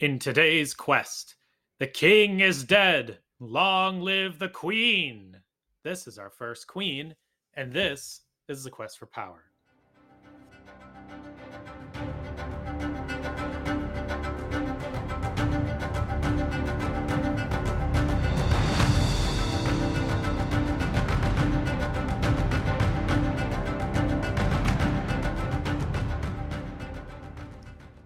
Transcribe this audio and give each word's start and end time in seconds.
In 0.00 0.18
today's 0.18 0.72
quest, 0.72 1.34
the 1.78 1.86
king 1.86 2.40
is 2.40 2.64
dead. 2.64 3.18
Long 3.38 4.00
live 4.00 4.38
the 4.38 4.48
queen. 4.48 5.36
This 5.84 6.06
is 6.06 6.18
our 6.18 6.30
first 6.30 6.66
queen, 6.66 7.14
and 7.52 7.70
this 7.70 8.22
is 8.48 8.64
the 8.64 8.70
quest 8.70 8.98
for 8.98 9.04
power. 9.04 9.44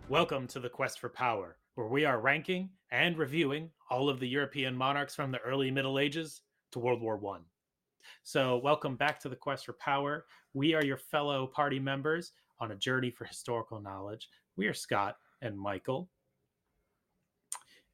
Welcome 0.08 0.46
to 0.48 0.60
the 0.60 0.68
Quest 0.68 1.00
for 1.00 1.08
Power, 1.08 1.56
where 1.74 1.88
we 1.88 2.04
are 2.04 2.20
ranking 2.20 2.70
and 2.90 3.18
reviewing 3.18 3.70
all 3.90 4.08
of 4.08 4.20
the 4.20 4.28
European 4.28 4.76
monarchs 4.76 5.14
from 5.14 5.30
the 5.30 5.40
early 5.40 5.70
Middle 5.70 5.98
Ages 5.98 6.42
to 6.72 6.78
World 6.78 7.00
War 7.00 7.16
One. 7.16 7.42
So, 8.22 8.58
welcome 8.58 8.96
back 8.96 9.20
to 9.20 9.28
the 9.28 9.36
Quest 9.36 9.66
for 9.66 9.72
Power. 9.74 10.26
We 10.52 10.74
are 10.74 10.84
your 10.84 10.96
fellow 10.96 11.46
party 11.46 11.78
members 11.78 12.32
on 12.60 12.70
a 12.70 12.76
journey 12.76 13.10
for 13.10 13.24
historical 13.24 13.80
knowledge. 13.80 14.28
We 14.56 14.66
are 14.66 14.74
Scott 14.74 15.16
and 15.42 15.58
Michael. 15.58 16.08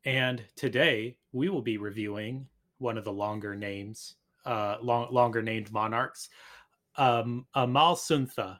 And 0.05 0.43
today 0.57 1.17
we 1.33 1.49
will 1.49 1.63
be 1.63 1.79
reviewing 1.79 2.47
one 2.79 2.97
of 2.99 3.05
the 3.05 3.13
longer 3.13 3.55
names, 3.55 4.17
uh, 4.47 4.77
long, 4.83 5.13
longer 5.13 5.43
named 5.43 5.71
monarchs, 5.73 6.29
um, 6.97 7.47
Amalasuntha. 7.55 8.59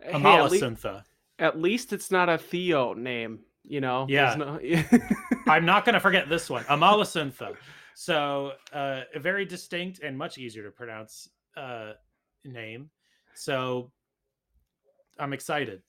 Hey, 0.00 0.12
Amalasuntha. 0.12 1.04
At 1.38 1.60
least 1.60 1.92
it's 1.92 2.10
not 2.10 2.28
a 2.28 2.38
Theo 2.38 2.92
name, 2.92 3.40
you 3.64 3.80
know. 3.80 4.06
Yeah. 4.08 4.34
No... 4.34 4.60
I'm 5.46 5.64
not 5.64 5.84
going 5.84 5.94
to 5.94 6.00
forget 6.00 6.28
this 6.28 6.48
one, 6.48 6.64
Amalasuntha. 6.64 7.56
So, 7.94 8.52
uh, 8.72 9.02
a 9.14 9.18
very 9.18 9.44
distinct 9.44 10.00
and 10.02 10.16
much 10.16 10.38
easier 10.38 10.64
to 10.64 10.70
pronounce 10.70 11.28
uh, 11.56 11.92
name. 12.44 12.90
So, 13.34 13.90
I'm 15.18 15.32
excited. 15.32 15.82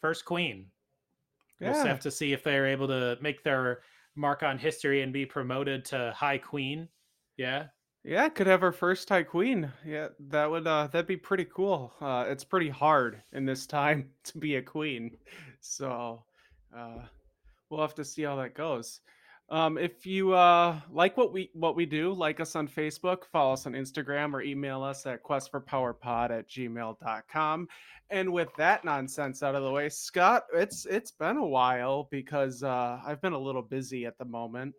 First 0.00 0.24
queen. 0.24 0.66
Yeah. 1.60 1.72
We'll 1.72 1.86
have 1.86 2.00
to 2.00 2.10
see 2.10 2.32
if 2.32 2.44
they're 2.44 2.66
able 2.66 2.86
to 2.88 3.18
make 3.20 3.42
their 3.42 3.80
mark 4.14 4.42
on 4.42 4.58
history 4.58 5.02
and 5.02 5.12
be 5.12 5.26
promoted 5.26 5.84
to 5.86 6.12
high 6.16 6.38
queen. 6.38 6.88
Yeah. 7.36 7.66
yeah, 8.04 8.28
could 8.28 8.46
have 8.46 8.62
our 8.62 8.72
first 8.72 9.08
high 9.08 9.22
queen. 9.22 9.70
Yeah, 9.86 10.08
that 10.28 10.50
would 10.50 10.66
uh 10.66 10.88
that'd 10.88 11.06
be 11.06 11.16
pretty 11.16 11.44
cool. 11.44 11.92
Uh 12.00 12.24
it's 12.28 12.44
pretty 12.44 12.68
hard 12.68 13.22
in 13.32 13.44
this 13.44 13.66
time 13.66 14.10
to 14.24 14.38
be 14.38 14.56
a 14.56 14.62
queen. 14.62 15.16
So, 15.60 16.24
uh 16.76 17.02
we'll 17.70 17.80
have 17.80 17.94
to 17.94 18.04
see 18.04 18.22
how 18.22 18.36
that 18.36 18.54
goes. 18.54 19.00
Um, 19.50 19.78
if 19.78 20.04
you 20.04 20.34
uh, 20.34 20.78
like 20.90 21.16
what 21.16 21.32
we 21.32 21.50
what 21.54 21.74
we 21.74 21.86
do, 21.86 22.12
like 22.12 22.38
us 22.38 22.54
on 22.54 22.68
Facebook, 22.68 23.24
follow 23.32 23.54
us 23.54 23.66
on 23.66 23.72
Instagram, 23.72 24.34
or 24.34 24.42
email 24.42 24.82
us 24.82 25.06
at 25.06 25.24
questforpowerpod 25.24 26.30
at 26.30 26.48
gmail.com. 26.50 27.68
And 28.10 28.32
with 28.32 28.48
that 28.58 28.84
nonsense 28.84 29.42
out 29.42 29.54
of 29.54 29.62
the 29.62 29.70
way, 29.70 29.88
Scott, 29.88 30.44
it's 30.54 30.84
it's 30.84 31.12
been 31.12 31.38
a 31.38 31.46
while 31.46 32.08
because 32.10 32.62
uh, 32.62 33.00
I've 33.06 33.22
been 33.22 33.32
a 33.32 33.38
little 33.38 33.62
busy 33.62 34.04
at 34.04 34.18
the 34.18 34.26
moment. 34.26 34.74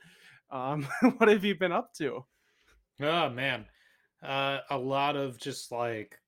Um, 0.52 0.88
what 1.17 1.30
have 1.30 1.44
you 1.44 1.56
been 1.56 1.72
up 1.72 1.94
to? 1.95 2.23
Oh 3.02 3.30
man, 3.30 3.66
uh, 4.22 4.60
a 4.70 4.78
lot 4.78 5.16
of 5.16 5.40
just 5.40 5.72
like 5.72 6.20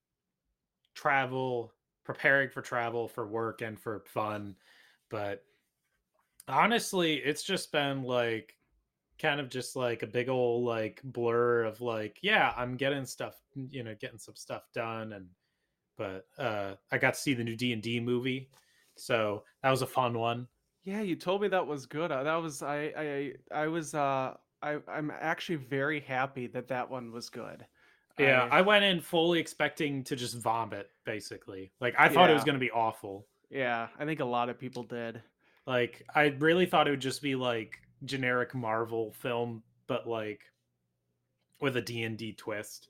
travel, 0.96 1.74
preparing 2.06 2.50
for 2.50 2.64
travel 2.64 3.08
for 3.08 3.28
work 3.28 3.62
and 3.62 3.80
for 3.80 4.04
fun, 4.08 4.56
but 5.12 5.44
honestly, 6.54 7.16
it's 7.16 7.44
just 7.44 7.72
been 7.72 8.04
like 8.04 8.56
kind 9.20 9.40
of 9.40 9.50
just 9.50 9.76
like 9.76 10.04
a 10.04 10.08
big 10.08 10.30
old 10.30 10.66
like 10.66 11.02
blur 11.04 11.64
of 11.64 11.82
like, 11.82 12.20
yeah, 12.22 12.54
I'm 12.56 12.76
getting 12.78 13.06
stuff, 13.06 13.36
you 13.56 13.84
know, 13.84 13.96
getting 14.00 14.20
some 14.20 14.36
stuff 14.36 14.64
done, 14.74 15.14
and 15.14 15.28
but 15.98 16.26
uh, 16.38 16.76
I 16.92 16.98
got 16.98 17.14
to 17.16 17.20
see 17.20 17.34
the 17.34 17.44
new 17.44 17.56
D 17.56 17.74
and 17.74 17.82
D 17.82 18.00
movie, 18.00 18.50
so 18.96 19.44
that 19.64 19.70
was 19.72 19.82
a 19.82 19.88
fun 19.88 20.18
one. 20.18 20.48
Yeah, 20.84 21.02
you 21.02 21.16
told 21.16 21.42
me 21.42 21.48
that 21.50 21.68
was 21.68 21.86
good. 21.86 22.12
Uh, 22.12 22.24
That 22.24 22.36
was 22.36 22.64
I 22.64 22.92
I 22.98 23.34
I 23.64 23.68
was 23.68 23.94
uh 23.94 24.36
I 24.62 24.80
I'm 24.88 25.12
actually 25.12 25.58
very 25.58 26.00
happy 26.00 26.48
that 26.48 26.68
that 26.70 26.90
one 26.90 27.12
was 27.12 27.30
good. 27.30 27.66
Yeah, 28.18 28.48
I 28.52 28.60
I 28.60 28.62
went 28.62 28.84
in 28.84 29.02
fully 29.02 29.40
expecting 29.40 30.04
to 30.06 30.16
just 30.16 30.38
vomit, 30.38 30.90
basically. 31.06 31.72
Like 31.80 31.96
I 31.98 32.10
thought 32.10 32.30
it 32.30 32.34
was 32.34 32.44
going 32.44 32.56
to 32.56 32.60
be 32.60 32.72
awful. 32.72 33.28
yeah 33.50 33.88
I 34.00 34.06
think 34.06 34.20
a 34.20 34.26
lot 34.26 34.50
of 34.50 34.60
people 34.60 34.84
did. 34.84 35.22
Like 35.68 36.06
I 36.14 36.36
really 36.40 36.66
thought 36.66 36.88
it 36.88 36.92
would 36.92 37.00
just 37.00 37.22
be 37.22 37.36
like 37.36 37.80
generic 38.06 38.56
Marvel 38.56 39.12
film, 39.12 39.64
but 39.88 40.08
like 40.08 40.42
with 41.60 41.78
a 41.78 41.82
D 41.82 42.04
and 42.04 42.18
D 42.18 42.34
twist, 42.34 42.90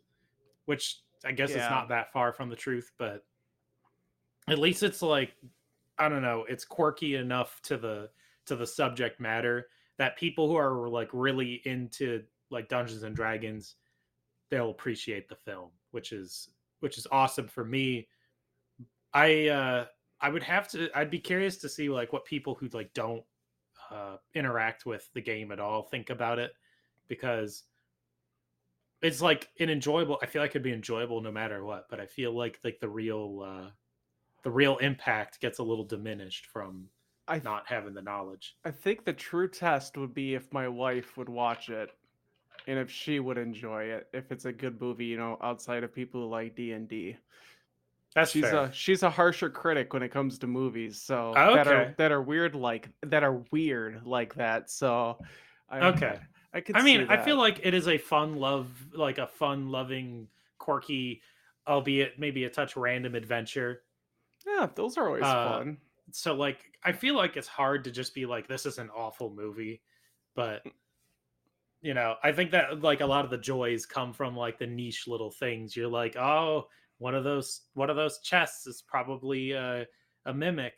which 0.66 1.02
I 1.26 1.32
guess 1.32 1.52
it's 1.52 1.70
not 1.70 1.90
that 1.90 2.12
far 2.14 2.32
from 2.32 2.50
the 2.50 2.56
truth, 2.56 2.92
but 2.98 3.26
at 4.48 4.60
least 4.60 4.84
it's 4.84 5.02
like 5.02 5.34
I 6.00 6.10
don't 6.10 6.22
know, 6.22 6.46
it's 6.50 6.66
quirky 6.66 7.16
enough 7.16 7.62
to 7.64 7.78
the 7.78 8.10
to 8.46 8.56
the 8.56 8.66
subject 8.66 9.20
matter 9.20 9.68
that 9.98 10.18
people 10.18 10.48
who 10.48 10.56
are 10.56 10.90
like 10.90 11.10
really 11.14 11.62
into 11.66 12.24
like 12.50 12.70
Dungeons 12.70 13.04
and 13.04 13.16
Dragons, 13.16 13.76
they'll 14.50 14.72
appreciate 14.72 15.30
the 15.30 15.36
film, 15.36 15.70
which 15.92 16.12
is 16.12 16.50
which 16.80 16.98
is 16.98 17.06
awesome 17.12 17.48
for 17.48 17.64
me. 17.64 18.08
I 19.14 19.48
uh 19.50 19.86
I 20.22 20.30
would 20.30 20.44
have 20.44 20.68
to 20.70 20.90
I'd 20.96 21.10
be 21.10 21.20
curious 21.20 21.58
to 21.58 21.70
see 21.70 21.90
like 21.90 22.14
what 22.14 22.26
people 22.26 22.56
who 22.56 22.68
like 22.70 22.94
don't 22.94 23.24
uh 23.90 24.18
interact 24.34 24.86
with 24.86 25.10
the 25.14 25.22
game 25.22 25.52
at 25.52 25.60
all 25.60 25.84
think 25.84 26.10
about 26.10 26.40
it 26.40 26.54
because 27.08 27.64
it's 29.02 29.22
like 29.22 29.50
an 29.60 29.70
enjoyable 29.70 30.20
I 30.22 30.28
feel 30.28 30.42
like 30.42 30.52
it'd 30.52 30.64
be 30.64 30.74
enjoyable 30.74 31.22
no 31.22 31.32
matter 31.32 31.64
what, 31.66 31.88
but 31.90 32.00
I 32.00 32.06
feel 32.06 32.34
like 32.34 32.60
like 32.64 32.80
the 32.80 32.90
real 32.90 33.42
uh 33.44 33.70
the 34.44 34.52
real 34.52 34.78
impact 34.78 35.40
gets 35.40 35.60
a 35.60 35.64
little 35.64 35.86
diminished 35.86 36.46
from 36.48 36.88
I 37.28 37.34
th- 37.34 37.44
not 37.44 37.68
having 37.68 37.94
the 37.94 38.02
knowledge. 38.02 38.56
I 38.66 38.72
think 38.72 39.06
the 39.06 39.14
true 39.14 39.48
test 39.48 39.98
would 39.98 40.14
be 40.14 40.36
if 40.36 40.52
my 40.52 40.68
wife 40.68 41.18
would 41.18 41.30
watch 41.30 41.70
it 41.70 41.90
and 42.68 42.78
if 42.78 42.92
she 42.92 43.20
would 43.20 43.38
enjoy 43.38 43.86
it. 43.86 44.08
If 44.14 44.32
it's 44.32 44.46
a 44.46 44.52
good 44.52 44.80
movie, 44.80 45.06
you 45.06 45.18
know, 45.18 45.38
outside 45.42 45.84
of 45.84 45.94
people 45.94 46.22
who 46.22 46.28
like 46.28 46.56
D 46.56 46.74
and 46.74 46.88
D. 46.88 47.18
That's 48.16 48.34
She's 48.34 48.34
fair. 48.34 48.54
a 48.54 48.72
she's 48.72 49.02
a 49.04 49.10
harsher 49.10 49.50
critic 49.50 49.94
when 49.94 50.04
it 50.04 50.10
comes 50.10 50.38
to 50.40 50.48
movies, 50.48 51.02
so 51.02 51.48
that 51.54 51.68
are 51.68 51.94
that 51.98 52.12
are 52.12 52.22
weird 52.22 52.54
like 52.56 52.90
that 53.02 53.24
are 53.24 53.44
weird 53.52 54.06
like 54.06 54.36
that. 54.36 54.70
So 54.70 55.20
I 55.70 55.82
Okay. 55.82 56.20
I 56.54 56.62
could 56.62 56.78
I 56.78 56.82
mean, 56.84 57.06
I 57.10 57.18
feel 57.18 57.38
like 57.38 57.60
it 57.64 57.74
is 57.74 57.88
a 57.88 57.98
fun 57.98 58.38
love, 58.38 58.94
like 58.94 59.18
a 59.18 59.28
fun 59.28 59.70
loving, 59.70 60.30
quirky, 60.58 61.22
albeit 61.68 62.18
maybe 62.20 62.46
a 62.46 62.50
touch 62.50 62.76
random 62.78 63.16
adventure. 63.16 63.84
yeah, 64.46 64.68
those 64.76 64.98
are 64.98 65.08
always 65.08 65.32
Uh, 65.32 65.34
fun. 65.34 65.80
So 66.12 66.36
like 66.36 66.78
I 66.84 66.94
feel 66.94 67.16
like 67.16 67.38
it's 67.38 67.48
hard 67.48 67.86
to 67.86 67.92
just 67.92 68.16
be 68.16 68.26
like 68.26 68.48
this 68.48 68.66
is 68.66 68.80
an 68.80 68.90
awful 68.92 69.32
movie, 69.32 69.84
but 70.36 70.68
you 71.82 71.94
know, 71.94 72.16
I 72.24 72.32
think 72.32 72.52
that 72.52 72.82
like 72.82 73.02
a 73.02 73.06
lot 73.06 73.26
of 73.26 73.32
the 73.32 73.38
joys 73.38 73.86
come 73.86 74.14
from 74.14 74.36
like 74.36 74.60
the 74.60 74.68
niche 74.68 75.08
little 75.08 75.32
things. 75.32 75.76
You're 75.76 75.88
like, 75.88 76.16
"Oh, 76.16 76.68
one 77.02 77.16
of 77.16 77.24
those 77.24 77.62
one 77.74 77.90
of 77.90 77.96
those 77.96 78.20
chests 78.20 78.68
is 78.68 78.82
probably 78.82 79.54
uh, 79.56 79.86
a 80.26 80.34
mimic." 80.34 80.74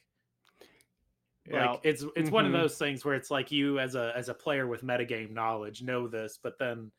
Yeah. 1.45 1.71
Like 1.71 1.81
it's 1.83 2.05
it's 2.15 2.31
one 2.31 2.45
of 2.45 2.51
Mhm. 2.51 2.61
those 2.61 2.77
things 2.77 3.03
where 3.03 3.15
it's 3.15 3.29
like 3.29 3.51
you 3.51 3.77
as 3.79 3.95
a 3.95 4.13
as 4.15 4.29
a 4.29 4.33
player 4.33 4.65
with 4.65 4.81
metagame 4.83 5.31
knowledge 5.31 5.81
know 5.81 6.07
this, 6.07 6.39
but 6.41 6.57
then 6.57 6.91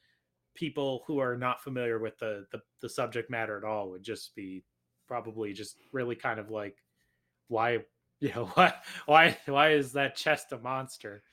people 0.55 1.03
who 1.07 1.19
are 1.19 1.37
not 1.37 1.63
familiar 1.63 1.99
with 1.99 2.19
the 2.19 2.47
the, 2.53 2.61
the 2.81 2.89
subject 2.89 3.31
matter 3.31 3.57
at 3.57 3.65
all 3.65 3.91
would 3.91 4.03
just 4.03 4.35
be 4.35 4.63
probably 5.09 5.53
just 5.53 5.79
really 5.93 6.15
kind 6.17 6.39
of 6.39 6.51
like 6.51 6.83
why 7.49 7.85
you 8.21 8.33
know 8.35 8.47
why 8.55 8.75
why 9.07 9.39
why 9.47 9.71
is 9.71 9.93
that 9.93 10.17
chest 10.17 10.53
a 10.53 10.59
monster 10.59 11.25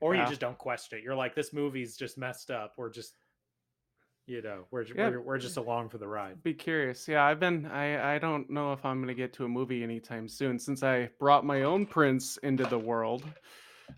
or 0.00 0.14
you 0.14 0.24
just 0.26 0.40
don't 0.40 0.58
question 0.58 0.98
it 0.98 1.04
you're 1.04 1.14
like 1.14 1.34
this 1.34 1.52
movie's 1.52 1.96
just 1.96 2.18
messed 2.18 2.50
up 2.50 2.74
we're 2.76 2.90
just 2.90 3.16
you 4.26 4.40
know 4.42 4.64
we're 4.70 4.84
Yeah. 4.84 5.10
we're, 5.10 5.20
we're 5.20 5.38
just 5.38 5.56
along 5.56 5.90
for 5.90 5.98
the 5.98 6.08
ride 6.08 6.42
Be 6.42 6.54
curious. 6.54 7.06
Yeah, 7.06 7.24
I've 7.24 7.40
been 7.40 7.66
I 7.66 8.14
I 8.14 8.18
don't 8.18 8.48
know 8.50 8.72
if 8.72 8.84
I'm 8.84 8.98
going 8.98 9.08
to 9.08 9.14
get 9.14 9.32
to 9.34 9.44
a 9.44 9.48
movie 9.48 9.82
anytime 9.82 10.28
soon 10.28 10.58
since 10.58 10.82
I 10.82 11.10
brought 11.18 11.44
my 11.44 11.62
own 11.62 11.86
prince 11.86 12.38
into 12.38 12.64
the 12.64 12.78
world. 12.78 13.24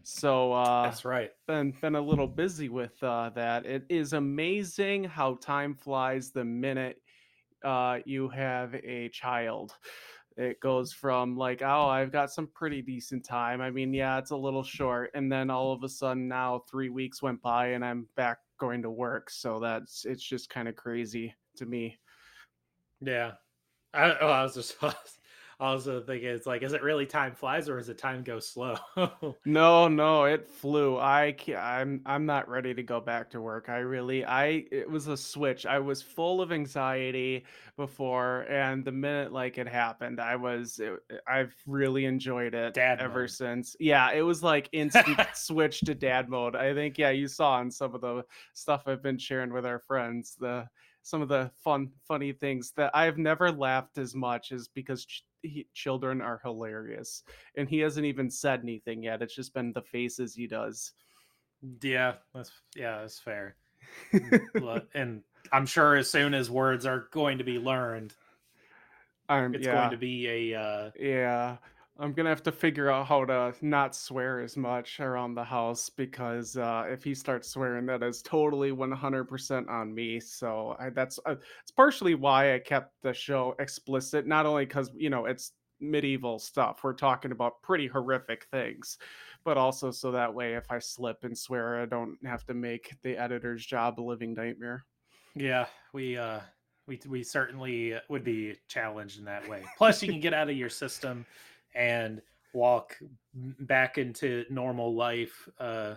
So 0.02 0.52
uh 0.52 0.84
that's 0.84 1.04
right 1.04 1.30
been 1.46 1.72
been 1.80 1.94
a 1.94 2.00
little 2.00 2.26
busy 2.26 2.68
with 2.68 3.00
uh 3.02 3.30
that. 3.36 3.66
It 3.66 3.84
is 3.88 4.12
amazing 4.14 5.04
how 5.04 5.34
time 5.36 5.74
flies 5.74 6.32
the 6.32 6.44
minute 6.44 7.00
uh 7.64 7.98
you 8.04 8.28
have 8.28 8.74
a 8.74 9.08
child. 9.10 9.74
It 10.36 10.60
goes 10.60 10.92
from 10.92 11.34
like, 11.34 11.62
oh, 11.62 11.86
I've 11.88 12.12
got 12.12 12.30
some 12.30 12.48
pretty 12.48 12.82
decent 12.82 13.24
time. 13.24 13.62
I 13.62 13.70
mean, 13.70 13.94
yeah, 13.94 14.18
it's 14.18 14.32
a 14.32 14.36
little 14.36 14.62
short, 14.62 15.12
and 15.14 15.32
then 15.32 15.48
all 15.48 15.72
of 15.72 15.82
a 15.82 15.88
sudden 15.88 16.28
now 16.28 16.62
three 16.70 16.90
weeks 16.90 17.22
went 17.22 17.40
by 17.40 17.68
and 17.68 17.82
I'm 17.82 18.06
back 18.16 18.38
going 18.58 18.82
to 18.82 18.90
work. 18.90 19.30
So 19.30 19.60
that's 19.60 20.04
it's 20.04 20.22
just 20.22 20.50
kind 20.50 20.68
of 20.68 20.76
crazy 20.76 21.34
to 21.56 21.66
me. 21.66 21.98
Yeah. 23.00 23.32
I, 23.94 24.16
oh, 24.20 24.28
I 24.28 24.42
was 24.42 24.54
just 24.54 24.76
also 25.60 26.00
think 26.02 26.22
it's 26.22 26.46
like, 26.46 26.62
is 26.62 26.72
it 26.72 26.82
really 26.82 27.06
time 27.06 27.34
flies 27.34 27.68
or 27.68 27.78
is 27.78 27.88
it 27.88 27.98
time 27.98 28.22
go 28.22 28.38
slow? 28.40 28.76
No, 29.48 29.86
no, 29.86 30.24
it 30.24 30.48
flew. 30.48 30.98
I 30.98 31.30
ca 31.38 31.54
I'm 31.54 32.02
I'm 32.04 32.26
not 32.26 32.48
ready 32.48 32.74
to 32.74 32.82
go 32.82 33.00
back 33.00 33.30
to 33.30 33.40
work. 33.40 33.68
I 33.68 33.78
really 33.78 34.24
I 34.24 34.64
it 34.72 34.90
was 34.90 35.06
a 35.06 35.16
switch. 35.16 35.64
I 35.66 35.78
was 35.78 36.02
full 36.02 36.40
of 36.42 36.50
anxiety 36.50 37.44
before, 37.76 38.40
and 38.50 38.84
the 38.84 38.90
minute 38.90 39.32
like 39.32 39.56
it 39.56 39.68
happened, 39.68 40.20
I 40.20 40.34
was 40.34 40.80
it, 40.80 40.98
I've 41.28 41.54
really 41.64 42.06
enjoyed 42.06 42.54
it 42.54 42.74
Dad 42.74 42.98
ever 42.98 43.28
mode. 43.28 43.28
since. 43.28 43.76
Yeah, 43.78 44.10
it 44.10 44.22
was 44.22 44.42
like 44.42 44.68
instant 44.72 45.20
switch 45.32 45.84
to 45.84 45.94
dad 45.94 46.28
mode. 46.28 46.56
I 46.56 46.74
think 46.74 46.98
yeah, 46.98 47.10
you 47.10 47.28
saw 47.28 47.60
in 47.60 47.70
some 47.70 47.94
of 47.94 48.00
the 48.00 48.24
stuff 48.52 48.82
I've 48.88 49.04
been 49.04 49.18
sharing 49.18 49.52
with 49.52 49.64
our 49.64 49.78
friends, 49.78 50.34
the 50.40 50.68
some 51.06 51.22
of 51.22 51.28
the 51.28 51.48
fun 51.62 51.88
funny 52.08 52.32
things 52.32 52.72
that 52.72 52.90
I've 52.92 53.16
never 53.16 53.52
laughed 53.52 53.96
as 53.96 54.12
much 54.12 54.50
is 54.50 54.66
because 54.66 55.04
ch- 55.04 55.22
he, 55.42 55.68
children 55.72 56.20
are 56.20 56.40
hilarious 56.42 57.22
and 57.56 57.68
he 57.68 57.78
hasn't 57.78 58.06
even 58.06 58.28
said 58.28 58.62
anything 58.64 59.04
yet. 59.04 59.22
It's 59.22 59.36
just 59.36 59.54
been 59.54 59.72
the 59.72 59.82
faces 59.82 60.34
he 60.34 60.48
does. 60.48 60.90
yeah, 61.80 62.14
that's 62.34 62.50
yeah, 62.74 63.02
that's 63.02 63.20
fair. 63.20 63.54
And 64.94 65.22
I'm 65.52 65.64
sure 65.64 65.94
as 65.94 66.10
soon 66.10 66.34
as 66.34 66.50
words 66.50 66.86
are 66.86 67.06
going 67.12 67.38
to 67.38 67.44
be 67.44 67.60
learned, 67.60 68.12
I'm 69.28 69.54
it's 69.54 69.64
yeah, 69.64 69.74
going 69.74 69.90
to 69.92 69.96
be 69.96 70.26
a 70.52 70.60
uh, 70.60 70.90
yeah. 70.98 71.58
I'm 71.98 72.12
gonna 72.12 72.28
have 72.28 72.42
to 72.42 72.52
figure 72.52 72.90
out 72.90 73.06
how 73.06 73.24
to 73.24 73.54
not 73.62 73.94
swear 73.94 74.40
as 74.40 74.56
much 74.56 75.00
around 75.00 75.34
the 75.34 75.44
house 75.44 75.88
because 75.88 76.56
uh, 76.56 76.84
if 76.88 77.02
he 77.02 77.14
starts 77.14 77.48
swearing, 77.48 77.86
that 77.86 78.02
is 78.02 78.20
totally 78.20 78.70
100% 78.70 79.68
on 79.68 79.94
me. 79.94 80.20
So 80.20 80.76
I, 80.78 80.90
that's 80.90 81.18
uh, 81.24 81.36
it's 81.62 81.70
partially 81.70 82.14
why 82.14 82.54
I 82.54 82.58
kept 82.58 82.92
the 83.02 83.14
show 83.14 83.54
explicit. 83.58 84.26
Not 84.26 84.44
only 84.44 84.66
because 84.66 84.90
you 84.94 85.08
know 85.08 85.24
it's 85.24 85.52
medieval 85.80 86.38
stuff, 86.38 86.80
we're 86.82 86.92
talking 86.92 87.32
about 87.32 87.62
pretty 87.62 87.86
horrific 87.86 88.46
things, 88.50 88.98
but 89.44 89.56
also 89.56 89.90
so 89.90 90.12
that 90.12 90.34
way 90.34 90.54
if 90.54 90.70
I 90.70 90.78
slip 90.78 91.24
and 91.24 91.36
swear, 91.36 91.80
I 91.80 91.86
don't 91.86 92.18
have 92.26 92.44
to 92.46 92.54
make 92.54 92.94
the 93.02 93.16
editor's 93.16 93.64
job 93.64 93.98
a 93.98 94.02
living 94.02 94.34
nightmare. 94.34 94.84
yeah, 95.34 95.66
we 95.94 96.18
uh 96.18 96.40
we 96.86 97.00
we 97.08 97.22
certainly 97.22 97.94
would 98.10 98.22
be 98.22 98.56
challenged 98.68 99.18
in 99.18 99.24
that 99.24 99.48
way. 99.48 99.64
Plus 99.78 100.02
you 100.02 100.10
can 100.10 100.20
get 100.20 100.34
out 100.34 100.50
of 100.50 100.56
your 100.56 100.68
system 100.68 101.24
and 101.76 102.20
walk 102.54 102.96
back 103.34 103.98
into 103.98 104.44
normal 104.48 104.94
life 104.94 105.48
uh 105.60 105.94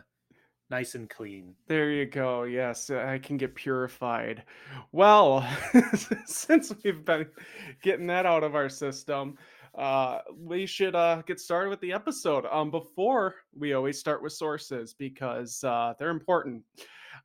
nice 0.70 0.96
and 0.96 1.10
clean. 1.10 1.56
There 1.68 1.92
you 1.92 2.06
go. 2.06 2.44
Yes, 2.44 2.90
I 2.90 3.18
can 3.18 3.38
get 3.38 3.56
purified. 3.56 4.44
Well, 4.92 5.48
since 6.26 6.72
we've 6.84 7.04
been 7.04 7.28
getting 7.82 8.08
that 8.08 8.26
out 8.26 8.44
of 8.44 8.56
our 8.56 8.70
system, 8.70 9.38
uh, 9.78 10.20
we 10.38 10.66
should 10.66 10.96
uh, 10.96 11.22
get 11.26 11.40
started 11.40 11.70
with 11.70 11.82
the 11.82 11.94
episode. 11.94 12.46
Um, 12.52 12.72
before 12.72 13.36
we 13.58 13.74
always 13.74 14.00
start 14.00 14.22
with 14.22 14.34
sources 14.34 14.94
because 14.94 15.64
uh, 15.64 15.94
they're 15.98 16.10
important. 16.10 16.64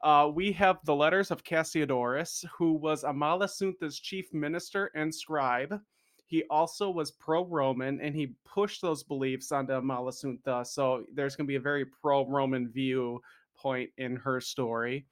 Uh, 0.02 0.30
we 0.32 0.52
have 0.52 0.78
the 0.84 0.94
letters 0.94 1.30
of 1.30 1.44
Cassiodorus, 1.44 2.44
who 2.56 2.74
was 2.74 3.04
Amalasuntha's 3.04 3.98
chief 3.98 4.32
minister 4.32 4.90
and 4.94 5.14
scribe. 5.14 5.80
He 6.26 6.44
also 6.50 6.90
was 6.90 7.10
pro-Roman, 7.10 8.00
and 8.00 8.14
he 8.14 8.34
pushed 8.44 8.80
those 8.80 9.02
beliefs 9.02 9.52
onto 9.52 9.72
Amalasuntha. 9.72 10.66
So 10.66 11.04
there's 11.14 11.36
going 11.36 11.46
to 11.46 11.52
be 11.52 11.56
a 11.56 11.60
very 11.60 11.84
pro-Roman 11.84 12.68
view 12.68 13.20
point 13.56 13.90
in 13.98 14.16
her 14.16 14.40
story. 14.40 15.06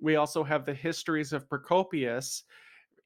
We 0.00 0.16
also 0.16 0.44
have 0.44 0.64
the 0.64 0.74
histories 0.74 1.32
of 1.32 1.48
Procopius, 1.48 2.44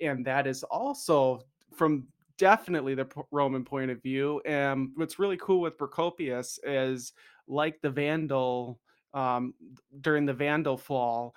and 0.01 0.25
that 0.27 0.47
is 0.47 0.63
also 0.65 1.43
from 1.75 2.07
definitely 2.37 2.95
the 2.95 3.09
Roman 3.31 3.65
point 3.65 3.91
of 3.91 4.03
view. 4.03 4.41
And 4.45 4.91
what's 4.97 5.19
really 5.19 5.39
cool 5.39 5.61
with 5.61 5.79
Procopius 5.79 6.59
is 6.65 7.13
like 7.47 7.81
the 7.81 7.91
Vandal 7.91 8.79
um, 9.15 9.55
during 10.01 10.27
the 10.27 10.33
Vandal 10.33 10.77
fall, 10.77 11.35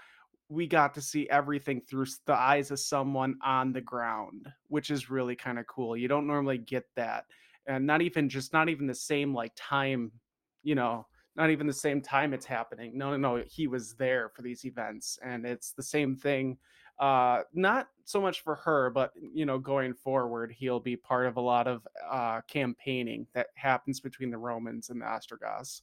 we 0.49 0.67
got 0.67 0.93
to 0.93 1.01
see 1.01 1.27
everything 1.29 1.81
through 1.81 2.05
the 2.25 2.33
eyes 2.33 2.71
of 2.71 2.79
someone 2.79 3.35
on 3.43 3.73
the 3.73 3.81
ground, 3.81 4.47
which 4.67 4.91
is 4.91 5.09
really 5.09 5.35
kind 5.35 5.57
of 5.57 5.65
cool. 5.67 5.97
You 5.97 6.07
don't 6.07 6.27
normally 6.27 6.59
get 6.59 6.85
that. 6.95 7.25
And 7.67 7.87
not 7.87 8.01
even 8.01 8.29
just 8.29 8.53
not 8.53 8.69
even 8.69 8.85
the 8.85 8.93
same 8.93 9.33
like 9.33 9.53
time, 9.55 10.11
you 10.61 10.75
know, 10.75 11.07
not 11.35 11.49
even 11.49 11.65
the 11.65 11.73
same 11.73 11.99
time 12.01 12.33
it's 12.33 12.45
happening. 12.45 12.97
No, 12.97 13.11
no, 13.11 13.17
no. 13.17 13.43
He 13.47 13.67
was 13.67 13.95
there 13.95 14.29
for 14.29 14.43
these 14.43 14.65
events. 14.65 15.17
And 15.23 15.45
it's 15.45 15.71
the 15.71 15.83
same 15.83 16.15
thing. 16.15 16.57
Uh, 16.99 17.41
not 17.53 17.87
so 18.05 18.21
much 18.21 18.41
for 18.41 18.55
her, 18.55 18.89
but 18.91 19.11
you 19.33 19.45
know, 19.45 19.57
going 19.57 19.93
forward, 19.93 20.53
he'll 20.55 20.79
be 20.79 20.95
part 20.95 21.25
of 21.25 21.37
a 21.37 21.41
lot 21.41 21.67
of 21.67 21.85
uh 22.09 22.39
campaigning 22.47 23.25
that 23.33 23.47
happens 23.55 23.99
between 23.99 24.29
the 24.29 24.37
Romans 24.37 24.89
and 24.89 25.01
the 25.01 25.05
Ostrogoths. 25.05 25.81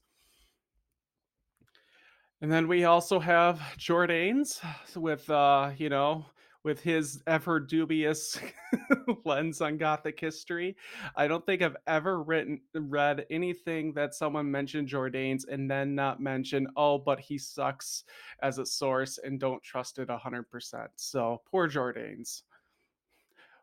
And 2.42 2.50
then 2.50 2.66
we 2.66 2.82
also 2.84 3.20
have 3.20 3.60
Jordanes 3.78 4.60
with 4.96 5.30
uh, 5.30 5.70
you 5.78 5.88
know, 5.88 6.26
with 6.64 6.80
his 6.80 7.22
ever 7.28 7.60
dubious 7.60 8.36
lens 9.24 9.60
on 9.60 9.76
Gothic 9.76 10.18
history. 10.18 10.76
I 11.14 11.28
don't 11.28 11.46
think 11.46 11.62
I've 11.62 11.76
ever 11.86 12.20
written 12.20 12.60
read 12.74 13.26
anything 13.30 13.92
that 13.92 14.16
someone 14.16 14.50
mentioned 14.50 14.88
Jordanes 14.88 15.46
and 15.48 15.70
then 15.70 15.94
not 15.94 16.20
mention, 16.20 16.66
oh, 16.76 16.98
but 16.98 17.20
he 17.20 17.38
sucks 17.38 18.02
as 18.42 18.58
a 18.58 18.66
source 18.66 19.18
and 19.22 19.38
don't 19.38 19.62
trust 19.62 20.00
it 20.00 20.08
100%. 20.08 20.88
So 20.96 21.42
poor 21.48 21.68
Jordanes. 21.68 22.42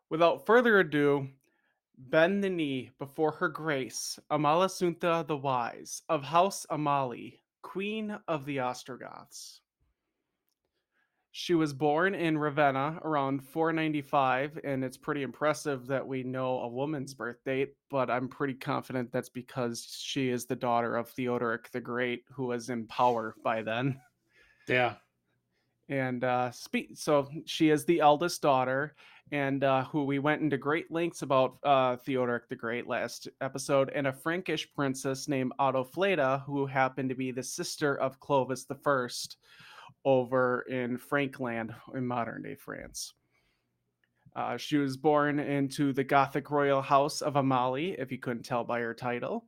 Without 0.10 0.46
further 0.46 0.80
ado, 0.80 1.28
bend 1.98 2.42
the 2.42 2.50
knee 2.50 2.92
before 2.98 3.32
her 3.34 3.50
grace, 3.50 4.18
Amalasuntha 4.32 5.28
the 5.28 5.36
Wise, 5.36 6.02
of 6.08 6.24
House 6.24 6.66
Amali, 6.72 7.40
Queen 7.62 8.18
of 8.28 8.46
the 8.46 8.60
Ostrogoths. 8.62 9.62
She 11.32 11.54
was 11.54 11.74
born 11.74 12.16
in 12.16 12.38
Ravenna 12.38 13.00
around 13.04 13.44
495, 13.44 14.60
and 14.64 14.84
it's 14.84 14.98
pretty 14.98 15.22
impressive 15.22 15.86
that 15.88 16.06
we 16.06 16.24
know 16.24 16.62
a 16.62 16.68
woman's 16.68 17.14
birth 17.14 17.44
date, 17.46 17.76
but 17.90 18.10
I'm 18.10 18.28
pretty 18.28 18.56
confident 18.56 19.12
that's 19.12 19.30
because 19.30 19.96
she 20.02 20.30
is 20.30 20.46
the 20.46 20.56
daughter 20.56 20.96
of 20.96 21.10
Theodoric 21.10 21.70
the 21.72 21.82
Great, 21.82 22.24
who 22.32 22.48
was 22.48 22.70
in 22.70 22.88
power 22.88 23.36
by 23.44 23.62
then. 23.62 24.02
Yeah. 24.68 24.96
And 25.90 26.24
uh, 26.24 26.52
spe- 26.52 26.94
so 26.94 27.28
she 27.46 27.72
is 27.72 27.84
the 27.84 28.00
eldest 28.00 28.42
daughter, 28.42 28.96
and 29.32 29.64
uh, 29.64 29.84
who 29.86 30.04
we 30.06 30.20
went 30.20 30.42
into 30.42 30.58
great 30.58 30.92
lengths 30.92 31.24
about 31.24 31.58
uh, 31.64 31.98
Theodoric 31.98 32.48
the 32.48 32.56
Great 32.56 32.88
last 32.88 33.28
episode, 33.42 33.92
and 33.96 34.08
a 34.08 34.14
Frankish 34.14 34.72
princess 34.74 35.28
named 35.28 35.52
Audofleda, 35.60 36.44
who 36.46 36.66
happened 36.68 37.10
to 37.10 37.16
be 37.16 37.32
the 37.32 37.44
sister 37.44 37.96
of 38.00 38.20
Clovis 38.20 38.66
the 38.66 38.76
First 38.76 39.38
over 40.06 40.62
in 40.70 40.98
Frankland 40.98 41.74
in 41.96 42.06
modern 42.06 42.44
day 42.44 42.56
France. 42.56 43.14
Uh, 44.36 44.58
she 44.58 44.78
was 44.78 44.96
born 44.96 45.40
into 45.40 45.92
the 45.92 46.04
Gothic 46.04 46.52
royal 46.52 46.84
house 46.84 47.22
of 47.22 47.34
Amali, 47.34 47.96
if 48.00 48.12
you 48.12 48.20
couldn't 48.20 48.44
tell 48.44 48.64
by 48.64 48.80
her 48.80 48.94
title. 48.94 49.46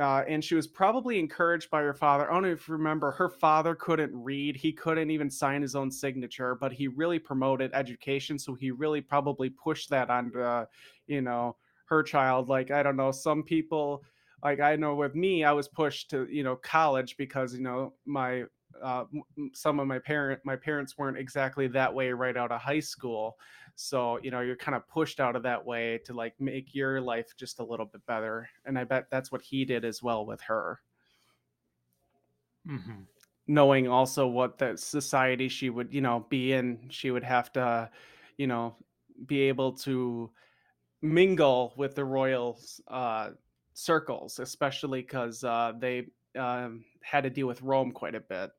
Uh, 0.00 0.24
and 0.26 0.42
she 0.42 0.54
was 0.54 0.66
probably 0.66 1.18
encouraged 1.18 1.68
by 1.68 1.82
her 1.82 1.92
father. 1.92 2.30
I 2.30 2.32
don't 2.32 2.44
know 2.44 2.48
if 2.48 2.66
you 2.66 2.72
remember, 2.72 3.10
her 3.10 3.28
father 3.28 3.74
couldn't 3.74 4.10
read. 4.14 4.56
He 4.56 4.72
couldn't 4.72 5.10
even 5.10 5.30
sign 5.30 5.60
his 5.60 5.74
own 5.74 5.90
signature, 5.90 6.54
but 6.54 6.72
he 6.72 6.88
really 6.88 7.18
promoted 7.18 7.70
education. 7.74 8.38
So 8.38 8.54
he 8.54 8.70
really 8.70 9.02
probably 9.02 9.50
pushed 9.50 9.90
that 9.90 10.08
on, 10.08 10.34
uh, 10.34 10.64
you 11.06 11.20
know, 11.20 11.56
her 11.86 12.02
child. 12.02 12.48
Like, 12.48 12.70
I 12.70 12.82
don't 12.82 12.96
know, 12.96 13.12
some 13.12 13.42
people, 13.42 14.02
like 14.42 14.60
I 14.60 14.76
know 14.76 14.94
with 14.94 15.14
me, 15.14 15.44
I 15.44 15.52
was 15.52 15.68
pushed 15.68 16.08
to, 16.10 16.26
you 16.30 16.42
know, 16.42 16.56
college 16.56 17.16
because, 17.18 17.54
you 17.54 17.62
know, 17.62 17.92
my, 18.06 18.44
uh, 18.80 19.04
some 19.52 19.80
of 19.80 19.86
my 19.86 19.98
parent 19.98 20.40
my 20.44 20.56
parents 20.56 20.96
weren't 20.98 21.18
exactly 21.18 21.68
that 21.68 21.94
way 21.94 22.12
right 22.12 22.36
out 22.36 22.52
of 22.52 22.60
high 22.60 22.80
school. 22.80 23.38
So 23.74 24.18
you 24.22 24.30
know 24.30 24.40
you're 24.40 24.56
kind 24.56 24.74
of 24.76 24.86
pushed 24.88 25.20
out 25.20 25.36
of 25.36 25.42
that 25.44 25.64
way 25.64 25.98
to 26.04 26.14
like 26.14 26.40
make 26.40 26.74
your 26.74 27.00
life 27.00 27.34
just 27.36 27.58
a 27.58 27.64
little 27.64 27.86
bit 27.86 28.04
better 28.06 28.48
and 28.64 28.78
i 28.78 28.84
bet 28.84 29.08
that's 29.10 29.32
what 29.32 29.42
he 29.42 29.64
did 29.64 29.84
as 29.84 30.02
well 30.02 30.26
with 30.26 30.40
her. 30.42 30.80
Hmm 32.66 33.02
knowing 33.48 33.88
also 33.88 34.28
what 34.28 34.58
the 34.58 34.76
society 34.76 35.48
she 35.48 35.68
would 35.68 35.92
you 35.92 36.00
know 36.00 36.20
be 36.30 36.52
in 36.52 36.88
she 36.90 37.10
would 37.10 37.24
have 37.24 37.52
to 37.52 37.90
you 38.36 38.46
know 38.46 38.76
be 39.26 39.40
able 39.40 39.72
to 39.72 40.32
mingle 41.02 41.74
with 41.76 41.94
the 41.96 42.04
royal 42.04 42.60
uh 42.88 43.30
circles 43.74 44.38
especially 44.38 45.02
because 45.02 45.44
uh 45.44 45.72
they 45.78 46.08
um, 46.36 46.84
had 47.02 47.24
to 47.24 47.30
deal 47.30 47.46
with 47.48 47.62
rome 47.62 47.92
quite 47.92 48.14
a 48.14 48.20
bit 48.20 48.52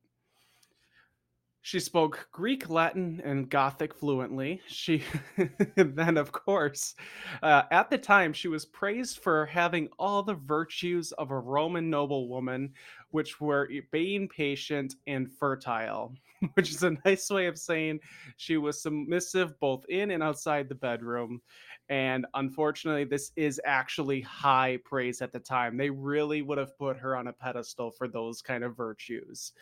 She 1.65 1.79
spoke 1.79 2.27
Greek, 2.33 2.69
Latin, 2.69 3.21
and 3.23 3.49
Gothic 3.49 3.93
fluently. 3.93 4.61
She 4.67 5.01
then, 5.77 6.17
of 6.17 6.33
course, 6.33 6.93
uh, 7.41 7.63
at 7.71 7.89
the 7.89 7.97
time, 7.97 8.33
she 8.33 8.49
was 8.49 8.65
praised 8.65 9.19
for 9.19 9.45
having 9.45 9.87
all 9.97 10.23
the 10.23 10.35
virtues 10.35 11.13
of 11.13 11.31
a 11.31 11.39
Roman 11.39 11.89
noblewoman, 11.89 12.73
which 13.11 13.39
were 13.39 13.69
being 13.91 14.27
patient 14.27 14.95
and 15.07 15.31
fertile. 15.31 16.13
which 16.55 16.69
is 16.71 16.83
a 16.83 16.97
nice 17.05 17.29
way 17.29 17.45
of 17.47 17.57
saying 17.57 17.99
she 18.37 18.57
was 18.57 18.81
submissive 18.81 19.57
both 19.59 19.85
in 19.89 20.11
and 20.11 20.21
outside 20.21 20.67
the 20.67 20.75
bedroom. 20.75 21.41
And 21.89 22.25
unfortunately, 22.33 23.05
this 23.05 23.31
is 23.35 23.61
actually 23.65 24.21
high 24.21 24.79
praise 24.83 25.21
at 25.21 25.31
the 25.31 25.39
time. 25.39 25.77
They 25.77 25.89
really 25.89 26.41
would 26.41 26.57
have 26.57 26.77
put 26.77 26.97
her 26.97 27.15
on 27.15 27.27
a 27.27 27.33
pedestal 27.33 27.91
for 27.91 28.07
those 28.07 28.41
kind 28.41 28.63
of 28.63 28.75
virtues. 28.75 29.53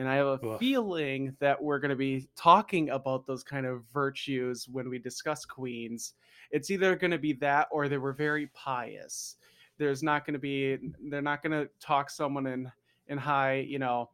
And 0.00 0.08
I 0.08 0.14
have 0.16 0.26
a 0.26 0.46
Oof. 0.46 0.58
feeling 0.58 1.36
that 1.40 1.62
we're 1.62 1.78
going 1.78 1.90
to 1.90 1.94
be 1.96 2.26
talking 2.34 2.88
about 2.88 3.26
those 3.26 3.42
kind 3.44 3.66
of 3.66 3.82
virtues 3.92 4.66
when 4.66 4.88
we 4.88 4.98
discuss 4.98 5.44
queens. 5.44 6.14
It's 6.50 6.70
either 6.70 6.96
going 6.96 7.10
to 7.10 7.18
be 7.18 7.34
that 7.34 7.68
or 7.70 7.86
they 7.86 7.98
were 7.98 8.14
very 8.14 8.46
pious. 8.54 9.36
There's 9.76 10.02
not 10.02 10.24
going 10.24 10.32
to 10.32 10.40
be, 10.40 10.78
they're 11.10 11.20
not 11.20 11.42
going 11.42 11.52
to 11.52 11.68
talk 11.80 12.08
someone 12.08 12.46
in, 12.46 12.72
in 13.08 13.18
high, 13.18 13.56
you 13.68 13.78
know, 13.78 14.08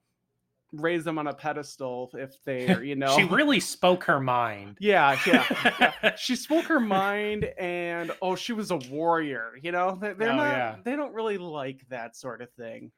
raise 0.73 1.05
them 1.05 1.19
on 1.19 1.29
a 1.29 1.33
pedestal 1.35 2.11
if 2.15 2.43
they're, 2.45 2.83
you 2.91 2.97
know. 2.97 3.15
She 3.17 3.23
really 3.23 3.61
spoke 3.61 4.03
her 4.05 4.19
mind. 4.19 4.79
yeah, 4.81 5.17
yeah, 5.25 5.93
yeah. 6.03 6.15
She 6.17 6.35
spoke 6.35 6.65
her 6.65 6.81
mind 6.81 7.45
and, 7.61 8.11
oh, 8.21 8.35
she 8.35 8.53
was 8.53 8.73
a 8.73 8.77
warrior, 8.91 9.53
you 9.63 9.71
know? 9.71 9.97
They- 10.01 10.15
They're 10.15 10.33
Oh, 10.33 10.37
not, 10.37 10.49
yeah. 10.51 10.77
they 10.85 10.97
don't 10.97 11.15
really 11.15 11.39
like 11.39 11.87
that 11.91 12.17
sort 12.17 12.43
of 12.43 12.51
thing. 12.55 12.91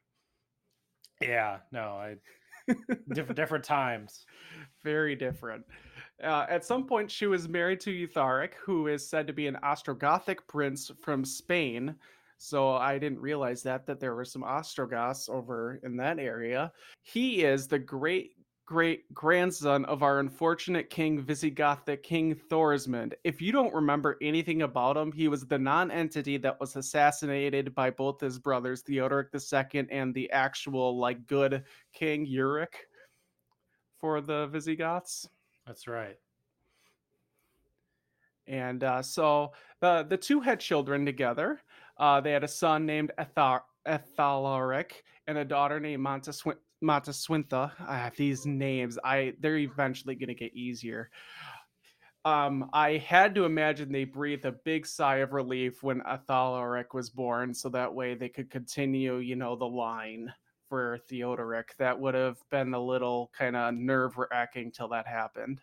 Yeah, 1.21 1.59
no, 1.73 1.81
I 1.81 2.17
different 3.13 3.37
different 3.37 3.65
times. 3.65 4.27
very 4.85 5.15
different. 5.15 5.65
Uh, 6.23 6.47
at 6.49 6.65
some 6.65 6.87
point, 6.87 7.11
she 7.11 7.27
was 7.27 7.49
married 7.49 7.81
to 7.81 7.91
Eutharic, 7.91 8.55
who 8.55 8.89
is 8.89 9.09
said 9.09 9.27
to 9.27 9.33
be 9.33 9.47
an 9.47 9.59
Ostrogothic 9.63 10.39
prince 10.49 10.91
from 11.01 11.25
Spain. 11.25 11.95
So 12.39 12.71
I 12.71 12.99
didn't 12.99 13.21
realize 13.21 13.63
that 13.65 13.87
that 13.87 14.01
there 14.01 14.15
were 14.15 14.25
some 14.25 14.43
Ostrogoths 14.43 15.29
over 15.29 15.81
in 15.83 15.97
that 15.97 16.19
area. 16.19 16.73
He 17.03 17.43
is 17.45 17.67
the 17.67 17.79
great 17.79 18.33
great 18.69 19.15
grandson 19.15 19.87
of 19.87 20.03
our 20.03 20.21
unfortunate 20.21 20.91
king 20.91 21.25
Visigothic 21.25 22.03
King 22.03 22.35
Thorismund. 22.35 23.15
If 23.25 23.41
you 23.41 23.51
don't 23.51 23.73
remember 23.73 24.19
anything 24.21 24.61
about 24.61 24.95
him, 24.95 25.11
he 25.11 25.27
was 25.27 25.47
the 25.47 25.59
non-entity 25.59 26.37
that 26.37 26.61
was 26.61 26.77
assassinated 26.77 27.75
by 27.75 27.89
both 27.89 28.21
his 28.21 28.39
brothers, 28.39 28.83
Theodoric 28.83 29.29
II 29.33 29.87
and 29.91 30.13
the 30.13 30.31
actual 30.33 30.99
like 30.99 31.27
good 31.27 31.65
King 31.95 32.27
Euric 32.27 32.75
for 33.99 34.21
the 34.21 34.49
Visigoths. 34.49 35.27
That's 35.67 35.89
right. 35.89 36.19
And 38.47 38.85
uh, 38.85 39.01
so 39.01 39.53
the 39.81 40.05
the 40.07 40.19
two 40.19 40.41
had 40.41 40.61
children 40.61 41.07
together. 41.07 41.63
Uh, 41.97 42.21
they 42.21 42.33
had 42.33 42.45
a 42.45 42.49
son 42.49 42.85
named 42.85 43.13
Ethar- 43.19 43.63
Ethalaric 43.87 44.93
and 45.27 45.39
a 45.39 45.45
daughter 45.45 45.81
named 45.81 46.05
Monteswin- 46.05 46.59
Monteswintha. 46.83 47.73
Ah, 47.81 48.11
these 48.17 48.47
names, 48.47 48.99
I 49.03 49.35
they're 49.41 49.59
eventually 49.59 50.15
going 50.15 50.29
to 50.29 50.35
get 50.35 50.55
easier. 50.55 51.11
Um, 52.25 52.69
I 52.73 52.97
had 52.99 53.35
to 53.37 53.45
imagine 53.45 53.91
they 53.93 54.05
breathed 54.05 54.45
a 54.45 54.53
big 54.53 54.87
sigh 54.87 55.17
of 55.19 55.33
relief 55.33 55.83
when 55.83 56.03
Athalaric 56.03 56.93
was 56.93 57.11
born, 57.11 57.55
so 57.55 57.69
that 57.71 57.95
way 57.95 58.15
they 58.15 58.29
could 58.29 58.51
continue, 58.51 59.17
you 59.19 59.37
know, 59.37 59.57
the 59.57 59.67
line 59.69 60.33
for 60.69 60.99
Theodoric. 60.99 61.77
That 61.79 61.99
would 61.99 62.15
have 62.15 62.39
been 62.51 62.75
a 62.75 62.81
little 62.85 63.31
kind 63.33 63.57
of 63.57 63.75
nerve 63.75 64.19
wracking 64.19 64.73
till 64.73 64.89
that 64.89 65.07
happened. 65.07 65.63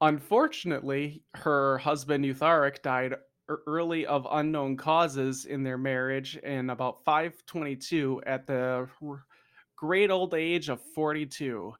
Unfortunately, 0.00 1.24
her 1.34 1.78
husband 1.78 2.24
Eutharic 2.24 2.82
died 2.82 3.14
early 3.48 4.06
of 4.06 4.26
unknown 4.30 4.76
causes 4.76 5.44
in 5.44 5.62
their 5.62 5.78
marriage 5.78 6.36
in 6.36 6.70
about 6.70 7.04
522 7.04 8.22
at 8.26 8.46
the 8.46 8.88
great 9.76 10.10
old 10.10 10.34
age 10.34 10.68
of 10.68 10.80
42. 10.94 11.74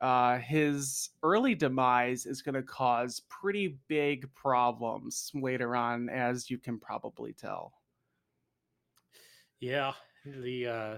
Uh, 0.00 0.38
his 0.38 1.10
early 1.22 1.54
demise 1.54 2.26
is 2.26 2.42
going 2.42 2.54
to 2.54 2.62
cause 2.62 3.22
pretty 3.30 3.78
big 3.88 4.32
problems 4.34 5.30
later 5.34 5.74
on, 5.74 6.10
as 6.10 6.50
you 6.50 6.58
can 6.58 6.78
probably 6.78 7.32
tell. 7.32 7.72
Yeah, 9.58 9.94
the 10.26 10.66
uh 10.66 10.96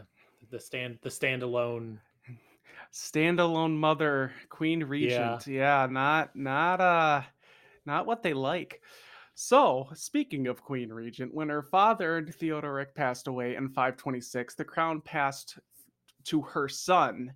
the 0.50 0.58
stand 0.58 0.98
the 1.02 1.10
standalone. 1.10 1.98
Standalone 2.92 3.76
mother, 3.76 4.32
queen 4.48 4.82
regent. 4.82 5.46
Yeah, 5.46 5.86
not 5.88 6.34
not 6.34 6.80
uh 6.80 7.22
not 7.86 8.06
what 8.06 8.22
they 8.22 8.34
like. 8.34 8.82
So, 9.40 9.88
speaking 9.94 10.48
of 10.48 10.64
Queen 10.64 10.92
Regent, 10.92 11.32
when 11.32 11.48
her 11.48 11.62
father 11.62 12.26
Theodoric 12.26 12.92
passed 12.96 13.28
away 13.28 13.54
in 13.54 13.68
526, 13.68 14.56
the 14.56 14.64
crown 14.64 15.00
passed 15.00 15.60
to 16.24 16.40
her 16.40 16.68
son, 16.68 17.32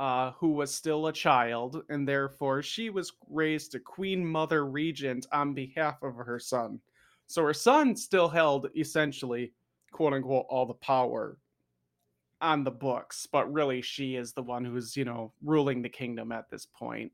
uh, 0.00 0.32
who 0.32 0.50
was 0.50 0.74
still 0.74 1.06
a 1.06 1.12
child, 1.12 1.84
and 1.90 2.08
therefore 2.08 2.60
she 2.60 2.90
was 2.90 3.12
raised 3.28 3.76
a 3.76 3.78
Queen 3.78 4.26
Mother 4.26 4.66
Regent 4.66 5.28
on 5.30 5.54
behalf 5.54 6.02
of 6.02 6.16
her 6.16 6.40
son. 6.40 6.80
So 7.28 7.44
her 7.44 7.54
son 7.54 7.94
still 7.94 8.28
held 8.28 8.68
essentially, 8.76 9.52
quote 9.92 10.12
unquote, 10.12 10.46
all 10.50 10.66
the 10.66 10.74
power 10.74 11.38
on 12.40 12.64
the 12.64 12.72
books, 12.72 13.28
but 13.30 13.52
really 13.52 13.80
she 13.80 14.16
is 14.16 14.32
the 14.32 14.42
one 14.42 14.64
who's, 14.64 14.96
you 14.96 15.04
know, 15.04 15.32
ruling 15.40 15.82
the 15.82 15.88
kingdom 15.88 16.32
at 16.32 16.50
this 16.50 16.66
point. 16.66 17.12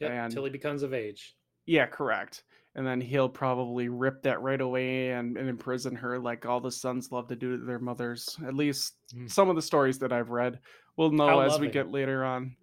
Yep, 0.00 0.10
And- 0.10 0.32
till 0.34 0.44
he 0.44 0.50
becomes 0.50 0.82
of 0.82 0.92
age. 0.92 1.34
Yeah, 1.64 1.86
correct. 1.86 2.44
And 2.76 2.86
then 2.86 3.00
he'll 3.00 3.28
probably 3.28 3.88
rip 3.88 4.22
that 4.22 4.42
right 4.42 4.60
away 4.60 5.10
and, 5.10 5.36
and 5.36 5.48
imprison 5.48 5.96
her 5.96 6.18
like 6.18 6.46
all 6.46 6.60
the 6.60 6.70
sons 6.70 7.10
love 7.10 7.26
to 7.28 7.36
do 7.36 7.58
to 7.58 7.64
their 7.64 7.80
mothers. 7.80 8.36
At 8.46 8.54
least 8.54 8.94
Mm. 9.14 9.28
some 9.28 9.50
of 9.50 9.56
the 9.56 9.62
stories 9.62 9.98
that 9.98 10.12
I've 10.12 10.30
read. 10.30 10.60
We'll 10.96 11.10
know 11.10 11.40
as 11.40 11.58
we 11.58 11.68
get 11.68 11.90
later 11.90 12.24
on. 12.24 12.54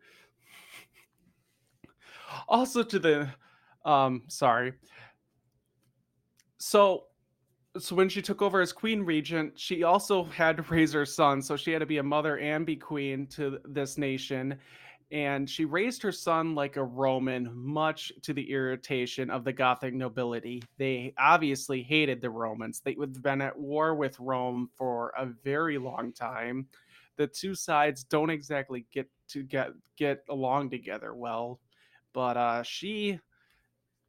Also 2.47 2.83
to 2.83 2.99
the 2.99 3.29
um 3.83 4.23
sorry. 4.27 4.73
So 6.57 7.03
so 7.77 7.95
when 7.95 8.09
she 8.09 8.21
took 8.21 8.41
over 8.41 8.61
as 8.61 8.73
queen 8.73 9.01
regent, 9.01 9.59
she 9.59 9.83
also 9.83 10.23
had 10.23 10.57
to 10.57 10.63
raise 10.63 10.93
her 10.93 11.05
son, 11.05 11.41
so 11.41 11.55
she 11.55 11.71
had 11.71 11.79
to 11.79 11.85
be 11.85 11.97
a 11.97 12.03
mother 12.03 12.37
and 12.39 12.65
be 12.65 12.75
queen 12.75 13.27
to 13.27 13.59
this 13.65 13.97
nation 13.97 14.57
and 15.11 15.49
she 15.49 15.63
raised 15.63 16.01
her 16.01 16.11
son 16.11 16.53
like 16.53 16.75
a 16.75 16.83
Roman, 16.83 17.49
much 17.53 18.11
to 18.23 18.33
the 18.33 18.51
irritation 18.51 19.29
of 19.29 19.45
the 19.45 19.53
Gothic 19.53 19.93
nobility. 19.93 20.61
They 20.77 21.13
obviously 21.17 21.81
hated 21.81 22.19
the 22.19 22.29
Romans. 22.29 22.81
They 22.81 22.95
had 22.99 23.21
been 23.21 23.41
at 23.41 23.57
war 23.57 23.95
with 23.95 24.19
Rome 24.19 24.69
for 24.75 25.13
a 25.17 25.25
very 25.25 25.77
long 25.77 26.11
time. 26.11 26.67
The 27.15 27.27
two 27.27 27.55
sides 27.55 28.03
don't 28.03 28.29
exactly 28.29 28.85
get 28.91 29.09
to 29.29 29.43
get 29.43 29.69
get 29.95 30.23
along 30.29 30.69
together 30.71 31.15
well, 31.15 31.61
but 32.13 32.35
uh, 32.35 32.63
she 32.63 33.19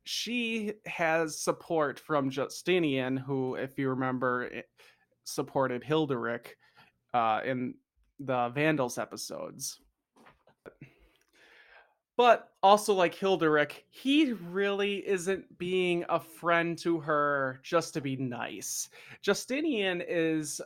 she 0.03 0.73
has 0.87 1.41
support 1.41 2.01
from 2.01 2.31
Justinian, 2.31 3.17
who, 3.17 3.55
if 3.55 3.79
you 3.79 3.91
remember, 3.91 4.51
supported 5.25 5.83
Hilderic 5.83 6.57
uh, 7.15 7.41
in 7.45 7.75
the 8.19 8.49
Vandals 8.49 8.99
episodes 8.99 9.81
but 12.19 12.51
also 12.65 12.93
like 12.93 13.15
Hilderic, 13.15 13.85
he 13.91 14.33
really 14.33 15.07
isn't 15.07 15.57
being 15.57 16.05
a 16.09 16.19
friend 16.19 16.77
to 16.79 16.99
her 16.99 17.61
just 17.63 17.95
to 17.95 18.01
be 18.01 18.17
nice. 18.17 18.89
Justinian 19.23 20.03
is 20.07 20.61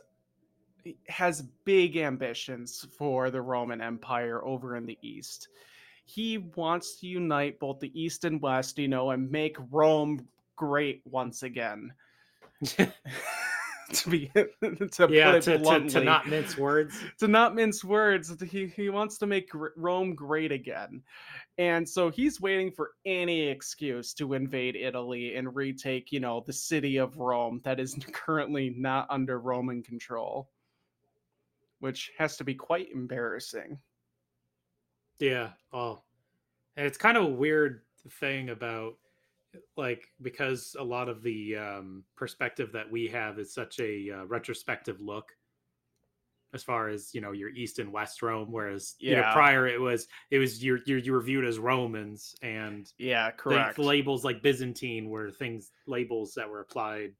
has 1.07 1.43
big 1.63 1.95
ambitions 1.95 2.87
for 2.97 3.29
the 3.29 3.41
Roman 3.41 3.81
Empire 3.81 4.43
over 4.43 4.75
in 4.75 4.87
the 4.87 4.97
east. 5.03 5.49
He 6.05 6.39
wants 6.55 6.99
to 6.99 7.07
unite 7.07 7.59
both 7.59 7.79
the 7.79 8.01
east 8.01 8.25
and 8.25 8.41
west, 8.41 8.79
you 8.79 8.87
know, 8.87 9.11
and 9.11 9.29
make 9.29 9.55
Rome 9.69 10.27
great 10.55 11.03
once 11.05 11.43
again. 11.43 11.93
to 13.93 14.09
be 14.09 14.27
to 14.61 15.07
yeah, 15.09 15.31
put 15.31 15.35
it 15.35 15.43
to, 15.43 15.57
to, 15.59 15.89
to 15.89 16.03
not 16.03 16.27
mince 16.27 16.57
words. 16.57 16.95
to 17.19 17.27
not 17.27 17.55
mince 17.55 17.83
words, 17.83 18.33
he, 18.49 18.67
he 18.67 18.89
wants 18.89 19.17
to 19.19 19.27
make 19.27 19.49
Rome 19.75 20.15
great 20.15 20.51
again. 20.51 21.01
And 21.57 21.87
so 21.87 22.09
he's 22.09 22.41
waiting 22.41 22.71
for 22.71 22.91
any 23.05 23.47
excuse 23.47 24.13
to 24.15 24.33
invade 24.33 24.75
Italy 24.75 25.35
and 25.35 25.55
retake, 25.55 26.11
you 26.11 26.19
know, 26.19 26.43
the 26.45 26.53
city 26.53 26.97
of 26.97 27.17
Rome 27.17 27.61
that 27.63 27.79
is 27.79 27.95
currently 28.11 28.73
not 28.77 29.07
under 29.09 29.39
Roman 29.39 29.83
control, 29.83 30.49
which 31.79 32.11
has 32.17 32.37
to 32.37 32.43
be 32.43 32.55
quite 32.55 32.91
embarrassing. 32.93 33.77
Yeah. 35.19 35.49
Well, 35.71 36.03
and 36.75 36.87
it's 36.87 36.97
kind 36.97 37.17
of 37.17 37.25
a 37.25 37.29
weird 37.29 37.81
thing 38.19 38.49
about 38.49 38.95
like 39.77 40.07
because 40.21 40.75
a 40.79 40.83
lot 40.83 41.09
of 41.09 41.21
the 41.21 41.55
um, 41.57 42.05
perspective 42.15 42.71
that 42.73 42.89
we 42.89 43.07
have 43.07 43.39
is 43.39 43.53
such 43.53 43.79
a 43.79 44.09
uh, 44.11 44.25
retrospective 44.25 44.99
look 45.01 45.31
as 46.53 46.63
far 46.63 46.87
as 46.87 47.13
you 47.13 47.21
know 47.21 47.31
your 47.31 47.49
east 47.49 47.79
and 47.79 47.91
west 47.91 48.21
rome 48.21 48.51
whereas 48.51 48.95
you 49.07 49.15
know 49.15 49.23
prior 49.23 49.67
it 49.67 49.79
was 49.81 50.07
it 50.29 50.37
was 50.39 50.63
you're 50.63 50.77
you 50.77 51.11
were 51.11 51.21
viewed 51.21 51.45
as 51.45 51.57
romans 51.57 52.35
and 52.41 52.93
Yeah, 52.97 53.31
correct. 53.31 53.77
labels 53.77 54.23
like 54.25 54.41
byzantine 54.41 55.09
were 55.09 55.31
things 55.31 55.71
labels 55.87 56.33
that 56.35 56.49
were 56.49 56.61
applied 56.61 57.15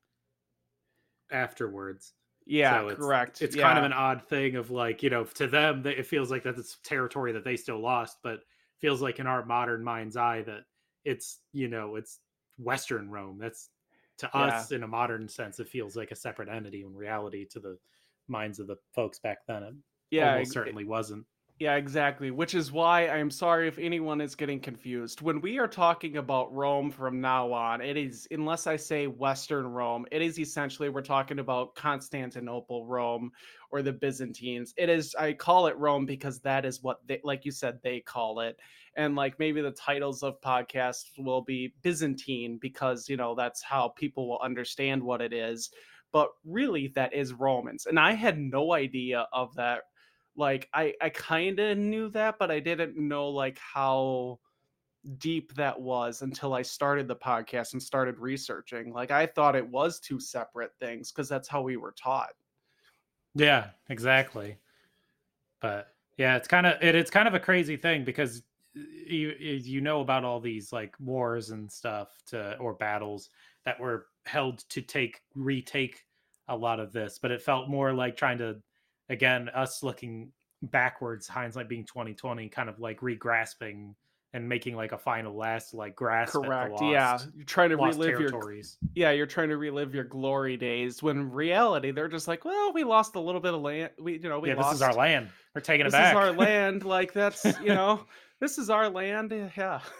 afterwards 1.31 2.13
Yeah, 2.45 2.81
So 2.81 2.89
it's 2.89 3.13
correct. 3.13 3.41
it's 3.41 3.55
kind 3.55 3.77
of 3.77 3.83
an 3.83 3.93
odd 3.93 4.27
thing 4.27 4.55
of 4.55 4.71
like, 4.71 5.03
you 5.03 5.09
know, 5.09 5.25
to 5.25 5.47
them 5.47 5.83
that 5.83 5.99
it 5.99 6.05
feels 6.07 6.31
like 6.31 6.43
that's 6.43 6.77
territory 6.83 7.33
that 7.33 7.43
they 7.43 7.57
still 7.57 7.79
lost, 7.79 8.19
but 8.23 8.41
feels 8.79 9.01
like 9.01 9.19
in 9.19 9.27
our 9.27 9.45
modern 9.45 9.83
mind's 9.83 10.15
eye 10.17 10.43
that 10.43 10.63
it's, 11.05 11.41
you 11.51 11.67
know, 11.67 11.95
it's 11.95 12.19
Western 12.57 13.09
Rome. 13.09 13.37
That's 13.39 13.69
to 14.17 14.29
Yeah. 14.33 14.41
us 14.41 14.71
in 14.71 14.83
a 14.83 14.87
modern 14.87 15.27
sense, 15.27 15.59
it 15.59 15.67
feels 15.67 15.95
like 15.95 16.11
a 16.11 16.15
separate 16.15 16.49
entity 16.49 16.81
in 16.83 16.95
reality 16.95 17.45
to 17.47 17.59
the 17.59 17.79
minds 18.27 18.59
of 18.59 18.67
the 18.67 18.77
folks 18.93 19.19
back 19.19 19.45
then. 19.47 19.63
It 19.63 19.75
Yeah, 20.11 20.33
almost 20.33 20.49
ex- 20.49 20.53
certainly 20.53 20.85
wasn't. 20.85 21.25
Yeah, 21.59 21.75
exactly. 21.75 22.31
Which 22.31 22.55
is 22.55 22.71
why 22.71 23.07
I 23.07 23.17
am 23.17 23.29
sorry 23.29 23.67
if 23.67 23.77
anyone 23.77 24.19
is 24.21 24.35
getting 24.35 24.59
confused. 24.59 25.21
When 25.21 25.39
we 25.39 25.59
are 25.59 25.67
talking 25.67 26.17
about 26.17 26.53
Rome 26.53 26.91
from 26.91 27.21
now 27.21 27.53
on, 27.53 27.79
it 27.79 27.95
is, 27.95 28.27
unless 28.31 28.67
I 28.67 28.75
say 28.75 29.07
Western 29.07 29.67
Rome, 29.67 30.05
it 30.11 30.21
is 30.21 30.39
essentially 30.39 30.89
we're 30.89 31.01
talking 31.03 31.39
about 31.39 31.75
Constantinople, 31.75 32.85
Rome, 32.87 33.31
or 33.71 33.81
the 33.81 33.93
Byzantines. 33.93 34.73
It 34.77 34.89
is, 34.89 35.15
I 35.15 35.33
call 35.33 35.67
it 35.67 35.77
Rome 35.77 36.05
because 36.05 36.39
that 36.41 36.65
is 36.65 36.81
what 36.81 37.05
they, 37.07 37.21
like 37.23 37.45
you 37.45 37.51
said, 37.51 37.79
they 37.83 37.99
call 38.01 38.39
it. 38.41 38.57
And 38.97 39.15
like 39.15 39.39
maybe 39.39 39.61
the 39.61 39.71
titles 39.71 40.21
of 40.23 40.41
podcasts 40.41 41.11
will 41.17 41.41
be 41.43 41.73
Byzantine 41.81 42.57
because, 42.61 43.07
you 43.07 43.15
know, 43.15 43.35
that's 43.35 43.61
how 43.63 43.89
people 43.89 44.27
will 44.27 44.39
understand 44.43 45.01
what 45.03 45.21
it 45.21 45.31
is. 45.33 45.69
But 46.11 46.29
really, 46.45 46.89
that 46.95 47.13
is 47.13 47.31
Romans. 47.33 47.85
And 47.85 47.99
I 47.99 48.13
had 48.13 48.37
no 48.37 48.73
idea 48.73 49.27
of 49.31 49.55
that 49.55 49.83
like 50.35 50.69
i 50.73 50.93
i 51.01 51.09
kind 51.09 51.59
of 51.59 51.77
knew 51.77 52.09
that 52.09 52.37
but 52.39 52.49
i 52.49 52.59
didn't 52.59 52.97
know 52.97 53.29
like 53.29 53.57
how 53.57 54.39
deep 55.17 55.53
that 55.53 55.79
was 55.79 56.21
until 56.21 56.53
i 56.53 56.61
started 56.61 57.07
the 57.07 57.15
podcast 57.15 57.73
and 57.73 57.83
started 57.83 58.17
researching 58.19 58.93
like 58.93 59.11
i 59.11 59.25
thought 59.25 59.55
it 59.55 59.67
was 59.67 59.99
two 59.99 60.19
separate 60.19 60.71
things 60.79 61.11
because 61.11 61.27
that's 61.29 61.47
how 61.47 61.61
we 61.61 61.77
were 61.77 61.93
taught 61.97 62.33
Yeah, 63.35 63.69
exactly. 63.89 64.57
But 65.61 65.87
yeah, 66.17 66.35
it's 66.35 66.47
kind 66.47 66.67
of 66.67 66.81
it, 66.81 66.95
it's 66.95 67.11
kind 67.11 67.27
of 67.27 67.33
a 67.33 67.39
crazy 67.39 67.77
thing 67.77 68.03
because 68.03 68.43
you 68.75 69.33
you 69.39 69.81
know 69.81 70.01
about 70.01 70.23
all 70.23 70.39
these 70.39 70.73
like 70.73 70.95
wars 70.99 71.51
and 71.51 71.71
stuff 71.71 72.09
to 72.27 72.57
or 72.57 72.73
battles 72.73 73.29
that 73.65 73.79
were 73.79 74.07
held 74.25 74.59
to 74.69 74.81
take 74.81 75.21
retake 75.35 76.03
a 76.49 76.55
lot 76.55 76.79
of 76.79 76.91
this, 76.91 77.17
but 77.19 77.31
it 77.31 77.41
felt 77.41 77.69
more 77.69 77.93
like 77.93 78.17
trying 78.17 78.37
to 78.37 78.57
again 79.09 79.49
us 79.49 79.83
looking 79.83 80.31
backwards, 80.61 81.27
hindsight 81.27 81.69
being 81.69 81.85
twenty 81.85 82.13
twenty, 82.13 82.49
kind 82.49 82.69
of 82.69 82.79
like 82.79 83.01
regrasping 83.01 83.95
and 84.33 84.49
making 84.49 84.75
like 84.75 84.91
a 84.91 84.97
final 84.97 85.35
last 85.35 85.73
like 85.73 85.95
grasp 85.95 86.33
correct 86.33 86.77
the 86.79 86.85
yeah 86.85 87.19
you're 87.35 87.45
trying 87.45 87.69
to 87.69 87.77
lost 87.77 87.99
relive 87.99 88.19
your 88.19 88.51
yeah 88.95 89.11
you're 89.11 89.27
trying 89.27 89.49
to 89.49 89.57
relive 89.57 89.93
your 89.93 90.03
glory 90.03 90.57
days 90.57 91.03
when 91.03 91.17
in 91.17 91.31
reality 91.31 91.91
they're 91.91 92.07
just 92.07 92.27
like 92.27 92.43
well 92.43 92.73
we 92.73 92.83
lost 92.83 93.15
a 93.15 93.19
little 93.19 93.39
bit 93.41 93.53
of 93.53 93.61
land 93.61 93.91
we 93.99 94.13
you 94.13 94.27
know 94.27 94.39
we 94.39 94.49
yeah, 94.49 94.55
lost 94.55 94.71
this 94.71 94.77
is 94.77 94.81
our 94.81 94.93
land. 94.95 95.29
We're 95.53 95.61
taking 95.61 95.85
this 95.85 95.93
it 95.93 95.97
back. 95.97 96.13
is 96.13 96.17
our 96.17 96.31
land 96.31 96.83
like 96.83 97.13
that's 97.13 97.45
you 97.59 97.67
know 97.67 98.05
this 98.39 98.57
is 98.57 98.69
our 98.69 98.89
land 98.89 99.31
yeah 99.55 99.81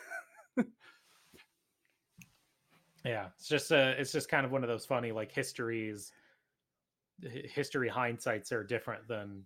Yeah, 3.05 3.27
it's 3.37 3.49
just 3.49 3.71
uh 3.71 3.93
it's 3.97 4.11
just 4.11 4.29
kind 4.29 4.45
of 4.45 4.51
one 4.51 4.63
of 4.63 4.69
those 4.69 4.85
funny 4.85 5.11
like 5.11 5.31
histories 5.31 6.11
hi- 6.11 6.22
history 7.21 7.89
hindsights 7.89 8.51
are 8.51 8.63
different 8.63 9.07
than 9.07 9.45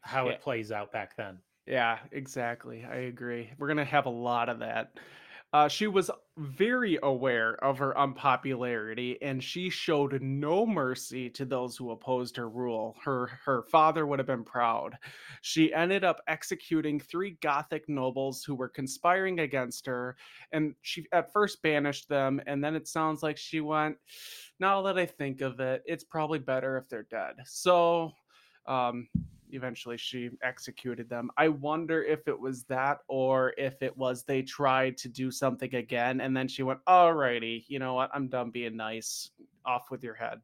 how 0.00 0.26
Yeah. 0.26 0.32
it 0.32 0.40
plays 0.40 0.72
out 0.72 0.92
back 0.92 1.16
then. 1.16 1.42
Yeah, 1.66 1.98
exactly. 2.12 2.84
I 2.84 2.96
agree. 2.96 3.52
We're 3.58 3.66
going 3.66 3.76
to 3.78 3.84
have 3.84 4.06
a 4.06 4.10
lot 4.10 4.48
of 4.48 4.60
that. 4.60 4.98
Uh, 5.52 5.68
she 5.68 5.86
was 5.86 6.10
very 6.36 6.98
aware 7.02 7.54
of 7.64 7.78
her 7.78 7.96
unpopularity 7.96 9.20
and 9.22 9.42
she 9.42 9.70
showed 9.70 10.20
no 10.20 10.66
mercy 10.66 11.30
to 11.30 11.44
those 11.44 11.76
who 11.76 11.92
opposed 11.92 12.36
her 12.36 12.48
rule. 12.48 12.96
Her 13.02 13.28
her 13.44 13.62
father 13.62 14.06
would 14.06 14.18
have 14.18 14.26
been 14.26 14.44
proud. 14.44 14.98
She 15.40 15.72
ended 15.72 16.04
up 16.04 16.20
executing 16.28 17.00
three 17.00 17.38
Gothic 17.40 17.88
nobles 17.88 18.42
who 18.44 18.54
were 18.54 18.68
conspiring 18.68 19.38
against 19.40 19.86
her 19.86 20.16
and 20.52 20.74
she 20.82 21.06
at 21.12 21.32
first 21.32 21.62
banished 21.62 22.08
them 22.08 22.42
and 22.46 22.62
then 22.62 22.74
it 22.74 22.86
sounds 22.88 23.22
like 23.22 23.38
she 23.38 23.60
went 23.60 23.96
now 24.58 24.82
that 24.82 24.98
I 24.98 25.06
think 25.06 25.40
of 25.40 25.60
it, 25.60 25.82
it's 25.86 26.04
probably 26.04 26.38
better 26.38 26.76
if 26.76 26.88
they're 26.88 27.04
dead. 27.04 27.36
So, 27.44 28.12
um 28.66 29.08
eventually 29.50 29.96
she 29.96 30.30
executed 30.42 31.08
them. 31.08 31.30
I 31.36 31.48
wonder 31.48 32.02
if 32.02 32.28
it 32.28 32.38
was 32.38 32.64
that 32.64 32.98
or 33.08 33.54
if 33.56 33.82
it 33.82 33.96
was 33.96 34.24
they 34.24 34.42
tried 34.42 34.96
to 34.98 35.08
do 35.08 35.30
something 35.30 35.74
again 35.74 36.20
and 36.20 36.36
then 36.36 36.48
she 36.48 36.62
went, 36.62 36.84
Alrighty, 36.86 37.64
you 37.68 37.78
know 37.78 37.94
what? 37.94 38.10
I'm 38.12 38.28
done 38.28 38.50
being 38.50 38.76
nice. 38.76 39.30
Off 39.64 39.90
with 39.90 40.04
your 40.04 40.14
head. 40.14 40.40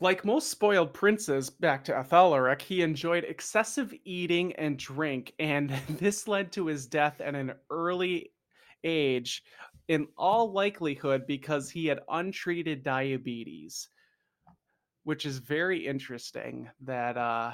Like 0.00 0.24
most 0.24 0.50
spoiled 0.50 0.92
princes, 0.92 1.48
back 1.48 1.84
to 1.84 1.92
Ethelric, 1.92 2.60
he 2.60 2.82
enjoyed 2.82 3.22
excessive 3.22 3.94
eating 4.04 4.52
and 4.54 4.76
drink, 4.76 5.32
and 5.38 5.70
this 5.88 6.26
led 6.26 6.50
to 6.52 6.66
his 6.66 6.86
death 6.86 7.20
at 7.20 7.36
an 7.36 7.52
early 7.70 8.32
age, 8.82 9.44
in 9.88 10.08
all 10.16 10.52
likelihood 10.52 11.26
because 11.26 11.70
he 11.70 11.86
had 11.86 12.00
untreated 12.08 12.82
diabetes, 12.82 13.88
which 15.04 15.26
is 15.26 15.38
very 15.38 15.86
interesting 15.86 16.70
that 16.82 17.16
uh 17.16 17.52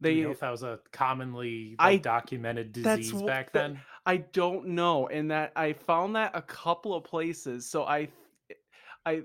Do 0.00 0.10
you 0.10 0.14
they 0.16 0.22
know 0.22 0.30
if 0.30 0.40
that 0.40 0.50
was 0.50 0.62
a 0.62 0.78
commonly 0.92 1.74
I- 1.78 1.96
documented 1.96 2.72
disease 2.72 3.20
back 3.22 3.52
that- 3.52 3.72
then? 3.72 3.80
I 4.06 4.18
don't 4.18 4.68
know, 4.68 5.08
and 5.08 5.30
that 5.30 5.52
I 5.54 5.74
found 5.74 6.16
that 6.16 6.30
a 6.34 6.40
couple 6.40 6.94
of 6.94 7.04
places. 7.04 7.70
So 7.70 7.84
I, 7.84 8.08
I, 9.04 9.24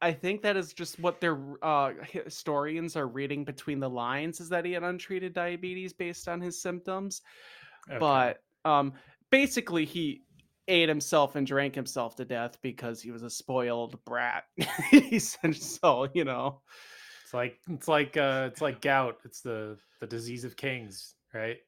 I 0.00 0.12
think 0.12 0.42
that 0.42 0.56
is 0.56 0.72
just 0.72 0.98
what 0.98 1.20
their 1.20 1.38
uh, 1.62 1.92
historians 2.10 2.96
are 2.96 3.06
reading 3.06 3.44
between 3.44 3.78
the 3.78 3.88
lines 3.88 4.40
is 4.40 4.48
that 4.48 4.64
he 4.64 4.72
had 4.72 4.82
untreated 4.82 5.34
diabetes 5.34 5.92
based 5.92 6.26
on 6.26 6.40
his 6.40 6.60
symptoms. 6.60 7.22
Okay. 7.88 7.98
But 8.00 8.42
um, 8.64 8.94
basically, 9.30 9.84
he 9.84 10.22
ate 10.68 10.88
himself 10.88 11.36
and 11.36 11.46
drank 11.46 11.74
himself 11.74 12.16
to 12.16 12.24
death 12.24 12.58
because 12.62 13.02
he 13.02 13.10
was 13.10 13.22
a 13.22 13.30
spoiled 13.30 14.04
brat. 14.04 14.44
so 15.18 16.08
you 16.14 16.24
know, 16.24 16.62
it's 17.24 17.34
like 17.34 17.58
it's 17.68 17.88
like 17.88 18.16
uh 18.16 18.48
it's 18.50 18.60
like 18.60 18.80
gout. 18.80 19.18
It's 19.24 19.42
the 19.42 19.78
the 20.00 20.06
disease 20.06 20.44
of 20.44 20.56
kings, 20.56 21.14
right? 21.34 21.58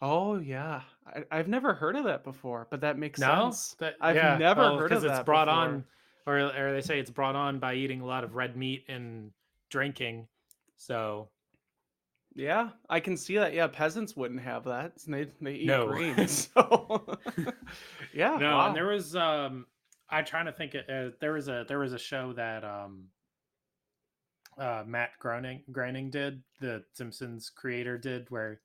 oh 0.00 0.38
yeah, 0.38 0.82
I, 1.06 1.24
I've 1.30 1.48
never 1.48 1.74
heard 1.74 1.96
of 1.96 2.04
that 2.04 2.24
before, 2.24 2.66
but 2.70 2.80
that 2.80 2.98
makes 2.98 3.20
No, 3.20 3.24
sense. 3.24 3.74
that, 3.78 3.96
I've 4.00 4.16
yeah, 4.16 4.38
never 4.38 4.60
well, 4.60 4.78
heard 4.78 4.92
of 4.92 5.02
it's 5.02 5.04
that 5.04 5.24
brought 5.24 5.48
before. 5.48 5.48
on, 5.48 5.84
or 6.26 6.38
or 6.38 6.72
they 6.72 6.80
say 6.80 6.98
it's 6.98 7.10
brought 7.10 7.36
on 7.36 7.58
by 7.58 7.74
eating 7.74 8.00
a 8.00 8.06
lot 8.06 8.24
of 8.24 8.34
red 8.34 8.56
meat 8.56 8.86
and 8.88 9.32
drinking. 9.70 10.28
So 10.76 11.30
Yeah, 12.34 12.70
I 12.88 13.00
can 13.00 13.16
see 13.16 13.36
that. 13.36 13.52
Yeah, 13.52 13.66
peasants 13.66 14.16
wouldn't 14.16 14.40
have 14.40 14.64
that. 14.64 14.92
They 15.06 15.26
they 15.40 15.54
eat 15.54 15.66
No. 15.66 15.86
green. 15.86 16.16
So 16.28 17.18
yeah, 18.14 18.36
no, 18.38 18.56
wow. 18.56 18.66
and 18.68 18.76
there 18.76 18.86
was 18.86 19.14
um, 19.16 19.66
I'm 20.08 20.24
trying 20.24 20.46
to 20.46 20.52
think. 20.52 20.74
Uh, 20.74 21.10
there 21.20 21.32
was 21.32 21.48
a 21.48 21.64
there 21.68 21.78
was 21.78 21.92
a 21.92 21.98
show 21.98 22.32
that 22.34 22.64
um, 22.64 23.04
uh, 24.58 24.84
Matt 24.86 25.10
Groening 25.18 25.62
Groening 25.72 26.10
did, 26.10 26.42
the 26.60 26.84
Simpsons 26.94 27.50
creator 27.50 27.98
did, 27.98 28.30
where 28.30 28.60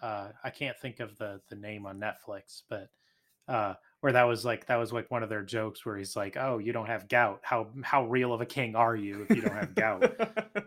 uh, 0.00 0.28
I 0.44 0.50
can't 0.50 0.78
think 0.78 1.00
of 1.00 1.16
the 1.18 1.40
the 1.48 1.56
name 1.56 1.86
on 1.86 2.00
Netflix, 2.00 2.62
but 2.68 2.88
uh, 3.48 3.74
where 4.02 4.12
that 4.12 4.24
was 4.24 4.44
like 4.44 4.66
that 4.66 4.76
was 4.76 4.92
like 4.92 5.10
one 5.12 5.22
of 5.22 5.28
their 5.28 5.44
jokes 5.44 5.86
where 5.86 5.96
he's 5.96 6.16
like, 6.16 6.36
"Oh, 6.36 6.58
you 6.58 6.72
don't 6.72 6.88
have 6.88 7.08
gout. 7.08 7.40
How 7.42 7.68
how 7.82 8.04
real 8.06 8.34
of 8.34 8.40
a 8.40 8.46
king 8.46 8.74
are 8.74 8.96
you 8.96 9.22
if 9.22 9.36
you 9.36 9.42
don't 9.42 9.54
have 9.54 9.74
gout?" 9.76 10.12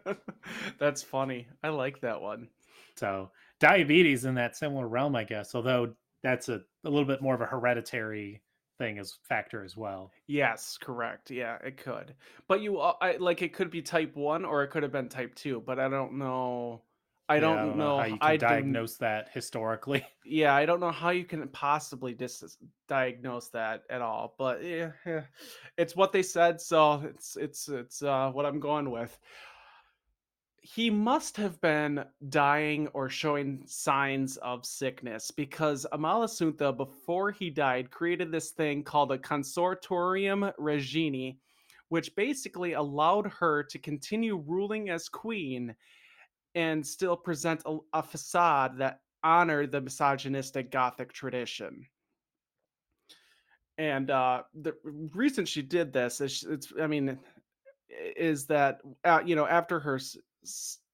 That's 0.79 1.03
funny. 1.03 1.47
I 1.61 1.69
like 1.69 1.99
that 1.99 2.21
one. 2.21 2.47
So 2.95 3.31
diabetes 3.59 4.23
in 4.23 4.35
that 4.35 4.55
similar 4.55 4.87
realm, 4.87 5.17
I 5.17 5.25
guess. 5.25 5.53
Although 5.53 5.95
that's 6.23 6.47
a, 6.47 6.61
a 6.85 6.89
little 6.89 7.05
bit 7.05 7.21
more 7.21 7.35
of 7.35 7.41
a 7.41 7.45
hereditary 7.45 8.41
thing 8.77 8.99
as 8.99 9.17
factor 9.27 9.65
as 9.65 9.75
well. 9.75 10.11
Yes, 10.27 10.77
correct. 10.79 11.29
Yeah, 11.29 11.57
it 11.61 11.75
could. 11.75 12.15
But 12.47 12.61
you 12.61 12.79
uh, 12.79 12.93
I 13.01 13.17
like 13.17 13.41
it 13.41 13.51
could 13.51 13.69
be 13.69 13.81
type 13.81 14.15
1 14.15 14.45
or 14.45 14.63
it 14.63 14.69
could 14.69 14.83
have 14.83 14.93
been 14.93 15.09
type 15.09 15.35
2, 15.35 15.61
but 15.65 15.77
I 15.77 15.89
don't 15.89 16.13
know 16.13 16.83
I 17.27 17.39
Yeah, 17.39 17.39
don't, 17.39 17.77
know, 17.77 17.99
how 17.99 18.05
you 18.05 18.19
can 18.19 18.21
I 18.21 18.37
diagnose 18.37 18.97
that 18.97 19.29
historically. 19.33 20.05
yeah, 20.25 20.53
I 20.53 20.65
don't 20.65 20.79
know 20.79 20.91
how 20.91 21.09
you 21.09 21.25
can 21.25 21.47
possibly 21.49 22.13
dis- 22.13 22.57
diagnose 22.87 23.49
that 23.49 23.83
at 23.89 24.01
all. 24.01 24.35
But 24.37 24.63
yeah, 24.63 24.91
yeah, 25.05 25.23
it's 25.77 25.95
what 25.95 26.11
they 26.11 26.21
said, 26.23 26.61
so 26.61 27.01
it's 27.05 27.35
it's 27.35 27.67
it's 27.67 28.03
uh, 28.03 28.31
what 28.31 28.45
I'm 28.45 28.59
going 28.59 28.91
with. 28.91 29.17
He 30.61 30.89
must 30.89 31.37
have 31.37 31.61
been 31.61 32.05
dying 32.29 32.87
or 32.89 33.07
showing 33.07 33.63
signs 33.67 34.37
of 34.37 34.65
sickness 34.65 35.29
because 35.29 35.85
Amalasuntha, 35.93 36.75
before 36.75 37.31
he 37.31 37.51
died, 37.51 37.91
created 37.91 38.31
this 38.31 38.49
thing 38.49 38.83
called 38.83 39.11
a 39.11 39.17
Consortium 39.17 40.51
Regini, 40.59 41.37
which 41.89 42.15
basically 42.15 42.73
allowed 42.73 43.27
her 43.27 43.63
to 43.63 43.77
continue 43.77 44.37
ruling 44.37 44.89
as 44.89 45.07
queen 45.07 45.75
and 46.55 46.85
still 46.85 47.15
present 47.15 47.61
a, 47.65 47.77
a 47.93 48.01
facade 48.01 48.77
that 48.79 49.01
honored 49.23 49.71
the 49.71 49.81
misogynistic 49.81 50.71
Gothic 50.71 51.13
tradition. 51.13 51.85
And 53.77 54.09
uh, 54.09 54.43
the 54.53 54.73
reason 54.83 55.45
she 55.45 55.61
did 55.61 55.91
this 55.91 56.21
is, 56.21 56.45
it's, 56.49 56.71
I 56.81 56.87
mean, 56.87 57.19
is 58.15 58.45
that 58.47 58.81
uh, 59.03 59.21
you 59.25 59.35
know 59.35 59.45
after 59.45 59.79
her 59.79 59.99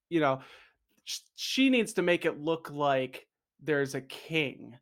you 0.10 0.20
know 0.20 0.42
she 1.36 1.70
needs 1.70 1.94
to 1.94 2.02
make 2.02 2.26
it 2.26 2.40
look 2.40 2.70
like 2.72 3.28
there's 3.62 3.96
a 3.96 4.02
king 4.02 4.78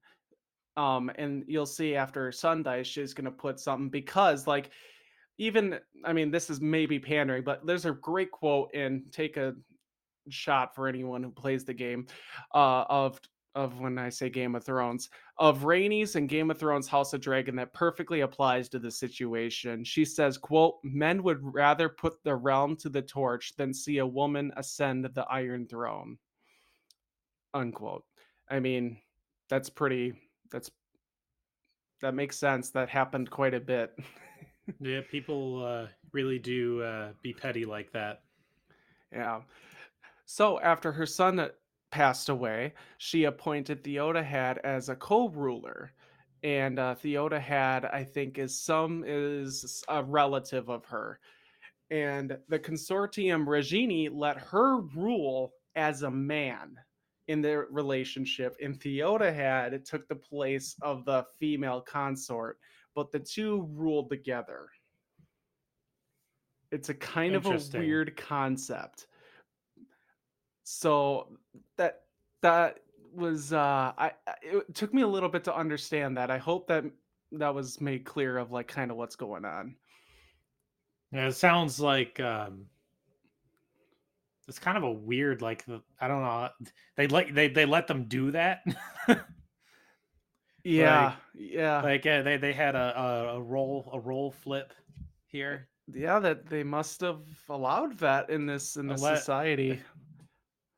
um 0.77 1.11
and 1.15 1.43
you'll 1.47 1.65
see 1.65 1.95
after 1.95 2.31
dies 2.63 2.87
she's 2.87 3.13
gonna 3.13 3.31
put 3.31 3.59
something 3.59 3.89
because 3.89 4.47
like 4.47 4.69
even 5.37 5.79
i 6.05 6.13
mean 6.13 6.29
this 6.29 6.49
is 6.49 6.61
maybe 6.61 6.99
pandering 6.99 7.43
but 7.43 7.65
there's 7.65 7.85
a 7.85 7.91
great 7.91 8.31
quote 8.31 8.73
in 8.73 9.03
take 9.11 9.37
a 9.37 9.53
shot 10.33 10.75
for 10.75 10.87
anyone 10.87 11.23
who 11.23 11.31
plays 11.31 11.65
the 11.65 11.73
game 11.73 12.07
uh, 12.53 12.85
of 12.89 13.19
of 13.55 13.79
when 13.79 13.97
I 13.97 14.09
say 14.09 14.29
Game 14.29 14.55
of 14.55 14.63
Thrones 14.63 15.09
of 15.37 15.61
Rhaenys 15.61 16.15
and 16.15 16.29
Game 16.29 16.51
of 16.51 16.59
Thrones 16.59 16.87
House 16.87 17.13
of 17.13 17.21
Dragon 17.21 17.55
that 17.55 17.73
perfectly 17.73 18.21
applies 18.21 18.69
to 18.69 18.79
the 18.79 18.91
situation. 18.91 19.83
She 19.83 20.05
says, 20.05 20.37
"quote 20.37 20.75
Men 20.83 21.23
would 21.23 21.39
rather 21.41 21.89
put 21.89 22.23
the 22.23 22.35
realm 22.35 22.75
to 22.77 22.89
the 22.89 23.01
torch 23.01 23.55
than 23.55 23.73
see 23.73 23.97
a 23.97 24.05
woman 24.05 24.51
ascend 24.55 25.05
the 25.05 25.25
Iron 25.29 25.67
Throne." 25.67 26.17
Unquote. 27.53 28.03
I 28.49 28.59
mean, 28.59 28.97
that's 29.49 29.69
pretty. 29.69 30.13
That's 30.51 30.69
that 32.01 32.13
makes 32.13 32.37
sense. 32.37 32.69
That 32.69 32.89
happened 32.89 33.29
quite 33.29 33.53
a 33.53 33.59
bit. 33.59 33.91
Yeah, 34.79 35.01
people 35.09 35.65
uh, 35.65 35.87
really 36.13 36.37
do 36.37 36.81
uh, 36.83 37.09
be 37.23 37.33
petty 37.33 37.65
like 37.65 37.91
that. 37.93 38.21
yeah. 39.11 39.41
So 40.31 40.59
after 40.59 40.91
her 40.91 41.07
son 41.07 41.39
uh, 41.39 41.49
passed 41.89 42.29
away, 42.29 42.75
she 42.99 43.23
appointed 43.23 43.83
Theodahad 43.83 44.59
as 44.59 44.87
a 44.87 44.95
co-ruler. 44.95 45.91
And 46.43 46.77
uh, 46.77 46.93
Theodahad, 46.93 47.91
I 47.91 48.03
think, 48.03 48.37
is 48.37 48.55
some 48.55 49.03
is 49.07 49.83
a 49.87 50.03
relative 50.03 50.69
of 50.69 50.85
her. 50.85 51.19
And 51.89 52.37
the 52.47 52.59
consortium 52.59 53.47
Regini 53.47 54.07
let 54.13 54.37
her 54.37 54.81
rule 54.95 55.53
as 55.75 56.03
a 56.03 56.11
man 56.11 56.75
in 57.27 57.41
their 57.41 57.65
relationship. 57.71 58.55
And 58.61 58.79
Theodahad 58.79 59.83
took 59.83 60.07
the 60.07 60.15
place 60.15 60.75
of 60.83 61.05
the 61.05 61.25
female 61.39 61.81
consort, 61.81 62.59
but 62.93 63.11
the 63.11 63.19
two 63.19 63.67
ruled 63.71 64.11
together. 64.11 64.69
It's 66.71 66.89
a 66.89 66.93
kind 66.93 67.33
of 67.33 67.47
a 67.47 67.59
weird 67.73 68.15
concept 68.15 69.07
so 70.69 71.27
that 71.77 72.01
that 72.41 72.79
was 73.13 73.51
uh 73.53 73.91
I 73.97 74.11
it 74.43 74.75
took 74.75 74.93
me 74.93 75.01
a 75.01 75.07
little 75.07 75.29
bit 75.29 75.43
to 75.45 75.55
understand 75.55 76.17
that. 76.17 76.29
I 76.29 76.37
hope 76.37 76.67
that 76.67 76.83
that 77.31 77.53
was 77.55 77.81
made 77.81 78.05
clear 78.05 78.37
of 78.37 78.51
like 78.51 78.67
kind 78.67 78.91
of 78.91 78.97
what's 78.97 79.15
going 79.15 79.45
on. 79.45 79.75
Yeah, 81.11 81.27
it 81.27 81.33
sounds 81.33 81.79
like 81.79 82.19
um, 82.19 82.67
it's 84.47 84.59
kind 84.59 84.77
of 84.77 84.83
a 84.83 84.91
weird 84.91 85.41
like 85.41 85.65
I 85.99 86.07
don't 86.07 86.21
know 86.21 86.49
they 86.95 87.07
let 87.07 87.33
they 87.33 87.47
they 87.47 87.65
let 87.65 87.87
them 87.87 88.05
do 88.05 88.31
that 88.31 88.63
Yeah, 90.63 91.15
yeah, 91.33 91.81
like 91.81 92.05
uh, 92.05 92.21
they 92.21 92.37
they 92.37 92.53
had 92.53 92.75
a, 92.75 92.99
a 92.99 93.37
a 93.37 93.41
roll 93.41 93.89
a 93.91 93.99
roll 93.99 94.29
flip 94.29 94.73
here 95.25 95.67
yeah. 95.91 96.19
That 96.19 96.45
they 96.45 96.63
must 96.63 97.01
have 97.01 97.21
allowed 97.47 97.97
that 97.99 98.29
in 98.29 98.45
this 98.45 98.75
in 98.75 98.85
this 98.85 99.01
Let- 99.01 99.17
society. 99.17 99.79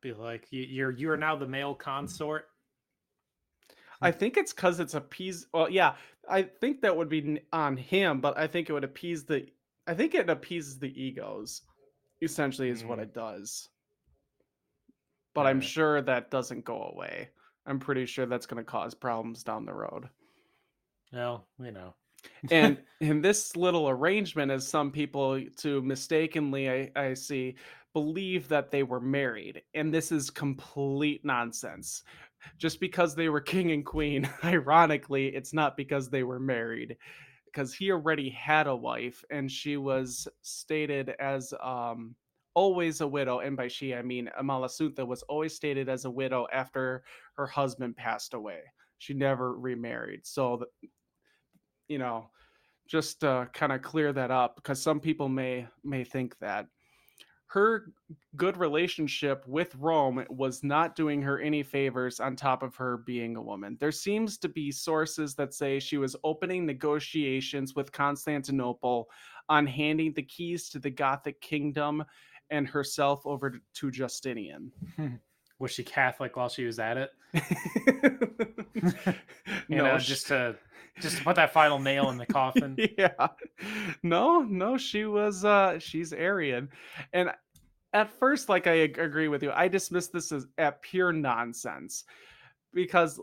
Be 0.02 0.12
like 0.12 0.46
you, 0.50 0.62
you're 0.62 0.90
you 0.90 1.10
are 1.10 1.16
now 1.16 1.34
the 1.36 1.46
male 1.46 1.74
consort 1.74 2.46
I 4.04 4.10
think 4.10 4.36
it's 4.36 4.52
because 4.52 4.80
it's 4.80 4.94
appease. 4.94 5.46
Well, 5.54 5.70
yeah, 5.70 5.94
I 6.28 6.42
think 6.42 6.80
that 6.80 6.96
would 6.96 7.08
be 7.08 7.40
on 7.52 7.76
him, 7.76 8.20
but 8.20 8.36
I 8.36 8.48
think 8.48 8.68
it 8.68 8.72
would 8.72 8.82
appease 8.82 9.24
the. 9.24 9.46
I 9.86 9.94
think 9.94 10.14
it 10.14 10.28
appeases 10.28 10.80
the 10.80 10.90
egos. 11.00 11.62
Essentially, 12.20 12.68
is 12.68 12.84
what 12.84 12.98
Mm. 12.98 13.02
it 13.02 13.14
does. 13.14 13.68
But 15.34 15.46
I'm 15.46 15.60
sure 15.60 16.02
that 16.02 16.32
doesn't 16.32 16.64
go 16.64 16.82
away. 16.82 17.28
I'm 17.64 17.78
pretty 17.78 18.04
sure 18.06 18.26
that's 18.26 18.46
going 18.46 18.62
to 18.64 18.68
cause 18.68 18.92
problems 18.92 19.44
down 19.44 19.64
the 19.66 19.72
road. 19.72 20.08
well 21.12 21.46
you 21.60 21.70
know 21.70 21.94
and 22.50 22.78
in 23.00 23.20
this 23.20 23.56
little 23.56 23.88
arrangement 23.88 24.50
as 24.50 24.66
some 24.66 24.90
people 24.90 25.40
to 25.58 25.80
mistakenly 25.82 26.68
I, 26.70 26.90
I 26.96 27.14
see 27.14 27.54
believe 27.92 28.48
that 28.48 28.70
they 28.70 28.82
were 28.82 29.00
married 29.00 29.62
and 29.74 29.92
this 29.92 30.12
is 30.12 30.30
complete 30.30 31.24
nonsense. 31.24 32.02
Just 32.58 32.80
because 32.80 33.14
they 33.14 33.28
were 33.28 33.40
king 33.40 33.70
and 33.70 33.84
queen 33.86 34.28
ironically 34.44 35.28
it's 35.28 35.52
not 35.52 35.76
because 35.76 36.08
they 36.08 36.22
were 36.22 36.40
married 36.40 36.96
because 37.46 37.74
he 37.74 37.92
already 37.92 38.30
had 38.30 38.66
a 38.66 38.74
wife 38.74 39.24
and 39.30 39.50
she 39.50 39.76
was 39.76 40.26
stated 40.40 41.14
as 41.20 41.52
um 41.62 42.14
always 42.54 43.00
a 43.00 43.06
widow 43.06 43.38
and 43.38 43.56
by 43.56 43.68
she 43.68 43.94
i 43.94 44.02
mean 44.02 44.28
amalasuntha 44.40 45.06
was 45.06 45.22
always 45.24 45.54
stated 45.54 45.88
as 45.88 46.04
a 46.04 46.10
widow 46.10 46.46
after 46.52 47.02
her 47.36 47.46
husband 47.46 47.96
passed 47.96 48.34
away. 48.34 48.60
She 48.98 49.14
never 49.14 49.54
remarried. 49.58 50.26
So 50.26 50.64
you 51.88 51.98
know 51.98 52.30
just 52.88 53.24
uh, 53.24 53.46
kind 53.52 53.72
of 53.72 53.80
clear 53.80 54.12
that 54.12 54.30
up 54.30 54.56
because 54.56 54.82
some 54.82 55.00
people 55.00 55.28
may 55.28 55.66
may 55.84 56.04
think 56.04 56.38
that 56.40 56.66
her 57.52 57.92
good 58.36 58.56
relationship 58.56 59.46
with 59.46 59.74
Rome 59.74 60.24
was 60.30 60.64
not 60.64 60.96
doing 60.96 61.20
her 61.20 61.38
any 61.38 61.62
favors 61.62 62.18
on 62.18 62.34
top 62.34 62.62
of 62.62 62.74
her 62.76 62.96
being 62.96 63.36
a 63.36 63.42
woman. 63.42 63.76
There 63.78 63.92
seems 63.92 64.38
to 64.38 64.48
be 64.48 64.72
sources 64.72 65.34
that 65.34 65.52
say 65.52 65.78
she 65.78 65.98
was 65.98 66.16
opening 66.24 66.64
negotiations 66.64 67.74
with 67.74 67.92
Constantinople 67.92 69.10
on 69.50 69.66
handing 69.66 70.14
the 70.14 70.22
keys 70.22 70.70
to 70.70 70.78
the 70.78 70.88
Gothic 70.88 71.42
kingdom 71.42 72.02
and 72.48 72.66
herself 72.66 73.26
over 73.26 73.60
to 73.74 73.90
Justinian. 73.90 74.72
was 75.58 75.70
she 75.70 75.84
catholic 75.84 76.34
while 76.34 76.48
she 76.48 76.64
was 76.64 76.80
at 76.80 76.96
it 76.96 77.10
you 79.68 79.76
no, 79.76 79.84
know 79.84 79.98
just 79.98 80.26
to 80.26 80.56
just 81.00 81.18
to 81.18 81.24
put 81.24 81.36
that 81.36 81.52
final 81.52 81.78
nail 81.78 82.10
in 82.10 82.18
the 82.18 82.26
coffin 82.26 82.76
yeah. 82.98 83.28
No, 84.02 84.42
no, 84.42 84.76
she 84.76 85.04
was 85.04 85.44
uh 85.44 85.78
she's 85.78 86.12
Arian. 86.12 86.68
And 87.12 87.30
at 87.92 88.10
first 88.18 88.48
like 88.48 88.66
I 88.66 88.72
agree 88.72 89.28
with 89.28 89.42
you. 89.42 89.52
I 89.52 89.68
dismiss 89.68 90.08
this 90.08 90.32
as 90.32 90.46
at 90.58 90.82
pure 90.82 91.12
nonsense 91.12 92.04
because 92.72 93.20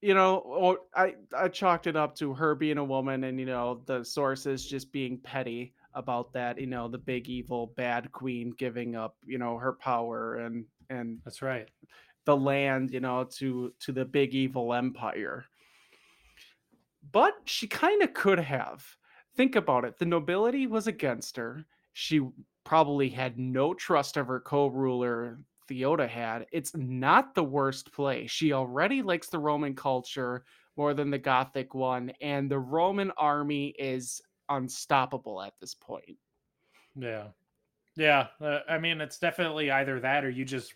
you 0.00 0.14
know, 0.14 0.78
I 0.94 1.14
I 1.36 1.48
chalked 1.48 1.86
it 1.86 1.96
up 1.96 2.14
to 2.16 2.32
her 2.34 2.54
being 2.54 2.78
a 2.78 2.84
woman 2.84 3.24
and 3.24 3.38
you 3.40 3.46
know, 3.46 3.82
the 3.86 4.04
sources 4.04 4.64
just 4.64 4.92
being 4.92 5.18
petty 5.18 5.74
about 5.94 6.32
that, 6.34 6.60
you 6.60 6.66
know, 6.66 6.86
the 6.86 6.98
big 6.98 7.28
evil 7.28 7.72
bad 7.76 8.12
queen 8.12 8.52
giving 8.56 8.94
up, 8.94 9.16
you 9.26 9.38
know, 9.38 9.56
her 9.56 9.72
power 9.72 10.36
and 10.36 10.64
and 10.90 11.18
that's 11.24 11.42
right 11.42 11.68
the 12.28 12.36
land, 12.36 12.90
you 12.90 13.00
know, 13.00 13.24
to 13.24 13.72
to 13.80 13.90
the 13.90 14.04
big 14.04 14.34
evil 14.34 14.74
empire. 14.74 15.46
But 17.10 17.34
she 17.44 17.66
kind 17.66 18.02
of 18.02 18.14
could 18.14 18.38
have. 18.38 18.84
Think 19.36 19.56
about 19.56 19.84
it. 19.84 19.98
The 19.98 20.04
nobility 20.04 20.66
was 20.66 20.86
against 20.86 21.36
her. 21.36 21.64
She 21.92 22.20
probably 22.64 23.08
had 23.08 23.38
no 23.38 23.72
trust 23.74 24.16
of 24.16 24.26
her 24.26 24.40
co-ruler 24.40 25.40
Theodahad. 25.68 26.46
It's 26.52 26.74
not 26.74 27.34
the 27.34 27.44
worst 27.44 27.92
play. 27.92 28.26
She 28.26 28.52
already 28.52 29.02
likes 29.02 29.28
the 29.28 29.38
Roman 29.38 29.74
culture 29.74 30.44
more 30.76 30.94
than 30.94 31.10
the 31.10 31.18
Gothic 31.18 31.74
one, 31.74 32.10
and 32.20 32.50
the 32.50 32.58
Roman 32.58 33.10
army 33.12 33.68
is 33.78 34.20
unstoppable 34.48 35.42
at 35.42 35.54
this 35.60 35.74
point. 35.74 36.16
Yeah. 36.94 37.28
Yeah. 37.96 38.28
Uh, 38.40 38.60
I 38.68 38.78
mean, 38.78 39.00
it's 39.00 39.18
definitely 39.18 39.70
either 39.70 40.00
that 40.00 40.24
or 40.24 40.30
you 40.30 40.44
just 40.44 40.74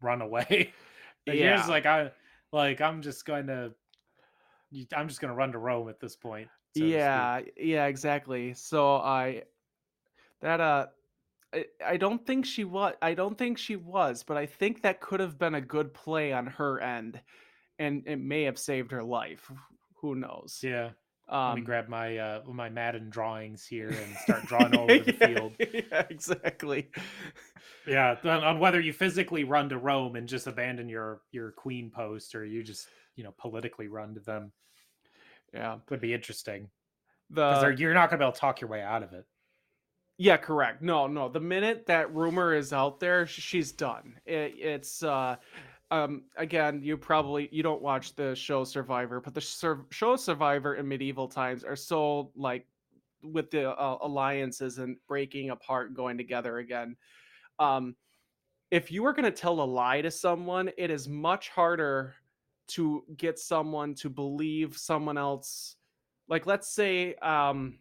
run 0.00 0.22
away. 0.22 0.72
Yeah. 1.24 1.64
like, 1.66 1.86
I, 1.86 2.10
like, 2.50 2.80
I'm 2.80 3.00
just 3.00 3.24
going 3.24 3.46
to, 3.46 3.74
you- 4.72 4.86
I'm 4.96 5.06
just 5.06 5.20
going 5.20 5.30
to 5.30 5.36
run 5.36 5.52
to 5.52 5.58
Rome 5.58 5.88
at 5.88 6.00
this 6.00 6.16
point. 6.16 6.48
so 6.76 6.84
yeah 6.84 7.40
yeah 7.56 7.86
exactly 7.86 8.54
so 8.54 8.96
i 8.96 9.42
that 10.40 10.60
uh 10.60 10.86
I, 11.54 11.66
I 11.86 11.96
don't 11.98 12.26
think 12.26 12.46
she 12.46 12.64
was 12.64 12.94
i 13.02 13.12
don't 13.14 13.36
think 13.36 13.58
she 13.58 13.76
was 13.76 14.22
but 14.22 14.36
i 14.38 14.46
think 14.46 14.82
that 14.82 15.00
could 15.00 15.20
have 15.20 15.38
been 15.38 15.54
a 15.54 15.60
good 15.60 15.92
play 15.92 16.32
on 16.32 16.46
her 16.46 16.80
end 16.80 17.20
and 17.78 18.02
it 18.06 18.16
may 18.16 18.44
have 18.44 18.58
saved 18.58 18.90
her 18.92 19.02
life 19.02 19.50
who 20.00 20.14
knows 20.14 20.60
Yeah. 20.62 20.90
Let 21.28 21.38
um 21.48 21.56
me 21.56 21.62
grab 21.62 21.88
my, 21.88 22.16
uh, 22.18 22.40
my 22.46 22.68
Madden 22.70 23.08
drawings 23.10 23.66
here 23.66 23.88
and 23.90 24.16
start 24.24 24.44
drawing 24.48 24.74
all 24.74 24.90
over 24.90 25.04
the 25.04 25.12
yeah, 25.12 25.26
field. 25.28 25.52
yeah, 25.58 26.06
exactly 26.10 26.90
Yeah. 27.86 28.16
On, 28.24 28.44
on 28.44 28.58
whether 28.58 28.80
you 28.80 28.92
physically 28.92 29.44
run 29.44 29.68
to 29.68 29.78
Rome 29.78 30.16
and 30.16 30.28
just 30.28 30.46
abandon 30.46 30.88
your, 30.88 31.22
your 31.32 31.52
queen 31.52 31.90
post 31.90 32.34
or 32.34 32.44
you 32.44 32.62
just, 32.62 32.88
you 33.16 33.24
know, 33.24 33.34
politically 33.38 33.88
run 33.88 34.14
to 34.14 34.20
them 34.20 34.52
yeah 35.52 35.78
would 35.90 36.00
be 36.00 36.14
interesting. 36.14 36.68
Because 37.30 37.62
the 37.62 37.80
you're 37.80 37.94
not 37.94 38.10
going 38.10 38.18
to 38.18 38.24
be 38.24 38.26
able 38.26 38.32
to 38.32 38.40
talk 38.40 38.60
your 38.60 38.70
way 38.70 38.82
out 38.82 39.02
of 39.02 39.12
it. 39.12 39.24
Yeah, 40.18 40.36
correct. 40.36 40.82
No, 40.82 41.06
no. 41.06 41.28
The 41.28 41.40
minute 41.40 41.86
that 41.86 42.14
rumor 42.14 42.54
is 42.54 42.72
out 42.72 43.00
there, 43.00 43.26
she's 43.26 43.72
done. 43.72 44.14
It, 44.26 44.54
it's 44.58 45.02
uh 45.02 45.36
um 45.90 46.24
again, 46.36 46.80
you 46.82 46.96
probably 46.96 47.48
you 47.52 47.62
don't 47.62 47.82
watch 47.82 48.14
the 48.14 48.34
show 48.34 48.64
Survivor, 48.64 49.20
but 49.20 49.34
the 49.34 49.40
sur- 49.40 49.86
show 49.90 50.16
Survivor 50.16 50.74
in 50.74 50.86
medieval 50.86 51.28
times 51.28 51.64
are 51.64 51.76
so 51.76 52.30
like 52.36 52.66
with 53.22 53.50
the 53.50 53.70
uh, 53.70 53.98
alliances 54.02 54.78
and 54.78 54.96
breaking 55.08 55.50
apart, 55.50 55.94
going 55.94 56.18
together 56.18 56.58
again. 56.58 56.96
Um, 57.58 57.96
if 58.70 58.90
you 58.90 59.04
are 59.06 59.12
going 59.12 59.24
to 59.24 59.30
tell 59.30 59.60
a 59.60 59.64
lie 59.64 60.00
to 60.00 60.10
someone, 60.10 60.70
it 60.78 60.90
is 60.90 61.08
much 61.08 61.50
harder 61.50 62.14
to 62.68 63.04
get 63.16 63.38
someone 63.38 63.94
to 63.96 64.08
believe 64.08 64.76
someone 64.78 65.18
else. 65.18 65.76
Like, 66.28 66.46
let's 66.46 66.72
say, 66.72 67.14
um, 67.16 67.78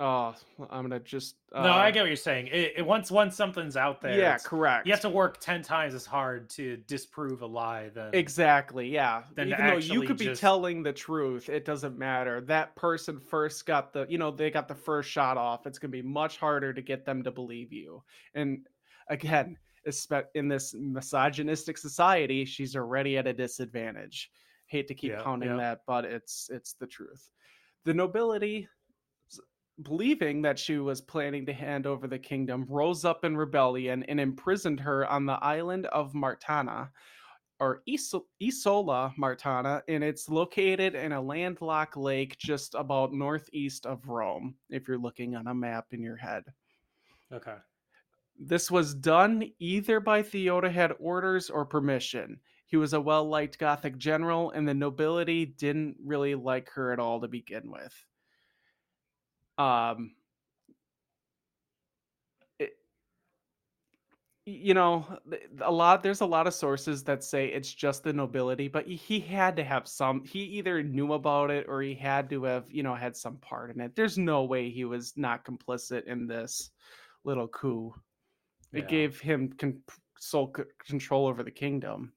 oh, 0.00 0.34
I'm 0.70 0.82
gonna 0.82 1.00
just 1.00 1.36
uh, 1.52 1.62
no, 1.62 1.72
I 1.72 1.90
get 1.90 2.00
what 2.02 2.08
you're 2.08 2.16
saying. 2.16 2.48
It, 2.48 2.74
it 2.76 2.86
once 2.86 3.10
once 3.10 3.36
something's 3.36 3.76
out 3.76 4.00
there, 4.00 4.18
yeah, 4.18 4.38
correct. 4.38 4.86
you 4.86 4.92
have 4.92 5.00
to 5.02 5.08
work 5.08 5.38
ten 5.40 5.62
times 5.62 5.94
as 5.94 6.04
hard 6.04 6.50
to 6.50 6.76
disprove 6.78 7.42
a 7.42 7.46
lie 7.46 7.88
than 7.90 8.10
Exactly. 8.14 8.88
Yeah. 8.88 9.22
than 9.34 9.48
Even 9.48 9.66
though 9.66 9.76
you 9.76 10.02
could 10.02 10.18
be 10.18 10.34
telling 10.34 10.82
the 10.82 10.92
truth, 10.92 11.48
it 11.48 11.64
doesn't 11.64 11.98
matter. 11.98 12.40
That 12.42 12.76
person 12.76 13.18
first 13.18 13.64
got 13.66 13.92
the, 13.92 14.06
you 14.08 14.18
know, 14.18 14.30
they 14.30 14.50
got 14.50 14.68
the 14.68 14.74
first 14.74 15.10
shot 15.10 15.36
off. 15.36 15.66
It's 15.66 15.78
to 15.78 15.88
be 15.88 16.02
much 16.02 16.38
harder 16.38 16.72
to 16.72 16.82
get 16.82 17.04
them 17.04 17.22
to 17.24 17.30
believe 17.30 17.72
you. 17.72 18.02
And 18.34 18.66
again, 19.08 19.56
in 20.34 20.48
this 20.48 20.74
misogynistic 20.74 21.78
society, 21.78 22.44
she's 22.44 22.76
already 22.76 23.18
at 23.18 23.26
a 23.26 23.32
disadvantage. 23.32 24.30
Hate 24.66 24.88
to 24.88 24.94
keep 24.94 25.12
Yeah, 25.12 25.22
pounding 25.22 25.50
yeah. 25.50 25.56
that, 25.56 25.80
but 25.86 26.04
it's 26.04 26.50
it's 26.52 26.72
the 26.74 26.88
truth. 26.88 27.30
The 27.84 27.94
nobility 27.94 28.68
believing 29.82 30.42
that 30.42 30.58
she 30.58 30.78
was 30.78 31.00
planning 31.00 31.44
to 31.46 31.52
hand 31.52 31.86
over 31.86 32.06
the 32.06 32.18
kingdom 32.18 32.66
rose 32.68 33.04
up 33.04 33.24
in 33.24 33.36
rebellion 33.36 34.02
and 34.04 34.18
imprisoned 34.18 34.80
her 34.80 35.06
on 35.06 35.26
the 35.26 35.38
island 35.44 35.86
of 35.86 36.14
Martana 36.14 36.90
or 37.58 37.82
Iso- 37.88 38.24
Isola 38.42 39.14
Martana, 39.18 39.82
and 39.88 40.04
it's 40.04 40.28
located 40.28 40.94
in 40.94 41.12
a 41.12 41.20
landlocked 41.20 41.96
lake 41.96 42.36
just 42.38 42.74
about 42.74 43.12
northeast 43.12 43.86
of 43.86 44.06
Rome, 44.08 44.54
if 44.68 44.86
you're 44.86 44.98
looking 44.98 45.34
on 45.36 45.46
a 45.46 45.54
map 45.54 45.86
in 45.92 46.02
your 46.02 46.16
head. 46.16 46.44
Okay. 47.32 47.56
This 48.38 48.70
was 48.70 48.94
done 48.94 49.50
either 49.58 50.00
by 50.00 50.22
Theodahad 50.22 50.92
orders 50.98 51.48
or 51.48 51.64
permission. 51.64 52.38
He 52.66 52.76
was 52.76 52.92
a 52.92 53.00
well 53.00 53.26
liked 53.26 53.58
Gothic 53.58 53.96
general, 53.96 54.50
and 54.50 54.68
the 54.68 54.74
nobility 54.74 55.46
didn't 55.46 55.96
really 56.04 56.34
like 56.34 56.68
her 56.70 56.92
at 56.92 56.98
all 56.98 57.20
to 57.20 57.28
begin 57.28 57.70
with. 57.70 57.94
Um, 59.58 60.14
it, 62.58 62.76
you 64.44 64.74
know, 64.74 65.06
a 65.60 65.72
lot. 65.72 66.02
There's 66.02 66.20
a 66.20 66.26
lot 66.26 66.46
of 66.46 66.54
sources 66.54 67.02
that 67.04 67.24
say 67.24 67.46
it's 67.48 67.72
just 67.72 68.04
the 68.04 68.12
nobility, 68.12 68.68
but 68.68 68.86
he- 68.86 69.20
had 69.20 69.56
to 69.56 69.64
have 69.64 69.88
some. 69.88 70.24
He 70.24 70.40
either 70.40 70.82
knew 70.82 71.14
about 71.14 71.50
it 71.50 71.66
or 71.68 71.82
he 71.82 71.94
had 71.94 72.30
to 72.30 72.44
have, 72.44 72.70
you 72.70 72.82
know, 72.82 72.94
had 72.94 73.16
some 73.16 73.38
part 73.38 73.74
in 73.74 73.80
it. 73.80 73.96
There's 73.96 74.18
no 74.18 74.44
way 74.44 74.70
he 74.70 74.84
was 74.84 75.16
not 75.16 75.44
complicit 75.44 76.04
in 76.04 76.26
this 76.26 76.70
little 77.24 77.48
coup. 77.48 77.94
It 78.72 78.84
Yeah. 78.84 78.86
gave 78.86 79.20
him 79.20 79.52
con- 79.52 79.82
sole 80.18 80.52
c- 80.56 80.62
control 80.86 81.26
over 81.26 81.42
the 81.42 81.50
kingdom. 81.50 82.12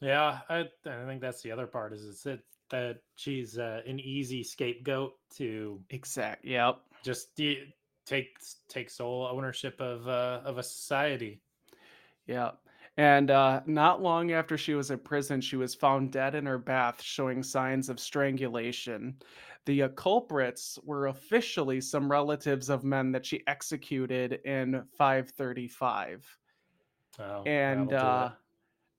Yeah, 0.00 0.40
I, 0.48 0.60
I 0.86 1.04
think 1.06 1.20
that's 1.20 1.42
the 1.42 1.50
other 1.50 1.66
part 1.66 1.92
is 1.92 2.04
it's 2.06 2.26
it, 2.26 2.44
that 2.70 3.00
she's 3.16 3.58
uh, 3.58 3.82
an 3.86 4.00
easy 4.00 4.42
scapegoat 4.42 5.14
to 5.36 5.80
Exact. 5.90 6.44
Yep. 6.44 6.80
just 7.02 7.34
de- 7.36 7.74
take 8.06 8.38
take 8.68 8.90
sole 8.90 9.28
ownership 9.30 9.80
of 9.80 10.08
uh, 10.08 10.40
of 10.44 10.58
a 10.58 10.62
society. 10.62 11.40
Yeah. 12.26 12.52
And 12.96 13.30
uh, 13.30 13.60
not 13.66 14.02
long 14.02 14.32
after 14.32 14.58
she 14.58 14.74
was 14.74 14.90
in 14.90 14.98
prison, 14.98 15.40
she 15.40 15.54
was 15.54 15.72
found 15.72 16.10
dead 16.10 16.34
in 16.34 16.44
her 16.46 16.58
bath, 16.58 17.00
showing 17.00 17.44
signs 17.44 17.88
of 17.88 18.00
strangulation. 18.00 19.14
The 19.66 19.84
uh, 19.84 19.88
culprits 19.90 20.80
were 20.82 21.06
officially 21.06 21.80
some 21.80 22.10
relatives 22.10 22.68
of 22.68 22.82
men 22.82 23.12
that 23.12 23.24
she 23.24 23.44
executed 23.46 24.40
in 24.44 24.82
535. 24.96 26.38
Oh, 27.20 27.42
and 27.44 27.92
uh, 27.92 28.30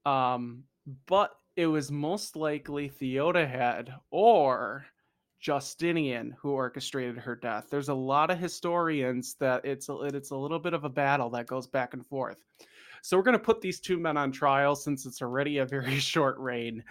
um, 0.06 0.64
but 1.06 1.39
it 1.60 1.66
was 1.66 1.92
most 1.92 2.38
likely 2.38 2.88
Theodahad 2.88 3.94
or 4.12 4.86
Justinian 5.42 6.34
who 6.40 6.52
orchestrated 6.52 7.18
her 7.18 7.36
death. 7.36 7.68
There's 7.70 7.90
a 7.90 7.94
lot 7.94 8.32
of 8.32 8.40
historians 8.40 9.36
that 9.42 9.66
it's 9.66 9.90
a, 9.90 9.98
it's 10.04 10.32
a 10.32 10.38
little 10.38 10.60
bit 10.60 10.74
of 10.74 10.86
a 10.86 10.90
battle 10.90 11.30
that 11.32 11.48
goes 11.48 11.68
back 11.68 11.94
and 11.94 12.08
forth. 12.08 12.46
So 13.02 13.18
we're 13.18 13.24
going 13.24 13.38
to 13.38 13.44
put 13.44 13.60
these 13.60 13.82
two 13.82 14.00
men 14.00 14.16
on 14.16 14.32
trial 14.32 14.74
since 14.74 15.06
it's 15.06 15.22
already 15.22 15.58
a 15.58 15.66
very 15.66 16.00
short 16.00 16.38
reign. 16.40 16.82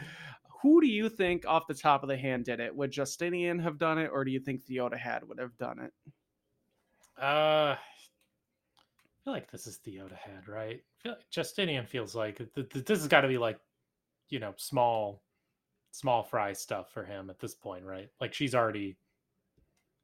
Who 0.61 0.83
do 0.83 0.87
you 0.87 1.09
think, 1.09 1.47
off 1.47 1.67
the 1.67 1.73
top 1.73 2.03
of 2.03 2.11
the 2.11 2.19
hand, 2.19 2.45
did 2.45 2.61
it? 2.61 2.77
Would 2.77 2.91
Justinian 2.91 3.59
have 3.61 3.79
done 3.79 3.97
it, 3.97 4.11
or 4.13 4.23
do 4.23 4.31
you 4.31 4.41
think 4.41 4.65
Theodahad 4.65 5.27
would 5.27 5.39
have 5.39 5.57
done 5.57 5.79
it? 5.79 5.93
Uh, 7.19 7.75
I 7.75 7.79
feel 9.25 9.33
like 9.33 9.51
this 9.51 9.67
is 9.67 9.79
Theodahad, 9.79 10.47
right? 10.47 10.83
Feel 11.03 11.13
like 11.13 11.31
Justinian 11.31 11.87
feels 11.87 12.15
like 12.15 12.37
th- 12.37 12.69
th- 12.69 12.85
this 12.85 12.99
has 12.99 13.09
got 13.09 13.23
to 13.23 13.29
be 13.29 13.39
like, 13.39 13.59
you 14.31 14.39
know, 14.39 14.55
small, 14.57 15.23
small 15.91 16.23
fry 16.23 16.53
stuff 16.53 16.93
for 16.93 17.05
him 17.05 17.31
at 17.31 17.39
this 17.39 17.55
point, 17.55 17.85
right? 17.85 18.09
Like 18.21 18.35
she's 18.35 18.55
already 18.55 18.97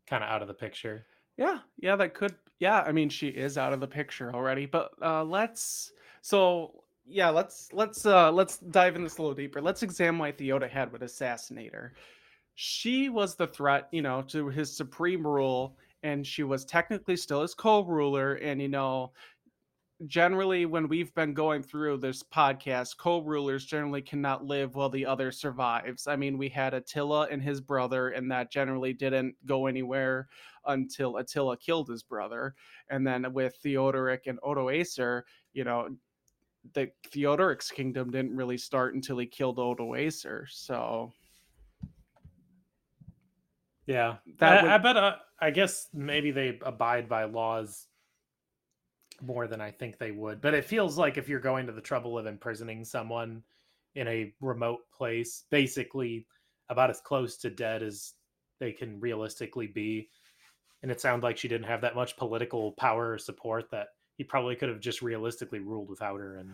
kind 0.07 0.23
of 0.23 0.31
out 0.31 0.43
of 0.43 0.49
the 0.49 0.55
picture. 0.55 1.07
Yeah, 1.37 1.59
yeah, 1.79 1.97
that 1.97 2.15
could. 2.15 2.35
Yeah, 2.61 2.81
I 2.81 2.93
mean, 2.93 3.09
she 3.09 3.29
is 3.29 3.59
out 3.59 3.73
of 3.73 3.81
the 3.81 3.87
picture 3.87 4.33
already. 4.35 4.67
But 4.67 4.93
uh, 5.03 5.25
let's. 5.25 5.93
So 6.23 6.85
yeah, 7.07 7.29
let's 7.29 7.69
let's 7.73 8.07
uh 8.07 8.31
let's 8.33 8.59
dive 8.59 8.97
in 8.97 9.03
this 9.03 9.19
a 9.19 9.23
little 9.23 9.35
deeper. 9.35 9.61
Let's 9.61 9.83
examine 9.83 10.19
why 10.19 10.33
Theodahad 10.33 10.93
would 10.93 11.03
assassinate 11.03 11.75
her. 11.75 11.93
She 12.55 13.09
was 13.09 13.35
the 13.35 13.47
threat, 13.47 13.89
you 13.91 14.03
know, 14.03 14.23
to 14.29 14.49
his 14.49 14.75
supreme 14.75 15.27
rule, 15.27 15.77
and 16.03 16.27
she 16.27 16.45
was 16.45 16.65
technically 16.65 17.17
still 17.17 17.43
his 17.43 17.55
co-ruler. 17.55 18.35
And 18.35 18.63
you 18.63 18.69
know, 18.69 19.13
generally, 20.07 20.67
when 20.67 20.89
we've 20.89 21.15
been 21.15 21.35
going 21.35 21.63
through 21.63 21.99
this 21.99 22.23
podcast, 22.23 22.97
co-rulers 22.97 23.65
generally 23.65 24.03
cannot 24.03 24.45
live 24.45 24.75
while 24.75 24.89
the 24.89 25.07
other 25.07 25.31
survives. 25.33 26.07
I 26.07 26.17
mean, 26.17 26.39
we 26.39 26.49
had 26.49 26.75
Attila 26.75 27.29
and 27.31 27.43
his 27.43 27.61
brother, 27.61 28.11
and 28.11 28.31
that 28.31 28.51
generally 28.51 28.93
didn't 28.93 29.35
go 29.47 29.67
anywhere 29.67 30.29
until 30.67 31.19
Attila 31.19 31.57
killed 31.57 31.89
his 31.89 32.03
brother. 32.03 32.55
And 32.91 33.07
then 33.07 33.33
with 33.33 33.57
Theodoric 33.63 34.27
and 34.27 34.39
Odoacer, 34.41 35.23
you 35.53 35.65
know, 35.65 35.97
the 36.73 36.91
Theodoric's 37.11 37.71
kingdom 37.71 38.11
didn't 38.11 38.35
really 38.37 38.59
start 38.59 38.95
until 38.95 39.19
he 39.19 39.27
killed 39.27 39.59
Odoacer. 39.59 40.45
So 40.49 41.13
Yeah, 43.87 44.17
That 44.39 44.59
I, 44.59 44.63
would- 44.63 44.71
I 44.73 44.79
bet. 44.79 44.97
Uh, 44.97 45.17
I 45.41 45.51
guess 45.51 45.89
maybe 45.93 46.31
they 46.31 46.59
abide 46.63 47.07
by 47.09 47.25
laws 47.25 47.87
more 49.23 49.47
than 49.47 49.61
I 49.61 49.71
think 49.71 49.99
they 49.99 50.11
would. 50.11 50.41
But 50.41 50.55
it 50.55 50.65
feels 50.65 50.99
like 50.99 51.17
if 51.17 51.29
you're 51.29 51.41
going 51.41 51.67
to 51.67 51.73
the 51.73 51.81
trouble 51.81 52.19
of 52.19 52.27
imprisoning 52.27 52.85
someone 52.85 53.43
in 53.95 54.09
a 54.09 54.33
remote 54.41 54.81
place, 54.97 55.45
basically 55.51 56.27
about 56.69 56.91
as 56.91 57.01
close 57.01 57.37
to 57.39 57.51
dead 57.51 57.83
as 57.83 58.15
they 58.59 58.73
can 58.73 59.01
realistically 59.01 59.67
be, 59.67 60.09
and 60.83 60.91
it 60.91 61.01
sounded 61.01 61.25
like 61.25 61.39
she 61.39 61.49
didn't 61.49 61.67
have 61.67 61.81
that 61.81 61.95
much 61.95 62.17
political 62.17 62.73
power 62.73 63.13
or 63.13 63.19
support 63.19 63.71
that 63.71 63.89
he 64.17 64.25
probably 64.25 64.55
could 64.55 64.69
have 64.69 64.81
just 64.81 65.03
realistically 65.03 65.59
ruled 65.59 65.89
without 65.89 66.21
her. 66.21 66.37
And 66.37 66.51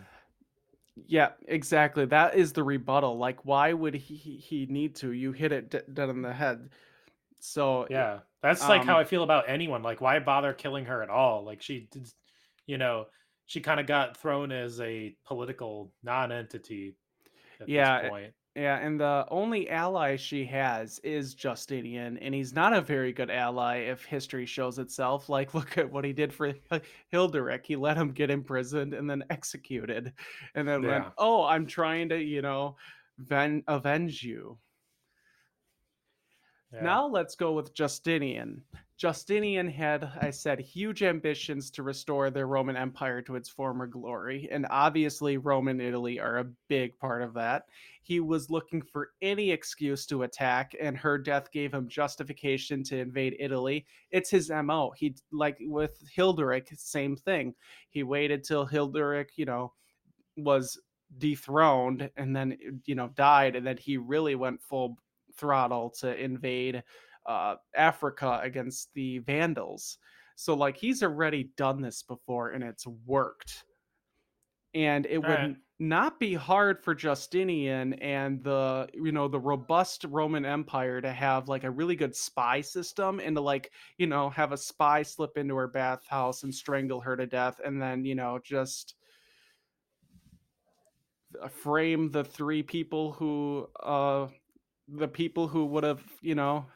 yeah, 1.06 1.30
exactly. 1.48 2.04
That 2.06 2.34
is 2.34 2.52
the 2.52 2.62
rebuttal. 2.62 3.18
Like, 3.18 3.44
why 3.44 3.72
would 3.72 3.94
he 3.94 4.14
he, 4.14 4.66
need 4.66 4.96
to? 4.96 5.12
You 5.12 5.32
hit 5.32 5.52
it 5.52 5.70
de- 5.70 5.82
dead 5.82 6.10
in 6.10 6.22
the 6.22 6.32
head. 6.32 6.70
So 7.40 7.86
yeah, 7.90 8.20
that's 8.42 8.68
like 8.68 8.84
how 8.84 8.94
Um, 8.94 9.00
I 9.00 9.04
feel 9.04 9.22
about 9.22 9.44
anyone. 9.48 9.82
Like, 9.82 10.00
why 10.00 10.18
bother 10.18 10.52
killing 10.52 10.84
her 10.86 11.02
at 11.02 11.08
all? 11.08 11.44
Like, 11.44 11.62
she 11.62 11.88
did, 11.90 12.10
you 12.70 12.78
know, 12.78 13.06
she 13.46 13.60
kind 13.60 13.80
of 13.80 13.86
got 13.86 14.16
thrown 14.16 14.52
as 14.52 14.80
a 14.80 15.16
political 15.26 15.92
non-entity. 16.04 16.96
At 17.60 17.68
Yeah, 17.68 18.02
this 18.02 18.10
point. 18.10 18.34
Yeah, 18.56 18.78
and 18.78 19.00
the 19.00 19.26
only 19.30 19.70
ally 19.70 20.16
she 20.16 20.44
has 20.46 20.98
is 21.00 21.34
Justinian, 21.34 22.18
and 22.18 22.34
he's 22.34 22.52
not 22.52 22.72
a 22.72 22.80
very 22.80 23.12
good 23.12 23.30
ally 23.30 23.78
if 23.78 24.04
history 24.04 24.46
shows 24.46 24.78
itself. 24.78 25.28
Like, 25.28 25.54
look 25.54 25.78
at 25.78 25.90
what 25.90 26.04
he 26.04 26.12
did 26.12 26.32
for 26.32 26.52
Hilderic. 27.12 27.66
He 27.66 27.76
let 27.76 27.96
him 27.96 28.12
get 28.12 28.30
imprisoned 28.30 28.94
and 28.94 29.10
then 29.10 29.24
executed. 29.30 30.12
And 30.54 30.66
then 30.66 30.84
went, 30.84 31.08
oh, 31.18 31.44
I'm 31.44 31.66
trying 31.66 32.08
to, 32.10 32.20
you 32.20 32.42
know, 32.42 32.76
ven- 33.18 33.64
avenge 33.66 34.22
you. 34.22 34.58
Yeah. 36.72 36.82
Now 36.82 37.06
let's 37.06 37.34
go 37.34 37.52
with 37.52 37.74
Justinian. 37.74 38.62
Justinian 38.96 39.66
had, 39.66 40.12
I 40.20 40.28
said, 40.28 40.60
huge 40.60 41.02
ambitions 41.02 41.70
to 41.70 41.82
restore 41.82 42.28
the 42.30 42.44
Roman 42.44 42.76
Empire 42.76 43.22
to 43.22 43.34
its 43.34 43.48
former 43.48 43.86
glory, 43.86 44.46
and 44.52 44.66
obviously 44.68 45.38
Rome 45.38 45.68
and 45.68 45.80
Italy 45.80 46.20
are 46.20 46.36
a 46.36 46.50
big 46.68 46.98
part 46.98 47.22
of 47.22 47.32
that. 47.32 47.64
He 48.02 48.20
was 48.20 48.50
looking 48.50 48.82
for 48.82 49.12
any 49.22 49.52
excuse 49.52 50.04
to 50.06 50.24
attack, 50.24 50.76
and 50.78 50.98
her 50.98 51.16
death 51.16 51.50
gave 51.50 51.72
him 51.72 51.88
justification 51.88 52.82
to 52.84 52.98
invade 52.98 53.36
Italy. 53.40 53.86
It's 54.10 54.28
his 54.28 54.50
MO. 54.50 54.92
He 54.94 55.14
like 55.32 55.56
with 55.62 56.04
Hilderic, 56.14 56.68
same 56.78 57.16
thing. 57.16 57.54
He 57.88 58.02
waited 58.02 58.44
till 58.44 58.66
Hilderic, 58.66 59.30
you 59.36 59.46
know, 59.46 59.72
was 60.36 60.78
dethroned 61.18 62.08
and 62.16 62.36
then 62.36 62.56
you 62.84 62.94
know 62.94 63.08
died 63.16 63.56
and 63.56 63.66
then 63.66 63.76
he 63.76 63.96
really 63.96 64.36
went 64.36 64.62
full 64.62 64.96
throttle 65.40 65.90
to 66.00 66.14
invade 66.16 66.82
uh, 67.26 67.56
Africa 67.74 68.40
against 68.42 68.92
the 68.94 69.18
Vandals. 69.18 69.98
So 70.36 70.54
like 70.54 70.76
he's 70.76 71.02
already 71.02 71.50
done 71.56 71.80
this 71.80 72.02
before 72.02 72.50
and 72.50 72.64
it's 72.64 72.86
worked. 72.86 73.64
And 74.74 75.04
it 75.06 75.18
would 75.18 75.28
Alright. 75.28 75.56
not 75.80 76.20
be 76.20 76.34
hard 76.34 76.82
for 76.82 76.94
Justinian 76.94 77.94
and 77.94 78.42
the 78.44 78.88
you 78.94 79.10
know 79.10 79.26
the 79.26 79.40
robust 79.40 80.04
Roman 80.04 80.44
Empire 80.44 81.00
to 81.00 81.12
have 81.12 81.48
like 81.48 81.64
a 81.64 81.70
really 81.70 81.96
good 81.96 82.14
spy 82.14 82.60
system 82.60 83.20
and 83.20 83.34
to 83.34 83.42
like 83.42 83.72
you 83.98 84.06
know 84.06 84.30
have 84.30 84.52
a 84.52 84.56
spy 84.56 85.02
slip 85.02 85.36
into 85.36 85.56
her 85.56 85.66
bathhouse 85.66 86.44
and 86.44 86.54
strangle 86.54 87.00
her 87.00 87.16
to 87.16 87.26
death 87.26 87.60
and 87.64 87.82
then 87.82 88.04
you 88.04 88.14
know 88.14 88.38
just 88.42 88.94
frame 91.48 92.10
the 92.10 92.24
three 92.24 92.62
people 92.62 93.12
who 93.12 93.66
uh 93.82 94.26
the 94.92 95.08
people 95.08 95.48
who 95.48 95.66
would 95.66 95.84
have 95.84 96.02
you 96.20 96.34
know 96.34 96.66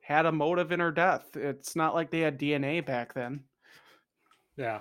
had 0.00 0.26
a 0.26 0.32
motive 0.32 0.70
in 0.72 0.80
her 0.80 0.92
death. 0.92 1.36
It's 1.36 1.74
not 1.74 1.94
like 1.94 2.10
they 2.10 2.20
had 2.20 2.38
dna 2.38 2.84
back 2.84 3.14
then. 3.14 3.44
Yeah. 4.56 4.80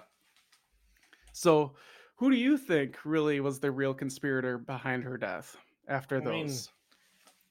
so 1.33 1.73
who 2.15 2.31
do 2.31 2.37
you 2.37 2.57
think 2.57 2.97
really 3.03 3.41
was 3.41 3.59
the 3.59 3.71
real 3.71 3.93
conspirator 3.93 4.57
behind 4.57 5.03
her 5.03 5.17
death 5.17 5.57
after 5.87 6.17
I 6.17 6.19
mean, 6.21 6.47
those? 6.47 6.69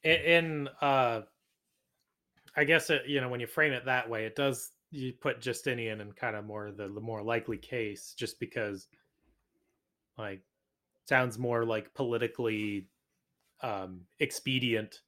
in, 0.04 0.20
in 0.20 0.68
uh 0.80 1.22
i 2.56 2.64
guess 2.64 2.90
it, 2.90 3.02
you 3.06 3.20
know 3.20 3.28
when 3.28 3.40
you 3.40 3.46
frame 3.46 3.72
it 3.72 3.84
that 3.84 4.08
way 4.08 4.24
it 4.24 4.36
does 4.36 4.70
you 4.90 5.12
put 5.12 5.40
justinian 5.40 6.00
in 6.00 6.12
kind 6.12 6.36
of 6.36 6.44
more 6.46 6.70
the, 6.70 6.88
the 6.88 7.00
more 7.00 7.22
likely 7.22 7.58
case 7.58 8.14
just 8.16 8.38
because 8.38 8.86
like 10.16 10.40
sounds 11.06 11.38
more 11.38 11.64
like 11.64 11.92
politically 11.94 12.86
um 13.62 14.00
expedient 14.20 15.00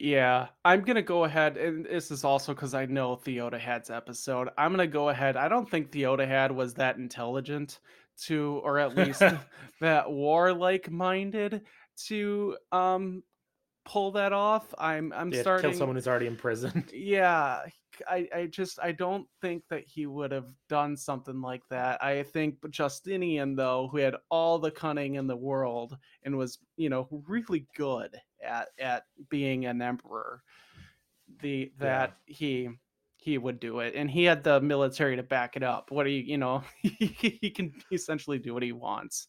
Yeah, 0.00 0.48
I'm 0.64 0.82
gonna 0.82 1.02
go 1.02 1.24
ahead, 1.24 1.56
and 1.56 1.84
this 1.84 2.10
is 2.10 2.22
also 2.22 2.54
because 2.54 2.72
I 2.72 2.86
know 2.86 3.16
Theodahad's 3.16 3.90
episode. 3.90 4.48
I'm 4.56 4.70
gonna 4.70 4.86
go 4.86 5.08
ahead. 5.08 5.36
I 5.36 5.48
don't 5.48 5.68
think 5.68 5.90
Theodahad 5.90 6.52
was 6.52 6.74
that 6.74 6.96
intelligent 6.98 7.80
to, 8.26 8.60
or 8.62 8.78
at 8.78 8.96
least 8.96 9.22
that 9.80 10.10
warlike 10.10 10.90
minded 10.90 11.62
to 12.06 12.56
um 12.70 13.24
pull 13.84 14.12
that 14.12 14.32
off. 14.32 14.72
I'm 14.78 15.12
I'm 15.12 15.32
yeah, 15.32 15.40
starting. 15.40 15.70
kill 15.70 15.78
someone 15.78 15.96
who's 15.96 16.06
already 16.06 16.26
imprisoned 16.26 16.90
Yeah, 16.92 17.62
I 18.08 18.28
I 18.32 18.46
just 18.46 18.78
I 18.80 18.92
don't 18.92 19.26
think 19.40 19.64
that 19.70 19.82
he 19.84 20.06
would 20.06 20.30
have 20.30 20.48
done 20.68 20.96
something 20.96 21.40
like 21.40 21.62
that. 21.70 22.02
I 22.04 22.22
think 22.22 22.56
Justinian 22.70 23.56
though, 23.56 23.88
who 23.90 23.98
had 23.98 24.14
all 24.30 24.60
the 24.60 24.70
cunning 24.70 25.16
in 25.16 25.26
the 25.26 25.36
world 25.36 25.96
and 26.22 26.36
was, 26.36 26.58
you 26.76 26.88
know, 26.88 27.08
really 27.26 27.66
good 27.76 28.16
at 28.42 28.68
at 28.78 29.04
being 29.28 29.66
an 29.66 29.82
emperor, 29.82 30.42
the 31.40 31.72
Yeah. 31.80 31.84
that 31.84 32.16
he 32.26 32.70
he 33.16 33.36
would 33.36 33.58
do 33.60 33.80
it 33.80 33.94
and 33.96 34.08
he 34.10 34.24
had 34.24 34.44
the 34.44 34.60
military 34.60 35.16
to 35.16 35.22
back 35.22 35.56
it 35.56 35.62
up. 35.62 35.90
What 35.90 36.04
do 36.04 36.10
you, 36.10 36.22
you 36.22 36.38
know, 36.38 36.62
he 36.82 37.50
can 37.50 37.74
essentially 37.92 38.38
do 38.38 38.54
what 38.54 38.62
he 38.62 38.72
wants. 38.72 39.26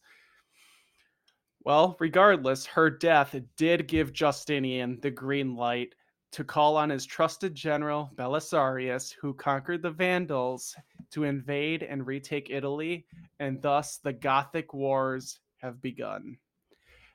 Well, 1.64 1.96
regardless, 2.00 2.64
her 2.66 2.88
death 2.88 3.34
did 3.56 3.86
give 3.88 4.12
Justinian 4.12 4.98
the 5.00 5.10
green 5.10 5.56
light 5.56 5.94
to 6.32 6.44
call 6.44 6.76
on 6.76 6.88
his 6.88 7.04
trusted 7.04 7.54
general 7.54 8.10
Belisarius, 8.14 9.12
who 9.20 9.34
conquered 9.34 9.82
the 9.82 9.90
Vandals, 9.90 10.74
to 11.10 11.24
invade 11.24 11.82
and 11.82 12.06
retake 12.06 12.48
Italy, 12.48 13.04
and 13.40 13.60
thus 13.60 13.98
the 13.98 14.12
Gothic 14.12 14.72
Wars 14.72 15.40
have 15.58 15.82
begun. 15.82 16.38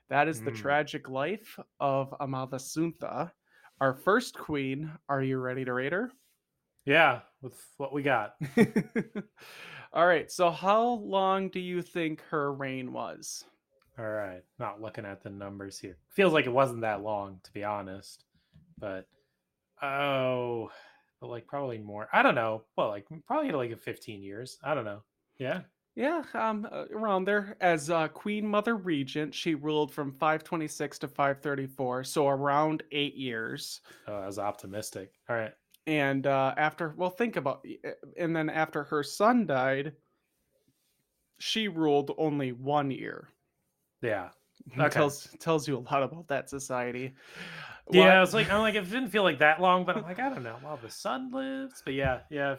That 0.10 0.28
is 0.28 0.42
the 0.42 0.52
Mm. 0.52 0.56
tragic 0.56 1.10
life 1.10 1.60
of 1.80 2.12
Amalasuntha, 2.20 3.32
our 3.82 3.94
first 3.94 4.38
queen. 4.38 4.92
Are 5.10 5.24
you 5.24 5.38
ready 5.40 5.66
to 5.66 5.74
rate 5.74 5.94
her? 5.94 6.12
yeah 6.88 7.22
with 7.42 7.60
what 7.78 7.92
we 7.94 8.04
got 8.04 8.36
All 9.94 10.06
right, 10.06 10.30
so 10.32 10.52
how 10.52 10.84
long 10.84 11.50
do 11.50 11.60
you 11.60 11.82
think 11.82 12.22
her 12.30 12.54
reign 12.54 12.92
was? 12.94 13.44
all 13.98 14.06
right 14.10 14.44
not 14.60 14.82
looking 14.82 15.06
at 15.06 15.24
the 15.24 15.30
numbers 15.30 15.80
here 15.80 15.98
feels 16.10 16.34
like 16.34 16.46
it 16.46 16.52
wasn't 16.52 16.82
that 16.82 17.02
long 17.02 17.40
to 17.44 17.52
be 17.54 17.64
honest 17.64 18.26
but 18.78 19.08
oh 19.82 20.70
but 21.22 21.28
like 21.28 21.48
probably 21.48 21.78
more 21.78 22.10
i 22.12 22.22
don't 22.22 22.36
know 22.36 22.64
well 22.76 22.90
like 22.90 23.08
probably 23.26 23.52
like 23.54 23.80
15 23.80 24.22
years 24.22 24.58
i 24.66 24.74
don't 24.76 24.84
know 24.84 25.02
yeah 25.38 25.62
Yeah, 25.96 26.24
um, 26.34 26.68
uh, 26.70 26.86
around 26.92 27.24
there. 27.26 27.56
As 27.62 27.90
uh, 27.90 28.10
Queen 28.10 28.46
Mother 28.46 28.76
Regent, 28.76 29.34
she 29.34 29.56
ruled 29.56 29.94
from 29.94 30.12
526 30.12 31.00
to 31.00 31.08
534, 31.08 32.04
so 32.04 32.28
around 32.28 32.84
eight 32.92 33.16
years. 33.16 33.80
oh, 34.08 34.16
i 34.16 34.26
was 34.26 34.40
optimistic 34.40 35.14
all 35.30 35.36
right 35.36 35.54
And 35.88 36.28
uh, 36.28 36.54
after, 36.58 36.94
well, 36.98 37.10
think 37.12 37.36
about, 37.36 37.66
uh, 37.86 37.92
and 38.18 38.36
then 38.36 38.50
after 38.50 38.84
her 38.84 39.04
son 39.04 39.46
died, 39.46 39.94
she 41.40 41.68
ruled 41.68 42.12
only 42.18 42.52
one 42.52 42.92
year. 42.92 43.30
yeah 44.02 44.30
It 44.76 44.80
Okay. 44.80 44.90
Tells 44.90 45.28
tells 45.40 45.68
you 45.68 45.78
a 45.78 45.80
lot 45.80 46.04
about 46.04 46.28
that 46.30 46.50
society. 46.50 47.14
Yeah, 47.92 48.02
Why- 48.18 48.24
it's 48.24 48.34
like 48.34 48.50
I'm 48.50 48.62
like 48.62 48.76
it 48.76 48.84
didn't 48.90 49.10
feel 49.10 49.24
like 49.24 49.40
that 49.40 49.62
long, 49.62 49.86
but 49.86 49.96
I'm 49.98 50.04
like 50.04 50.20
I 50.20 50.30
don't 50.30 50.44
know. 50.44 50.58
While 50.62 50.78
the 50.78 50.90
son 50.90 51.32
lives, 51.32 51.82
but 51.86 51.94
yeah, 51.94 52.22
yeah, 52.30 52.56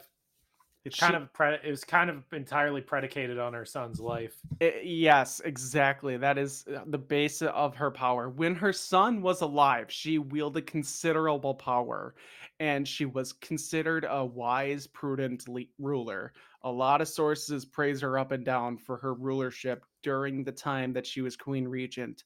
it's 0.87 1.01
kind 1.01 1.17
of 1.17 1.33
pre- 1.33 1.59
it 1.63 1.71
was 1.71 1.85
kind 1.85 2.09
of 2.09 2.23
entirely 2.33 2.81
predicated 2.81 3.39
on 3.39 3.53
her 3.53 3.65
son's 3.65 3.99
life. 3.99 4.41
I- 4.61 4.81
yes, 4.85 5.41
exactly. 5.45 6.17
That 6.17 6.39
is 6.39 6.65
uh, 6.75 6.83
the 6.87 6.99
base 6.99 7.43
of 7.43 7.75
her 7.75 7.91
power. 7.91 8.29
When 8.29 8.55
her 8.55 8.73
son 8.73 9.21
was 9.21 9.41
alive, 9.41 9.91
she 9.91 10.19
wielded 10.19 10.67
considerable 10.67 11.55
power 11.55 12.15
and 12.61 12.87
she 12.87 13.05
was 13.05 13.33
considered 13.33 14.07
a 14.09 14.25
wise, 14.25 14.87
prudent 14.87 15.49
le- 15.49 15.63
ruler. 15.79 16.33
A 16.63 16.71
lot 16.71 17.01
of 17.01 17.09
sources 17.09 17.65
praise 17.65 18.01
her 18.01 18.19
up 18.19 18.33
and 18.33 18.45
down 18.45 18.79
for 18.79 18.97
her 18.99 19.15
rulership 19.15 19.85
during 20.03 20.45
the 20.45 20.53
time 20.53 20.93
that 20.93 21.07
she 21.07 21.21
was 21.21 21.37
queen 21.37 21.67
regent. 21.67 22.25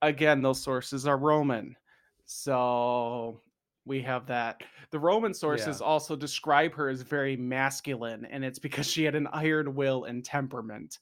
Again, 0.00 0.40
those 0.40 0.60
sources 0.60 1.06
are 1.06 1.18
Roman. 1.18 1.76
So 2.24 3.40
we 3.84 4.00
have 4.02 4.26
that. 4.26 4.60
The 4.90 4.98
Roman 4.98 5.34
sources 5.34 5.80
also 5.80 6.14
describe 6.16 6.74
her 6.74 6.88
as 6.88 7.02
very 7.02 7.36
masculine, 7.36 8.24
and 8.26 8.44
it's 8.44 8.58
because 8.58 8.86
she 8.86 9.04
had 9.04 9.14
an 9.14 9.26
iron 9.32 9.74
will 9.74 10.04
and 10.04 10.24
temperament 10.24 10.98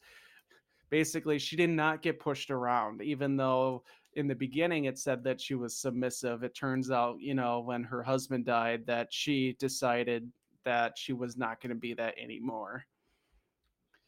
basically 0.91 1.39
she 1.39 1.57
did 1.57 1.71
not 1.71 2.03
get 2.03 2.19
pushed 2.21 2.51
around 2.51 3.01
even 3.01 3.37
though 3.37 3.83
in 4.15 4.27
the 4.27 4.35
beginning 4.35 4.85
it 4.87 4.99
said 4.99 5.23
that 5.23 5.41
she 5.41 5.55
was 5.55 5.77
submissive 5.77 6.43
it 6.43 6.55
turns 6.55 6.91
out 6.91 7.17
you 7.21 7.33
know 7.33 7.61
when 7.61 7.83
her 7.85 8.03
husband 8.03 8.45
died 8.45 8.85
that 8.87 9.07
she 9.13 9.57
decided 9.61 10.31
that 10.65 10.99
she 10.99 11.13
was 11.13 11.37
not 11.37 11.61
going 11.63 11.71
to 11.71 11.77
be 11.77 11.95
that 11.95 12.15
anymore 12.19 12.85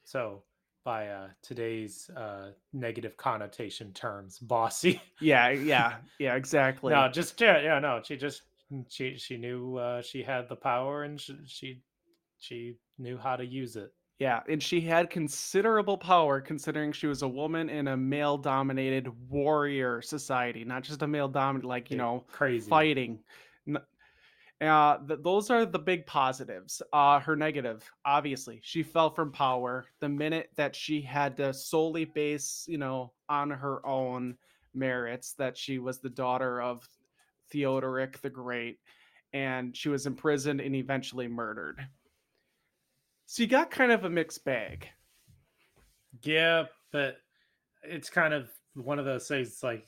So 0.04 0.42
by 0.84 1.08
uh, 1.08 1.28
today's 1.42 2.10
uh, 2.16 2.50
negative 2.72 3.16
connotation 3.16 3.92
terms, 3.92 4.40
bossy. 4.40 5.00
yeah 5.20 5.50
yeah 5.72 5.98
yeah 6.18 6.34
exactly 6.34 6.92
no, 6.92 7.08
just 7.08 7.40
yeah, 7.40 7.60
yeah, 7.60 7.78
no. 7.78 8.00
She 8.02 8.16
just 8.16 8.42
she 8.88 9.16
she 9.18 9.36
knew 9.36 9.76
uh, 9.76 10.02
she 10.02 10.22
had 10.22 10.48
the 10.48 10.56
power 10.56 11.02
and 11.04 11.20
she, 11.20 11.36
she 11.46 11.82
she 12.38 12.76
knew 12.98 13.18
how 13.18 13.36
to 13.36 13.44
use 13.46 13.76
it. 13.76 13.92
yeah 14.18 14.40
and 14.48 14.62
she 14.62 14.80
had 14.80 15.10
considerable 15.10 15.98
power 15.98 16.40
considering 16.40 16.92
she 16.92 17.06
was 17.06 17.22
a 17.22 17.28
woman 17.28 17.68
in 17.68 17.88
a 17.88 17.96
male 17.96 18.38
dominated 18.38 19.08
warrior 19.28 20.00
society 20.02 20.64
not 20.64 20.82
just 20.82 21.02
a 21.02 21.06
male 21.06 21.28
dominated 21.28 21.66
like 21.66 21.90
you 21.90 21.96
Yeah, 21.96 22.06
know 22.06 22.24
crazy 22.26 22.68
fighting. 22.68 23.22
Uh, 24.60 24.98
th- 25.06 25.20
those 25.22 25.50
are 25.50 25.66
the 25.66 25.78
big 25.78 26.06
positives. 26.06 26.80
Uh, 26.92 27.18
her 27.18 27.34
negative, 27.34 27.90
obviously, 28.04 28.60
she 28.62 28.82
fell 28.82 29.10
from 29.10 29.32
power 29.32 29.86
the 30.00 30.08
minute 30.08 30.50
that 30.56 30.76
she 30.76 31.00
had 31.02 31.36
to 31.36 31.52
solely 31.52 32.04
base, 32.04 32.64
you 32.68 32.78
know, 32.78 33.12
on 33.28 33.50
her 33.50 33.84
own 33.84 34.36
merits 34.72 35.34
that 35.34 35.56
she 35.58 35.78
was 35.78 36.00
the 36.00 36.10
daughter 36.10 36.62
of 36.62 36.86
Theodoric 37.52 38.20
the 38.22 38.30
Great, 38.30 38.78
and 39.32 39.76
she 39.76 39.88
was 39.88 40.06
imprisoned 40.06 40.60
and 40.60 40.74
eventually 40.74 41.28
murdered. 41.28 41.86
So 43.26 43.42
you 43.42 43.48
got 43.48 43.70
kind 43.70 43.92
of 43.92 44.04
a 44.04 44.10
mixed 44.10 44.44
bag. 44.44 44.88
Yeah, 46.22 46.64
but 46.90 47.16
it's 47.82 48.10
kind 48.10 48.34
of 48.34 48.50
one 48.74 48.98
of 48.98 49.04
those 49.04 49.26
things 49.26 49.62
like 49.62 49.86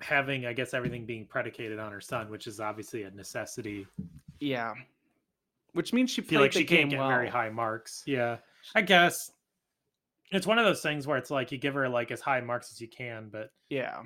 having, 0.00 0.46
I 0.46 0.52
guess, 0.52 0.74
everything 0.74 1.04
being 1.04 1.26
predicated 1.26 1.78
on 1.78 1.92
her 1.92 2.00
son, 2.00 2.30
which 2.30 2.46
is 2.46 2.60
obviously 2.60 3.02
a 3.02 3.10
necessity. 3.10 3.86
Yeah, 4.40 4.74
which 5.72 5.92
means 5.92 6.10
she 6.10 6.22
feel 6.22 6.40
like 6.40 6.52
she 6.52 6.64
can't 6.64 6.90
get 6.90 6.98
well. 6.98 7.08
very 7.08 7.28
high 7.28 7.50
marks. 7.50 8.02
Yeah, 8.06 8.38
I 8.74 8.82
guess 8.82 9.30
it's 10.30 10.46
one 10.46 10.58
of 10.58 10.64
those 10.64 10.82
things 10.82 11.06
where 11.06 11.18
it's 11.18 11.30
like 11.30 11.52
you 11.52 11.58
give 11.58 11.74
her 11.74 11.88
like 11.88 12.10
as 12.10 12.20
high 12.20 12.40
marks 12.40 12.72
as 12.72 12.80
you 12.80 12.88
can, 12.88 13.28
but 13.30 13.50
Yeah, 13.68 14.02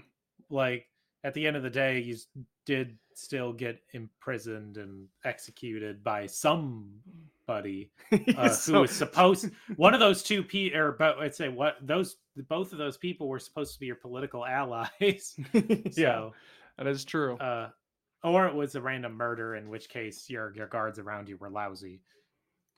like 0.50 0.86
at 1.24 1.34
the 1.34 1.46
end 1.46 1.56
of 1.56 1.62
the 1.62 1.70
day, 1.70 1.98
you 2.00 2.16
did 2.64 2.96
still 3.14 3.52
get 3.52 3.80
imprisoned 3.94 4.76
and 4.76 5.06
executed 5.24 6.04
by 6.04 6.26
somebody 6.26 7.90
uh, 8.36 8.48
So- 8.50 8.72
who 8.74 8.80
was 8.82 8.90
supposed 8.92 9.50
one 9.76 9.94
of 9.94 10.00
those 10.00 10.22
two 10.22 10.42
p 10.42 10.72
or 10.74 10.92
but 10.92 11.18
I'd 11.18 11.34
say 11.34 11.48
what 11.48 11.76
those 11.82 12.16
both 12.48 12.72
of 12.72 12.78
those 12.78 12.96
people 12.96 13.26
were 13.28 13.38
supposed 13.40 13.74
to 13.74 13.80
be 13.80 13.86
your 13.86 13.96
political 13.96 14.44
allies. 14.46 15.34
yeah, 15.96 16.30
that 16.76 16.86
is 16.86 17.04
true. 17.04 17.36
uh 17.38 17.70
or 18.24 18.46
it 18.48 18.54
was 18.54 18.74
a 18.74 18.80
random 18.80 19.14
murder, 19.14 19.54
in 19.56 19.68
which 19.68 19.88
case 19.88 20.28
your 20.28 20.52
your 20.54 20.66
guards 20.66 20.98
around 20.98 21.28
you 21.28 21.36
were 21.36 21.50
lousy. 21.50 22.00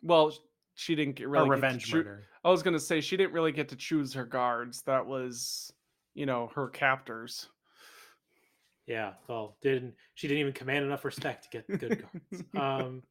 Well, 0.03 0.33
she 0.75 0.95
didn't 0.95 1.17
get 1.17 1.29
really 1.29 1.45
or 1.49 1.55
get 1.57 1.63
revenge 1.63 1.85
choo- 1.87 1.97
murder. 1.99 2.25
I 2.45 2.51
was 2.51 2.63
gonna 2.63 2.79
say 2.79 3.01
she 3.01 3.17
didn't 3.17 3.33
really 3.33 3.53
get 3.53 3.69
to 3.71 3.77
choose 3.77 4.15
her 4.15 4.25
guards. 4.25 4.83
That 4.83 5.05
was, 5.07 5.73
you 6.15 6.25
know, 6.27 6.51
her 6.55 6.69
captors. 6.69 7.49
Yeah, 8.91 9.13
well, 9.29 9.57
didn't 9.63 9.95
she 10.15 10.27
didn't 10.27 10.41
even 10.41 10.53
command 10.53 10.85
enough 10.85 11.05
respect 11.05 11.45
to 11.45 11.51
get 11.51 11.79
good 11.79 12.05
guards. 12.53 12.89
um, 12.89 13.03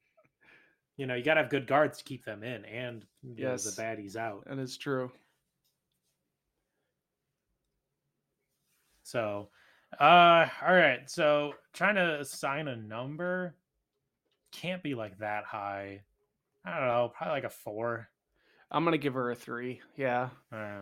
you 0.98 1.08
know, 1.08 1.16
you 1.16 1.24
gotta 1.24 1.42
have 1.42 1.50
good 1.50 1.68
guards 1.68 2.00
to 2.00 2.04
keep 2.04 2.26
them 2.26 2.44
in 2.44 2.66
and 2.66 3.06
you 3.24 3.46
know, 3.46 3.56
the 3.56 3.82
baddies 3.82 4.18
out. 4.18 4.44
That 4.46 4.60
is 4.60 4.76
true. 4.76 5.10
So, 9.04 9.48
uh, 9.98 10.48
all 10.62 10.74
right. 10.76 11.10
So 11.10 11.54
trying 11.72 11.96
to 11.96 12.20
assign 12.20 12.68
a 12.68 12.76
number 12.76 13.56
can't 14.52 14.84
be 14.84 14.96
like 14.96 15.18
that 15.20 15.46
high. 15.46 16.02
I 16.66 16.78
don't 16.78 16.88
know, 16.90 17.12
probably 17.16 17.36
like 17.36 17.44
a 17.46 17.50
four. 17.50 18.10
I'm 18.70 18.84
gonna 18.84 18.98
give 18.98 19.14
her 19.14 19.32
a 19.32 19.36
three. 19.36 19.80
Yeah, 19.96 20.30
Uh, 20.52 20.82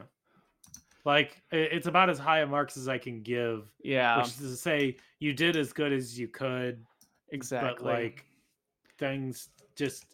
like 1.07 1.41
it's 1.53 1.87
about 1.87 2.09
as 2.09 2.19
high 2.19 2.39
a 2.39 2.45
marks 2.45 2.75
as 2.75 2.89
I 2.89 2.97
can 2.97 3.21
give, 3.21 3.71
yeah, 3.81 4.17
which 4.17 4.27
is 4.27 4.35
to 4.35 4.55
say 4.57 4.97
you 5.19 5.31
did 5.31 5.55
as 5.55 5.71
good 5.71 5.93
as 5.93 6.19
you 6.19 6.27
could, 6.27 6.83
exactly. 7.29 7.69
but 7.77 7.81
like 7.81 8.25
things 8.99 9.47
just 9.77 10.05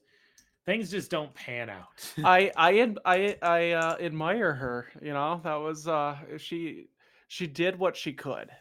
things 0.67 0.91
just 0.91 1.09
don't 1.09 1.33
pan 1.33 1.71
out. 1.71 2.13
I 2.23 2.51
I 2.55 2.93
I 3.05 3.37
I 3.41 3.71
uh, 3.71 3.97
admire 3.99 4.53
her. 4.53 4.87
You 5.01 5.13
know, 5.13 5.41
that 5.43 5.55
was 5.55 5.87
uh 5.87 6.15
she 6.37 6.85
she 7.27 7.47
did 7.47 7.79
what 7.79 7.97
she 7.97 8.13
could. 8.13 8.51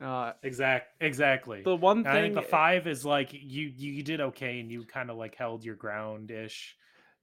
Uh, 0.00 0.34
exact 0.44 0.94
exactly. 1.00 1.62
the 1.64 1.74
one 1.74 1.98
And 1.98 2.08
I 2.08 2.12
think 2.20 2.34
thing, 2.36 2.44
the 2.44 2.48
five 2.48 2.86
is 2.86 3.04
like 3.04 3.30
you 3.32 3.72
you 3.76 4.04
did 4.04 4.20
okay 4.20 4.60
and 4.60 4.70
you 4.70 4.84
kind 4.84 5.10
of 5.10 5.16
like 5.16 5.34
held 5.34 5.64
your 5.64 5.74
ground 5.74 6.30
ish. 6.30 6.76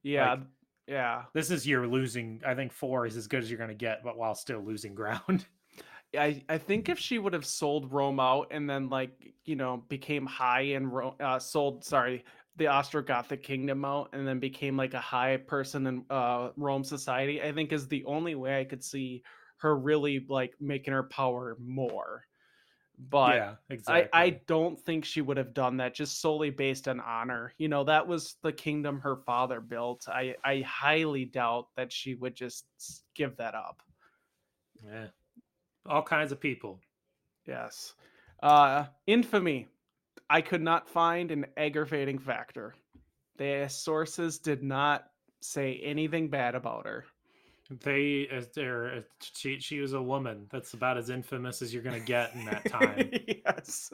yeah, 0.03 0.31
like- 0.31 0.39
yeah. 0.87 1.23
This 1.33 1.51
is 1.51 1.67
you're 1.67 1.87
losing. 1.87 2.41
I 2.45 2.55
think 2.55 2.71
four 2.71 3.05
is 3.05 3.17
as 3.17 3.27
good 3.27 3.43
as 3.43 3.49
you're 3.49 3.59
gonna 3.59 3.73
get, 3.73 4.03
but 4.03 4.17
while 4.17 4.35
still 4.35 4.59
losing 4.61 4.95
ground. 4.95 5.45
I 6.17 6.43
I 6.47 6.57
think 6.57 6.89
if 6.89 6.99
she 6.99 7.19
would 7.19 7.33
have 7.33 7.45
sold 7.45 7.91
Rome 7.91 8.19
out 8.19 8.47
and 8.51 8.69
then 8.69 8.89
like 8.89 9.33
you 9.43 9.55
know 9.55 9.83
became 9.89 10.25
high 10.25 10.61
and 10.61 10.91
Rome, 10.91 11.15
uh, 11.19 11.39
sold 11.39 11.83
sorry 11.83 12.23
the 12.57 12.65
Ostrogothic 12.65 13.43
kingdom 13.43 13.83
out 13.83 14.09
and 14.13 14.27
then 14.27 14.39
became 14.39 14.77
like 14.77 14.93
a 14.93 14.99
high 14.99 15.37
person 15.37 15.87
in 15.87 16.05
uh, 16.09 16.49
Rome 16.55 16.83
society, 16.83 17.41
I 17.41 17.51
think 17.51 17.73
is 17.73 17.87
the 17.87 18.05
only 18.05 18.35
way 18.35 18.59
I 18.59 18.63
could 18.63 18.83
see 18.83 19.23
her 19.57 19.77
really 19.77 20.25
like 20.29 20.53
making 20.59 20.93
her 20.93 21.03
power 21.03 21.57
more. 21.59 22.23
But 22.97 23.35
yeah, 23.35 23.55
exactly. 23.69 24.09
I, 24.13 24.23
I 24.23 24.29
don't 24.47 24.79
think 24.79 25.05
she 25.05 25.21
would 25.21 25.37
have 25.37 25.53
done 25.53 25.77
that 25.77 25.93
just 25.93 26.21
solely 26.21 26.49
based 26.49 26.87
on 26.87 26.99
honor. 26.99 27.53
You 27.57 27.67
know, 27.67 27.83
that 27.83 28.07
was 28.07 28.35
the 28.41 28.53
kingdom 28.53 29.01
her 29.01 29.17
father 29.25 29.59
built. 29.59 30.07
I, 30.07 30.35
I 30.43 30.61
highly 30.61 31.25
doubt 31.25 31.67
that 31.75 31.91
she 31.91 32.15
would 32.15 32.35
just 32.35 32.65
give 33.13 33.37
that 33.37 33.55
up. 33.55 33.81
yeah. 34.85 35.07
all 35.85 36.03
kinds 36.03 36.31
of 36.31 36.39
people. 36.39 36.79
Yes. 37.45 37.93
Uh, 38.41 38.85
infamy. 39.07 39.67
I 40.29 40.41
could 40.41 40.61
not 40.61 40.89
find 40.89 41.31
an 41.31 41.45
aggravating 41.55 42.17
factor. 42.19 42.75
The 43.37 43.67
sources 43.69 44.39
did 44.39 44.63
not 44.63 45.05
say 45.41 45.79
anything 45.83 46.29
bad 46.29 46.55
about 46.55 46.85
her. 46.87 47.05
They, 47.69 48.29
they're, 48.53 48.97
uh, 48.97 49.01
she, 49.19 49.59
she 49.59 49.79
was 49.79 49.93
a 49.93 50.01
woman. 50.01 50.45
That's 50.51 50.73
about 50.73 50.97
as 50.97 51.09
infamous 51.09 51.61
as 51.61 51.73
you're 51.73 51.81
gonna 51.83 51.99
get 51.99 52.35
in 52.35 52.45
that 52.45 52.65
time. 52.69 53.11
yes. 53.27 53.91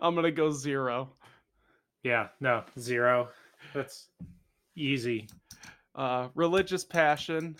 I'm 0.00 0.14
going 0.14 0.24
to 0.24 0.32
go 0.32 0.50
zero. 0.50 1.12
yeah, 2.02 2.28
no, 2.40 2.64
zero. 2.78 3.28
That's 3.72 4.08
easy. 4.76 5.28
Uh, 5.94 6.28
religious 6.34 6.84
passion. 6.84 7.56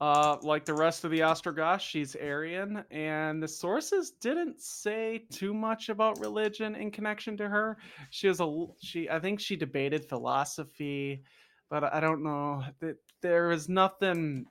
Uh, 0.00 0.36
like 0.42 0.64
the 0.64 0.74
rest 0.74 1.04
of 1.04 1.12
the 1.12 1.22
Ostrogoths, 1.22 1.84
she's 1.84 2.16
Arian, 2.16 2.82
and 2.90 3.40
the 3.40 3.46
sources 3.46 4.10
didn't 4.20 4.60
say 4.60 5.22
too 5.30 5.54
much 5.54 5.90
about 5.90 6.18
religion 6.18 6.74
in 6.74 6.90
connection 6.90 7.36
to 7.36 7.48
her. 7.48 7.78
She 8.10 8.26
was 8.26 8.40
a 8.40 8.66
she. 8.82 9.08
I 9.08 9.20
think 9.20 9.38
she 9.38 9.54
debated 9.54 10.08
philosophy, 10.08 11.22
but 11.70 11.84
I 11.84 12.00
don't 12.00 12.24
know 12.24 12.64
that 12.80 12.96
there 13.20 13.46
was 13.46 13.68
nothing 13.68 14.46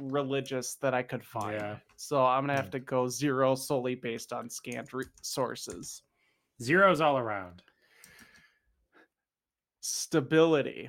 religious 0.00 0.74
that 0.76 0.94
I 0.94 1.02
could 1.02 1.24
find. 1.24 1.54
Yeah. 1.60 1.76
So 1.96 2.24
I'm 2.24 2.42
gonna 2.46 2.56
have 2.56 2.70
to 2.70 2.80
go 2.80 3.08
zero 3.08 3.54
solely 3.54 3.94
based 3.94 4.32
on 4.32 4.48
scanned 4.50 4.92
re- 4.92 5.04
sources. 5.22 6.02
Zeros 6.62 7.00
all 7.00 7.18
around. 7.18 7.62
stability. 9.80 10.88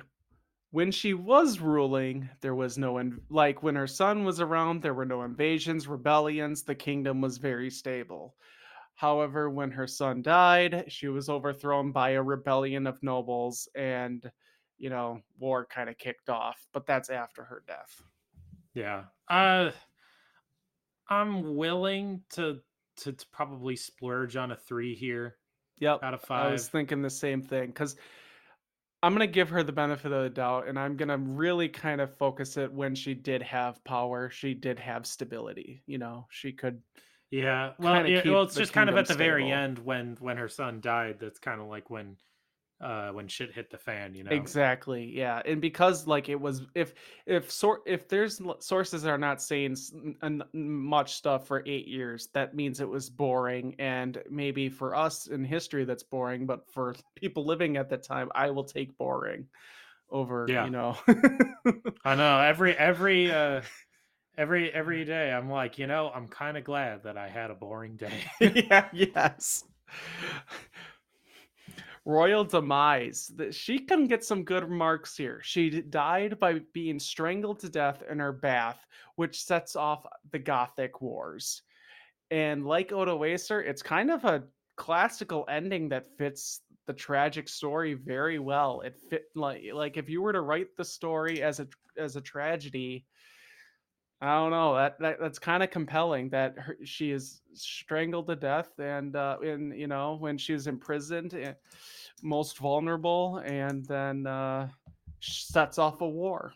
When 0.70 0.90
she 0.90 1.14
was 1.14 1.60
ruling, 1.60 2.28
there 2.40 2.54
was 2.54 2.78
no 2.78 2.98
in- 2.98 3.20
like 3.30 3.62
when 3.62 3.74
her 3.76 3.86
son 3.86 4.24
was 4.24 4.40
around, 4.40 4.82
there 4.82 4.94
were 4.94 5.04
no 5.04 5.22
invasions, 5.22 5.86
rebellions, 5.86 6.62
the 6.62 6.74
kingdom 6.74 7.20
was 7.20 7.38
very 7.38 7.70
stable. 7.70 8.34
However, 8.94 9.50
when 9.50 9.70
her 9.70 9.86
son 9.86 10.22
died, 10.22 10.86
she 10.88 11.08
was 11.08 11.28
overthrown 11.28 11.92
by 11.92 12.10
a 12.10 12.22
rebellion 12.22 12.86
of 12.86 13.02
nobles 13.02 13.68
and 13.74 14.30
you 14.78 14.90
know, 14.90 15.20
war 15.38 15.66
kind 15.66 15.88
of 15.88 15.96
kicked 15.98 16.28
off, 16.28 16.66
but 16.72 16.86
that's 16.86 17.08
after 17.10 17.42
her 17.44 17.62
death. 17.66 18.02
Yeah. 18.76 19.04
Uh, 19.28 19.70
I'm 21.08 21.56
willing 21.56 22.22
to, 22.30 22.60
to 22.98 23.12
to 23.12 23.26
probably 23.32 23.74
splurge 23.74 24.36
on 24.36 24.52
a 24.52 24.56
three 24.56 24.94
here 24.94 25.36
Yep. 25.78 26.00
out 26.02 26.14
of 26.14 26.22
five. 26.22 26.46
I 26.46 26.52
was 26.52 26.68
thinking 26.68 27.02
the 27.02 27.10
same 27.10 27.42
thing 27.42 27.72
cuz 27.72 27.96
I'm 29.02 29.14
going 29.14 29.26
to 29.26 29.32
give 29.32 29.50
her 29.50 29.62
the 29.62 29.72
benefit 29.72 30.10
of 30.10 30.22
the 30.22 30.30
doubt 30.30 30.68
and 30.68 30.78
I'm 30.78 30.96
going 30.96 31.10
to 31.10 31.18
really 31.18 31.68
kind 31.68 32.00
of 32.00 32.16
focus 32.16 32.56
it 32.56 32.72
when 32.72 32.94
she 32.94 33.14
did 33.14 33.42
have 33.42 33.82
power, 33.84 34.30
she 34.30 34.54
did 34.54 34.78
have 34.78 35.06
stability, 35.06 35.82
you 35.86 35.98
know. 35.98 36.26
She 36.30 36.52
could 36.52 36.82
Yeah, 37.30 37.72
well, 37.78 38.06
yeah, 38.06 38.22
well, 38.24 38.42
it's 38.42 38.54
just 38.54 38.72
kind 38.72 38.88
of 38.88 38.96
at 38.96 39.06
the 39.06 39.14
very 39.14 39.50
end 39.50 39.78
when 39.78 40.16
when 40.20 40.36
her 40.38 40.48
son 40.48 40.80
died. 40.80 41.18
That's 41.20 41.38
kind 41.38 41.60
of 41.60 41.66
like 41.66 41.90
when, 41.90 42.16
uh, 42.80 43.08
when 43.10 43.26
shit 43.28 43.52
hit 43.52 43.70
the 43.70 43.78
fan. 43.78 44.14
You 44.14 44.24
know, 44.24 44.30
Exactly. 44.32 45.04
Yeah, 45.16 45.40
and 45.44 45.60
because 45.60 46.06
like 46.06 46.28
it 46.28 46.40
was, 46.40 46.62
if 46.74 46.94
if 47.24 47.50
sort 47.50 47.82
if 47.86 48.08
there's 48.08 48.40
sources 48.60 49.02
that 49.02 49.10
are 49.10 49.18
not 49.18 49.40
saying 49.42 49.72
s- 49.72 49.92
n- 50.22 50.42
much 50.52 51.14
stuff 51.14 51.46
for 51.46 51.62
eight 51.66 51.88
years, 51.88 52.28
that 52.34 52.54
means 52.54 52.80
it 52.80 52.88
was 52.88 53.08
boring. 53.08 53.74
And 53.78 54.22
maybe 54.30 54.68
for 54.68 54.94
us 54.94 55.26
in 55.26 55.44
history, 55.44 55.84
that's 55.84 56.02
boring. 56.02 56.46
But 56.46 56.70
for 56.70 56.94
people 57.16 57.44
living 57.46 57.76
at 57.76 57.88
the 57.88 57.96
time, 57.96 58.30
I 58.34 58.50
will 58.50 58.64
take 58.64 58.96
boring 58.98 59.46
over. 60.10 60.46
Yeah. 60.48 60.64
You 60.64 60.70
know. 60.70 60.98
I 62.04 62.14
know 62.14 62.40
every 62.40 62.76
every 62.76 63.32
uh 63.32 63.62
every 64.38 64.70
every 64.70 65.04
day 65.06 65.32
I'm 65.32 65.48
like, 65.50 65.78
you 65.78 65.86
know, 65.86 66.10
I'm 66.14 66.28
kind 66.28 66.58
of 66.58 66.64
glad 66.64 67.04
that 67.04 67.16
I 67.16 67.28
had 67.28 67.50
a 67.50 67.54
boring 67.54 67.96
day. 67.96 68.22
yeah. 68.40 68.88
Yes. 68.92 69.64
Royal 72.06 72.44
demise. 72.44 73.30
Th- 73.36 73.54
She 73.54 73.80
can 73.80 74.06
get 74.06 74.24
some 74.24 74.44
good 74.44 74.70
marks 74.70 75.16
here. 75.16 75.40
She 75.42 75.82
died 75.82 76.38
by 76.38 76.60
being 76.72 76.98
strangled 76.98 77.58
to 77.60 77.68
death 77.68 78.02
in 78.08 78.20
her 78.20 78.32
bath, 78.32 78.86
which 79.16 79.42
sets 79.42 79.76
off 79.76 80.06
the 80.30 80.38
Gothic 80.38 81.02
Wars. 81.02 81.62
And 82.30 82.64
like 82.64 82.90
Odoacer, 82.90 83.62
it's 83.66 83.82
kind 83.82 84.10
of 84.10 84.24
a 84.24 84.44
classical 84.76 85.44
ending 85.48 85.88
that 85.88 86.16
fits 86.16 86.60
the 86.86 86.92
tragic 86.92 87.48
story 87.48 87.94
very 87.94 88.38
well. 88.38 88.80
It 88.82 88.96
fit 89.10 89.24
like 89.34 89.64
like 89.74 89.96
if 89.96 90.08
you 90.08 90.22
were 90.22 90.32
to 90.32 90.42
write 90.42 90.68
the 90.76 90.84
story 90.84 91.42
as 91.42 91.58
a 91.58 91.66
as 91.98 92.14
a 92.14 92.20
tragedy, 92.20 93.04
I 94.20 94.34
don't 94.36 94.50
know 94.50 94.74
that, 94.76 94.98
that 95.00 95.20
that's 95.20 95.38
kind 95.38 95.62
of 95.62 95.70
compelling 95.70 96.30
that 96.30 96.58
her, 96.58 96.76
she 96.84 97.10
is 97.10 97.42
strangled 97.52 98.28
to 98.28 98.36
death 98.36 98.70
and 98.78 99.14
uh, 99.14 99.36
in 99.42 99.72
you 99.72 99.86
know 99.86 100.16
when 100.18 100.38
she 100.38 100.54
was 100.54 100.66
imprisoned, 100.66 101.34
eh, 101.34 101.52
most 102.22 102.56
vulnerable, 102.56 103.42
and 103.44 103.84
then 103.84 104.26
uh, 104.26 104.68
sets 105.20 105.78
off 105.78 106.00
a 106.00 106.08
war. 106.08 106.54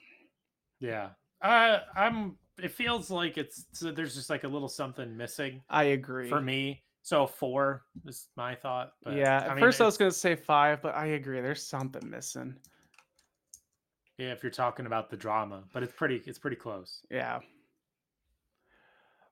yeah, 0.81 1.11
uh, 1.43 1.81
I'm. 1.95 2.37
It 2.63 2.73
feels 2.73 3.11
like 3.11 3.39
it's 3.39 3.65
so 3.73 3.91
there's 3.91 4.15
just 4.15 4.29
like 4.29 4.45
a 4.45 4.49
little 4.49 4.69
something 4.69 5.17
missing 5.17 5.63
I 5.71 5.85
agree. 5.85 6.29
for 6.29 6.41
me. 6.41 6.83
So 7.03 7.27
four 7.27 7.85
is 8.07 8.29
my 8.37 8.55
thought. 8.55 8.93
But, 9.03 9.15
yeah, 9.15 9.41
I 9.41 9.47
at 9.47 9.57
mean, 9.57 9.61
first 9.61 9.81
I 9.81 9.87
was 9.87 9.97
gonna 9.97 10.11
say 10.11 10.35
five, 10.35 10.83
but 10.83 10.95
I 10.95 11.07
agree. 11.07 11.41
There's 11.41 11.67
something 11.67 12.09
missing. 12.09 12.55
Yeah, 14.21 14.33
if 14.33 14.43
you're 14.43 14.51
talking 14.51 14.85
about 14.85 15.09
the 15.09 15.17
drama, 15.17 15.65
but 15.73 15.83
it's 15.83 15.95
pretty 15.95 16.23
it's 16.27 16.39
pretty 16.39 16.57
close. 16.57 17.01
Yeah. 17.11 17.39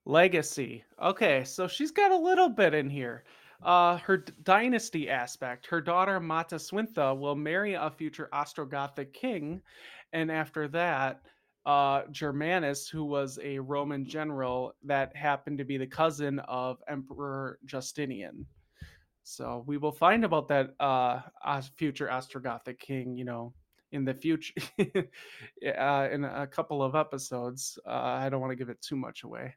Legacy. 0.07 0.82
Okay, 1.03 1.45
so 1.45 1.68
she's 1.68 1.91
got 1.91 2.11
a 2.11 2.16
little 2.16 2.49
bit 2.49 2.72
in 2.72 2.89
here. 2.89 3.24
Uh, 3.62 3.99
her 3.99 4.16
d- 4.16 4.32
dynasty 4.43 5.11
aspect. 5.11 5.66
Her 5.66 5.82
daughter 5.82 6.18
Mataswintha 6.18 7.18
will 7.18 7.34
marry 7.34 7.74
a 7.74 7.91
future 7.91 8.30
Ostrogothic 8.32 9.12
king, 9.12 9.61
and 10.14 10.32
after 10.32 10.68
that, 10.68 11.20
uh, 11.66 12.05
Germanus, 12.11 12.89
who 12.89 13.05
was 13.05 13.39
a 13.43 13.59
Roman 13.59 14.07
general 14.07 14.74
that 14.84 15.14
happened 15.14 15.59
to 15.59 15.64
be 15.64 15.76
the 15.76 15.86
cousin 15.86 16.39
of 16.49 16.78
Emperor 16.89 17.59
Justinian. 17.66 18.47
So 19.24 19.64
we 19.66 19.76
will 19.76 19.93
find 19.93 20.24
about 20.24 20.49
that 20.49 20.74
uh 20.80 21.20
future 21.76 22.09
Ostrogothic 22.09 22.78
king, 22.78 23.18
you 23.18 23.26
know, 23.26 23.53
in 23.93 24.05
the 24.05 24.14
future, 24.14 24.55
uh, 24.78 26.09
in 26.12 26.24
a 26.24 26.47
couple 26.47 26.82
of 26.82 26.95
episodes. 26.95 27.78
Uh, 27.86 27.91
I 27.91 28.28
don't 28.28 28.41
want 28.41 28.51
to 28.53 28.57
give 28.57 28.68
it 28.68 28.80
too 28.82 28.97
much 28.97 29.24
away. 29.24 29.55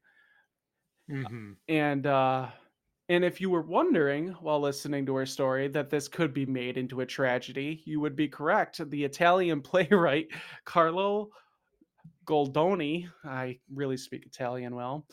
Mhm. 1.10 1.58
And 1.68 2.06
uh 2.06 2.52
and 3.10 3.26
if 3.26 3.42
you 3.42 3.50
were 3.50 3.64
wondering 3.64 4.30
while 4.36 4.62
listening 4.62 5.06
to 5.08 5.16
her 5.16 5.26
story 5.26 5.68
that 5.70 5.90
this 5.90 6.08
could 6.08 6.34
be 6.34 6.46
made 6.46 6.78
into 6.78 7.02
a 7.02 7.06
tragedy, 7.06 7.82
you 7.86 8.00
would 8.00 8.16
be 8.16 8.28
correct. 8.30 8.90
The 8.90 9.04
Italian 9.04 9.62
playwright 9.70 10.28
Carlo 10.64 11.30
Goldoni, 12.26 13.10
I 13.26 13.60
really 13.74 13.98
speak 13.98 14.26
Italian 14.26 14.76
well. 14.76 15.08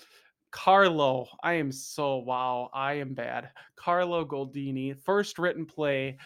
Carlo, 0.50 1.26
I 1.42 1.54
am 1.54 1.72
so 1.72 2.18
wow, 2.18 2.70
I 2.72 2.94
am 2.94 3.14
bad. 3.14 3.50
Carlo 3.76 4.24
Goldini, 4.24 4.96
first 5.02 5.38
written 5.38 5.66
play. 5.66 6.18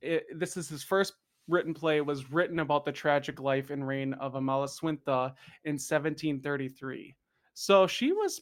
It, 0.00 0.26
this 0.36 0.56
is 0.56 0.68
his 0.68 0.82
first 0.82 1.14
written 1.48 1.74
play. 1.74 2.00
Was 2.00 2.30
written 2.30 2.58
about 2.60 2.84
the 2.84 2.92
tragic 2.92 3.40
life 3.40 3.70
and 3.70 3.86
reign 3.86 4.14
of 4.14 4.34
Amalasuentha 4.34 5.34
in 5.64 5.74
1733. 5.74 7.16
So 7.54 7.86
she 7.86 8.12
was 8.12 8.40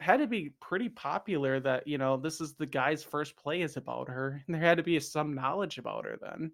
had 0.00 0.18
to 0.18 0.26
be 0.26 0.52
pretty 0.60 0.88
popular 0.88 1.58
that 1.58 1.86
you 1.86 1.98
know 1.98 2.16
this 2.16 2.40
is 2.40 2.54
the 2.54 2.66
guy's 2.66 3.02
first 3.02 3.36
play 3.36 3.62
is 3.62 3.76
about 3.76 4.08
her 4.08 4.42
and 4.46 4.54
there 4.54 4.62
had 4.62 4.76
to 4.76 4.84
be 4.84 4.98
some 5.00 5.34
knowledge 5.34 5.78
about 5.78 6.04
her 6.04 6.16
then 6.22 6.52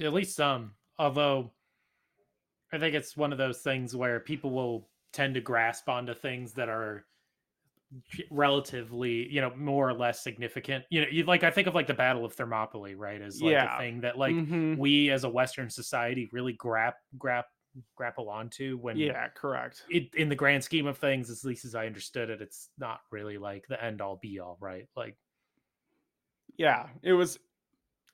At 0.00 0.12
least 0.12 0.36
some. 0.36 0.72
Although 0.98 1.52
I 2.72 2.78
think 2.78 2.94
it's 2.94 3.16
one 3.16 3.32
of 3.32 3.38
those 3.38 3.60
things 3.60 3.96
where 3.96 4.20
people 4.20 4.50
will 4.50 4.88
tend 5.12 5.34
to 5.34 5.40
grasp 5.40 5.88
onto 5.88 6.14
things 6.14 6.52
that 6.54 6.68
are 6.68 7.06
relatively, 8.30 9.28
you 9.32 9.40
know, 9.40 9.54
more 9.56 9.88
or 9.88 9.94
less 9.94 10.22
significant. 10.22 10.84
You 10.90 11.02
know, 11.02 11.08
you 11.10 11.24
like 11.24 11.44
I 11.44 11.50
think 11.50 11.66
of 11.68 11.74
like 11.74 11.86
the 11.86 11.94
Battle 11.94 12.24
of 12.24 12.34
Thermopylae, 12.34 12.94
right? 12.94 13.20
As 13.20 13.40
like 13.42 13.52
Yeah. 13.52 13.64
a 13.64 13.68
thing 13.68 14.00
that 14.02 14.18
like 14.18 14.36
Mhm. 14.36 14.74
we 14.74 15.10
as 15.10 15.24
a 15.24 15.28
Western 15.28 15.70
society 15.70 16.28
really 16.32 16.56
grap 16.56 16.94
grap 17.16 17.44
grapple 17.96 18.28
onto 18.30 18.76
when 18.78 18.98
yeah 18.98 19.28
correct 19.30 19.84
it 19.88 20.14
in 20.14 20.28
the 20.28 20.34
grand 20.36 20.64
scheme 20.64 20.86
of 20.86 20.98
things, 20.98 21.30
at 21.30 21.44
least 21.48 21.64
as 21.64 21.74
I 21.74 21.86
understood 21.86 22.30
it, 22.30 22.42
it's 22.42 22.70
not 22.78 23.00
really 23.10 23.38
like 23.38 23.66
the 23.68 23.82
end 23.82 24.00
all 24.02 24.16
be 24.16 24.38
all, 24.40 24.58
right? 24.60 24.88
Like 24.96 25.18
yeah 26.56 26.88
it 27.02 27.12
was 27.12 27.38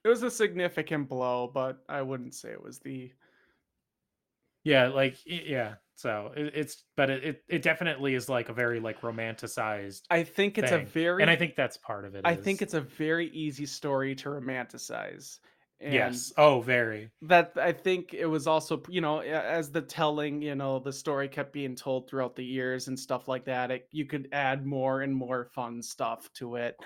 it 0.05 0.09
was 0.09 0.23
a 0.23 0.31
significant 0.31 1.09
blow 1.09 1.49
but 1.49 1.85
i 1.89 2.03
wouldn't 2.03 2.35
say 2.35 2.51
it 2.51 2.63
was 2.63 2.81
the 2.81 3.13
yeah, 4.65 4.89
like 4.89 5.19
yeah. 5.27 5.77
So 5.97 6.33
it, 6.37 6.53
it's 6.55 6.85
but 6.97 7.11
it, 7.11 7.25
it 7.25 7.45
it 7.49 7.63
definitely 7.63 8.15
is 8.15 8.29
like 8.29 8.49
a 8.49 8.53
very 8.53 8.81
like 8.81 9.01
romanticized 9.01 10.03
i 10.11 10.25
think 10.25 10.59
it's 10.59 10.73
a 10.73 10.79
very 10.79 11.23
and 11.23 11.31
I 11.31 11.37
think 11.37 11.55
that's 11.55 11.77
part 11.77 12.05
of 12.05 12.15
it. 12.15 12.23
I 12.25 12.35
think 12.35 12.63
it's 12.63 12.75
a 12.75 12.81
very 12.81 13.29
easy 13.29 13.67
story 13.67 14.15
to 14.17 14.29
romanticize 14.31 15.39
and 15.81 15.95
yes. 15.95 16.33
Oh, 16.37 16.61
very. 16.61 17.11
that 17.23 17.53
i 17.57 17.73
think 17.73 18.13
it 18.13 18.27
was 18.27 18.47
also 18.47 18.83
you 18.89 19.01
know 19.01 19.21
as 19.21 19.71
the 19.71 19.81
telling 19.81 20.43
you 20.43 20.55
know 20.55 20.79
the 20.79 20.93
story 20.93 21.29
kept 21.29 21.53
being 21.53 21.75
told 21.75 22.09
throughout 22.09 22.37
the 22.37 22.45
years 22.45 22.89
and 22.89 22.99
stuff 22.99 23.29
like 23.29 23.45
that 23.45 23.71
it, 23.71 23.89
you 23.93 24.05
could 24.05 24.29
add 24.33 24.67
more 24.67 25.03
and 25.03 25.15
more 25.15 25.45
fun 25.55 25.81
stuff 25.83 26.31
to 26.35 26.57
it 26.57 26.77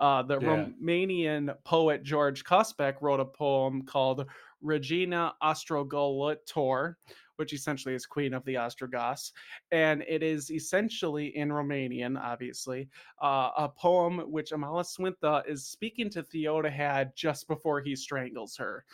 uh, 0.00 0.22
the 0.22 0.38
Yeah. 0.40 0.68
romanian 0.72 1.54
poet 1.64 2.02
george 2.02 2.44
Coșbuc 2.44 3.00
wrote 3.02 3.20
a 3.20 3.24
poem 3.24 3.82
called 3.82 4.26
regina 4.62 5.34
ostrogoților 5.42 6.96
which 7.36 7.52
essentially 7.52 7.94
is 7.94 8.06
queen 8.06 8.34
of 8.34 8.44
the 8.44 8.56
ostrogoths 8.56 9.32
and 9.70 10.02
it 10.08 10.22
is 10.22 10.50
essentially 10.50 11.36
in 11.36 11.48
romanian 11.48 12.20
obviously 12.20 12.88
uh, 13.22 13.50
a 13.56 13.68
poem 13.68 14.18
which 14.30 14.50
amalasuentha 14.50 15.42
is 15.48 15.64
speaking 15.64 16.08
to 16.10 16.22
theodahad 16.22 17.12
just 17.14 17.48
before 17.48 17.80
he 17.80 17.96
strangles 17.96 18.56
her 18.56 18.84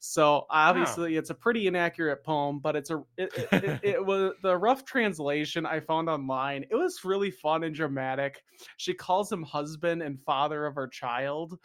so 0.00 0.46
obviously, 0.48 1.16
it's 1.16 1.30
a 1.30 1.34
pretty 1.34 1.66
inaccurate 1.66 2.22
poem, 2.22 2.60
but 2.60 2.76
it's 2.76 2.90
a 2.90 3.02
it, 3.16 3.32
it, 3.34 3.64
it, 3.64 3.80
it 3.82 4.06
was 4.06 4.32
the 4.42 4.56
rough 4.56 4.84
translation 4.84 5.66
I 5.66 5.80
found 5.80 6.08
online. 6.08 6.64
It 6.70 6.76
was 6.76 7.04
really 7.04 7.32
fun 7.32 7.64
and 7.64 7.74
dramatic. 7.74 8.44
She 8.76 8.94
calls 8.94 9.30
him 9.30 9.42
husband 9.42 10.02
and 10.02 10.20
father 10.22 10.66
of 10.66 10.76
her 10.76 10.86
child, 10.86 11.58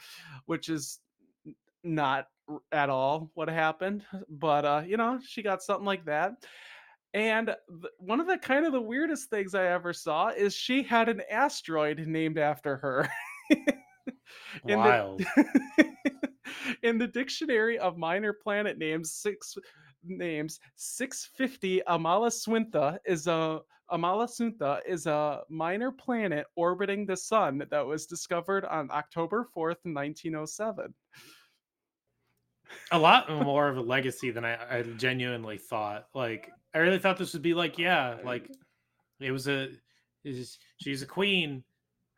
which 0.48 0.70
is 0.70 1.00
not 1.84 2.28
at 2.72 2.90
all 2.90 3.32
what 3.34 3.50
happened. 3.50 4.04
But 4.30 4.66
uh, 4.66 4.84
you 4.86 4.98
know, 4.98 5.20
she 5.26 5.42
got 5.42 5.62
something 5.64 5.86
like 5.86 6.06
that. 6.06 6.34
And 7.14 7.48
th- 7.48 7.94
one 8.00 8.20
of 8.20 8.28
the 8.28 8.38
kind 8.38 8.66
of 8.66 8.72
the 8.72 8.82
weirdest 8.82 9.30
things 9.30 9.54
I 9.54 9.68
ever 9.68 9.94
saw 9.94 10.30
is 10.30 10.56
she 10.56 10.82
had 10.82 11.10
an 11.10 11.22
asteroid 11.30 12.00
named 12.08 12.40
after 12.40 12.78
her. 12.78 13.10
In 13.52 13.58
the- 14.66 14.78
Wild. 14.78 15.22
in 16.84 16.98
the 16.98 17.08
dictionary 17.08 17.78
of 17.80 17.98
minor 17.98 18.34
planet 18.34 18.78
names, 18.78 19.14
six 19.14 19.56
names 20.04 20.60
650 20.76 21.82
Amalasuentha 21.88 22.98
is 23.06 23.28
a 23.28 23.60
Amalasuentha 23.92 24.80
is 24.88 25.06
a 25.06 25.42
minor 25.50 25.92
planet 25.92 26.46
orbiting 26.56 27.06
the 27.06 27.18
sun 27.18 27.64
that 27.70 27.86
was 27.86 28.06
discovered 28.06 28.66
on 28.66 28.90
October 28.92 29.48
4th, 29.56 29.78
1907. 29.84 30.94
A 32.92 33.00
lot 33.00 33.30
more 33.30 33.68
of 33.68 33.78
a 33.78 33.82
legacy 33.82 34.32
than 34.32 34.46
I, 34.46 34.58
I 34.78 34.84
genuinely 34.84 35.58
thought. 35.58 36.08
Like 36.14 36.52
I 36.74 36.80
really 36.80 37.00
thought 37.00 37.18
this 37.18 37.34
would 37.34 37.42
be 37.42 37.54
like, 37.54 37.78
yeah, 37.78 38.18
like 38.24 38.50
it 39.20 39.32
was 39.32 39.48
a 39.48 39.70
is 40.24 40.58
she's 40.78 41.02
a 41.02 41.06
queen, 41.06 41.64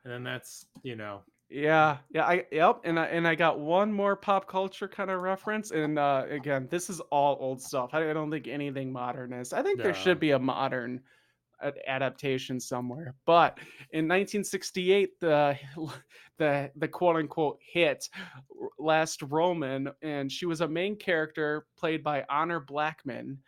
and 0.04 0.14
then 0.14 0.24
that's 0.24 0.66
you 0.84 0.96
know 0.96 1.22
Yeah, 1.50 1.98
yeah, 2.10 2.26
I 2.26 2.46
yep, 2.52 2.82
and 2.84 3.00
I 3.00 3.06
and 3.06 3.28
I 3.28 3.36
got 3.36 3.60
one 3.60 3.92
more 3.92 4.16
pop 4.16 4.48
culture 4.48 4.88
kind 4.88 5.10
of 5.10 5.22
reference, 5.22 5.72
and 5.72 6.00
uh, 6.00 6.24
again, 6.30 6.68
this 6.70 6.90
is 6.90 7.00
all 7.12 7.38
old 7.40 7.62
stuff. 7.62 7.92
I, 7.94 8.10
I 8.10 8.14
don't 8.14 8.32
think 8.32 8.48
anything 8.48 8.92
modern 8.92 9.34
is. 9.34 9.54
I 9.54 9.62
think 9.62 9.82
there 9.82 9.94
should 9.94 10.20
be 10.20 10.32
a 10.32 10.40
modern 10.40 11.02
adaptation 11.88 12.60
somewhere. 12.60 13.16
But 13.26 13.58
in 13.92 14.06
1968, 14.06 15.20
the 15.20 15.58
the 16.38 16.72
the 16.76 16.88
quote 16.88 17.16
unquote 17.16 17.60
hit 17.62 18.10
Last 18.80 19.22
Roman, 19.22 19.90
and 20.02 20.32
she 20.32 20.46
was 20.46 20.62
a 20.62 20.68
main 20.68 20.96
character 20.96 21.66
played 21.78 22.04
by 22.04 22.26
Honor 22.30 22.60
Blackman. 22.60 23.40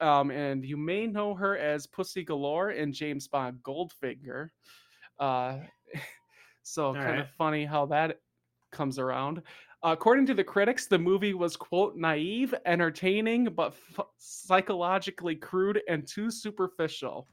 Um, 0.00 0.30
and 0.30 0.64
you 0.64 0.76
may 0.76 1.06
know 1.06 1.34
her 1.34 1.58
as 1.58 1.86
Pussy 1.86 2.22
Galore 2.22 2.70
in 2.70 2.92
James 2.92 3.26
Bond 3.26 3.58
Goldfinger. 3.64 4.50
Uh, 5.18 5.58
so 6.62 6.94
kind 6.94 7.20
of 7.20 7.28
funny 7.36 7.64
how 7.64 7.86
that 7.86 8.20
comes 8.70 8.98
around. 8.98 9.42
According 9.82 10.26
to 10.26 10.34
the 10.34 10.44
critics, 10.44 10.86
the 10.86 10.98
movie 10.98 11.34
was 11.34 11.56
quote 11.56 11.96
naive, 11.96 12.54
entertaining, 12.66 13.44
but 13.46 13.74
f- 13.98 14.06
psychologically 14.18 15.34
crude 15.34 15.80
and 15.88 16.06
too 16.06 16.30
superficial. 16.30 17.28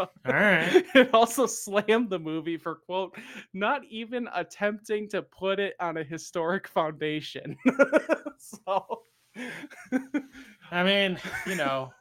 All 0.00 0.08
right. 0.26 0.84
It 0.94 1.12
also 1.12 1.46
slammed 1.46 2.10
the 2.10 2.18
movie 2.18 2.56
for 2.56 2.76
quote 2.76 3.16
not 3.52 3.84
even 3.84 4.28
attempting 4.34 5.08
to 5.10 5.22
put 5.22 5.60
it 5.60 5.74
on 5.80 5.98
a 5.98 6.04
historic 6.04 6.68
foundation. 6.68 7.56
so 8.38 9.02
I 10.70 10.82
mean, 10.82 11.18
you 11.46 11.56
know, 11.56 11.92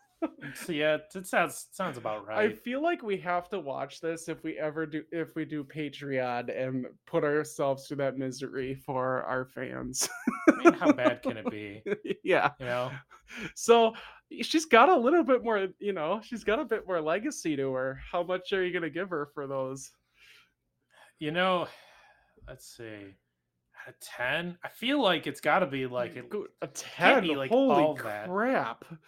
so 0.55 0.71
yeah, 0.71 0.97
it 1.13 1.27
sounds 1.27 1.67
sounds 1.71 1.97
about 1.97 2.25
right. 2.27 2.51
I 2.51 2.53
feel 2.53 2.81
like 2.81 3.03
we 3.03 3.17
have 3.17 3.49
to 3.49 3.59
watch 3.59 4.01
this 4.01 4.27
if 4.27 4.43
we 4.43 4.57
ever 4.57 4.85
do 4.85 5.03
if 5.11 5.35
we 5.35 5.45
do 5.45 5.63
Patreon 5.63 6.49
and 6.55 6.85
put 7.05 7.23
ourselves 7.23 7.87
through 7.87 7.97
that 7.97 8.17
misery 8.17 8.75
for 8.75 9.23
our 9.23 9.45
fans. 9.45 10.07
I 10.49 10.63
mean, 10.63 10.73
how 10.73 10.91
bad 10.91 11.21
can 11.21 11.37
it 11.37 11.49
be? 11.49 11.83
yeah. 12.23 12.51
You 12.59 12.65
know, 12.65 12.91
So 13.55 13.93
she's 14.41 14.65
got 14.65 14.89
a 14.89 14.95
little 14.95 15.23
bit 15.23 15.43
more, 15.43 15.67
you 15.79 15.93
know, 15.93 16.21
she's 16.23 16.43
got 16.43 16.59
a 16.59 16.65
bit 16.65 16.87
more 16.87 17.01
legacy 17.01 17.55
to 17.55 17.73
her. 17.73 17.99
How 18.11 18.23
much 18.23 18.53
are 18.53 18.63
you 18.63 18.73
gonna 18.73 18.89
give 18.89 19.09
her 19.09 19.29
for 19.33 19.47
those? 19.47 19.91
you 21.19 21.31
know. 21.31 21.67
Let's 22.47 22.75
see. 22.77 23.15
Of 23.87 23.99
ten, 23.99 24.57
I 24.63 24.69
feel 24.69 24.99
like 25.01 25.27
it's 25.27 25.41
got 25.41 25.59
to 25.59 25.67
be 25.67 25.85
like 25.85 26.15
it, 26.15 26.31
a 26.61 26.67
10. 26.67 27.21
be, 27.21 27.35
like, 27.35 27.51
Holy 27.51 27.83
all 27.83 27.93
that. 27.95 28.27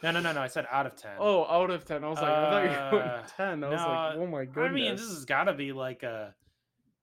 no, 0.03 0.11
no, 0.11 0.19
no, 0.19 0.33
no. 0.33 0.41
I 0.41 0.47
said 0.47 0.67
out 0.71 0.85
of 0.85 0.95
ten. 0.95 1.13
Oh, 1.19 1.45
out 1.45 1.71
of 1.71 1.83
10. 1.83 2.03
I 2.03 2.07
was 2.07 2.17
like, 2.17 2.29
I 2.29 2.49
thought 2.49 2.63
you 2.63 2.69
were 2.69 2.91
going 2.91 3.09
Uh, 3.09 3.23
10. 3.37 3.63
I 3.63 3.69
was 3.69 3.79
like, 3.79 4.15
oh 4.17 4.27
my 4.27 4.45
goodness. 4.45 4.69
I 4.69 4.73
mean, 4.73 4.91
this 4.95 5.09
has 5.09 5.25
got 5.25 5.45
to 5.45 5.53
be 5.53 5.71
like 5.71 6.03
a 6.03 6.35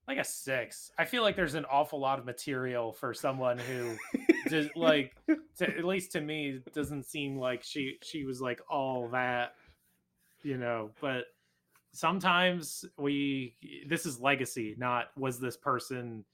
like 0.07 0.19
a 0.19 0.25
six. 0.25 0.93
I 0.99 1.05
feel 1.05 1.23
like 1.23 1.35
there's 1.37 1.55
an 1.55 1.65
awful 1.65 1.99
lot 1.99 2.19
of 2.19 2.25
material 2.25 2.93
for 2.93 3.15
someone 3.15 3.59
who 3.59 3.97
just 4.49 4.71
like 4.77 5.17
to, 5.57 5.65
at 5.77 5.85
least 5.85 6.13
to 6.13 6.21
me 6.21 6.61
doesn't 6.75 7.05
seem 7.05 7.39
like 7.39 7.63
she 7.63 7.99
she 8.03 8.25
was 8.25 8.41
like 8.41 8.61
all 8.71 9.09
that, 9.09 9.55
you 10.43 10.59
know. 10.59 10.91
But 11.01 11.25
sometimes 11.93 12.85
we 12.99 13.57
this 13.89 14.05
is 14.07 14.21
legacy, 14.21 14.75
not 14.79 15.07
was 15.17 15.41
this 15.41 15.57
person 15.57 16.25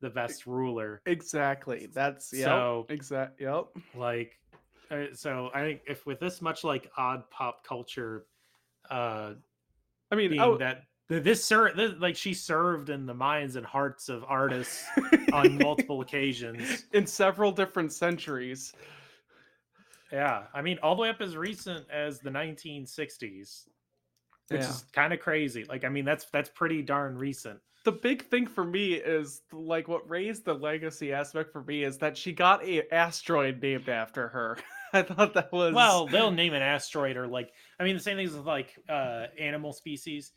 the 0.00 0.10
best 0.10 0.46
ruler. 0.46 1.02
Exactly. 1.06 1.88
That's 1.92 2.32
yep. 2.32 2.46
So- 2.46 2.86
exact. 2.88 3.40
Yep. 3.40 3.66
Like, 3.94 4.38
uh, 4.90 5.06
so 5.12 5.50
I 5.54 5.60
think 5.60 5.82
if 5.86 6.06
with 6.06 6.20
this 6.20 6.40
much 6.40 6.64
like 6.64 6.90
odd 6.96 7.28
pop 7.30 7.66
culture, 7.66 8.26
uh, 8.90 9.34
I 10.10 10.14
mean, 10.14 10.38
out, 10.38 10.58
that 10.60 10.84
this, 11.08 11.44
sir, 11.44 11.72
like 11.98 12.16
she 12.16 12.34
served 12.34 12.90
in 12.90 13.06
the 13.06 13.14
minds 13.14 13.56
and 13.56 13.64
hearts 13.64 14.08
of 14.08 14.24
artists 14.26 14.84
on 15.32 15.58
multiple 15.58 16.00
occasions. 16.00 16.86
in 16.92 17.06
several 17.06 17.50
different 17.52 17.92
centuries. 17.92 18.72
Yeah, 20.12 20.44
I 20.54 20.62
mean, 20.62 20.78
all 20.82 20.96
the 20.96 21.02
way 21.02 21.10
up 21.10 21.20
as 21.20 21.36
recent 21.36 21.86
as 21.90 22.18
the 22.20 22.30
1960s, 22.30 23.66
which 24.50 24.60
Yeah. 24.60 24.68
is 24.68 24.84
kind 24.92 25.12
of 25.12 25.20
crazy. 25.20 25.64
Like, 25.64 25.84
I 25.84 25.88
mean, 25.88 26.04
that's 26.04 26.26
that's 26.26 26.48
pretty 26.48 26.82
darn 26.82 27.16
recent. 27.18 27.60
the 27.84 27.92
big 27.92 28.24
thing 28.26 28.46
for 28.46 28.64
me 28.64 28.94
is 28.94 29.42
like 29.52 29.88
what 29.88 30.08
raised 30.08 30.44
the 30.44 30.54
legacy 30.54 31.12
aspect 31.12 31.52
for 31.52 31.62
me 31.62 31.84
is 31.84 31.98
that 31.98 32.16
she 32.16 32.32
got 32.32 32.62
a 32.64 32.92
asteroid 32.92 33.62
named 33.62 33.88
after 33.88 34.28
her. 34.28 34.58
I 34.92 35.02
thought 35.02 35.34
that 35.34 35.52
was 35.52 35.74
Well, 35.74 36.06
they'll 36.08 36.30
name 36.30 36.54
an 36.54 36.62
asteroid 36.62 37.16
or 37.16 37.26
like, 37.26 37.52
I 37.78 37.84
mean, 37.84 37.96
the 37.96 38.02
same 38.02 38.16
things 38.16 38.34
with 38.34 38.46
like 38.46 38.74
uh 38.88 39.26
animal 39.38 39.72
species, 39.72 40.32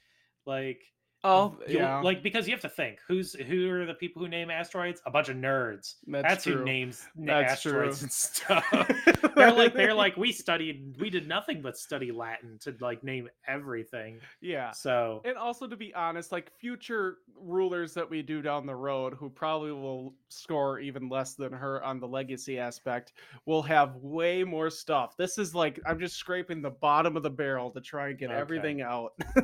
like. 0.46 0.82
Oh 1.24 1.58
yeah, 1.68 2.00
like 2.02 2.24
because 2.24 2.48
you 2.48 2.52
have 2.54 2.62
to 2.62 2.70
think 2.70 3.00
who's 3.08 3.34
who 3.34 3.70
are 3.70 3.86
the 3.86 3.94
people 3.94 4.22
who 4.22 4.28
name 4.28 4.50
asteroids? 4.50 5.02
A 5.06 5.12
bunch 5.12 5.30
of 5.30 5.36
nerds. 5.38 5.96
that's, 6.08 6.24
That's, 6.28 6.44
who 6.46 6.64
names 6.64 7.06
That's 7.16 7.54
asteroids 7.54 8.00
true. 8.00 8.06
and 8.06 8.12
stuff. 8.12 9.32
they're 9.36 9.52
like 9.52 9.74
they're 9.74 9.94
like 9.94 10.18
we 10.18 10.32
studied 10.32 10.96
we 11.00 11.10
did 11.10 11.28
nothing 11.28 11.62
but 11.62 11.78
study 11.78 12.12
Latin 12.12 12.58
to 12.62 12.76
like 12.80 13.04
name 13.04 13.30
everything. 13.48 14.20
yeah. 14.42 14.72
So 14.72 15.22
And 15.26 15.38
also, 15.38 15.68
to 15.68 15.76
be 15.76 15.94
honest, 15.94 16.32
like 16.32 16.52
future 16.58 17.18
rulers 17.40 17.94
that 17.94 18.10
we 18.10 18.22
do 18.22 18.42
down 18.42 18.66
the 18.66 18.76
road, 18.76 19.14
who 19.16 19.30
probably 19.30 19.72
will 19.72 20.14
score 20.30 20.80
even 20.80 21.10
less 21.10 21.34
than 21.34 21.52
her 21.54 21.84
on 21.84 22.00
the 22.00 22.08
legacy 22.08 22.60
aspect, 22.60 23.14
will 23.46 23.62
have 23.64 23.96
way 23.98 24.44
more 24.44 24.70
stuff. 24.70 25.16
This 25.18 25.38
is 25.38 25.54
like 25.56 25.80
I'm 25.86 26.00
just 26.00 26.16
scraping 26.18 26.62
the 26.62 26.70
bottom 26.72 27.16
of 27.18 27.24
the 27.24 27.30
barrel 27.30 27.70
to 27.72 27.82
try 27.82 28.10
and 28.10 28.18
get 28.18 28.30
Okay. 28.32 28.40
everything 28.40 28.82
out. 28.82 29.14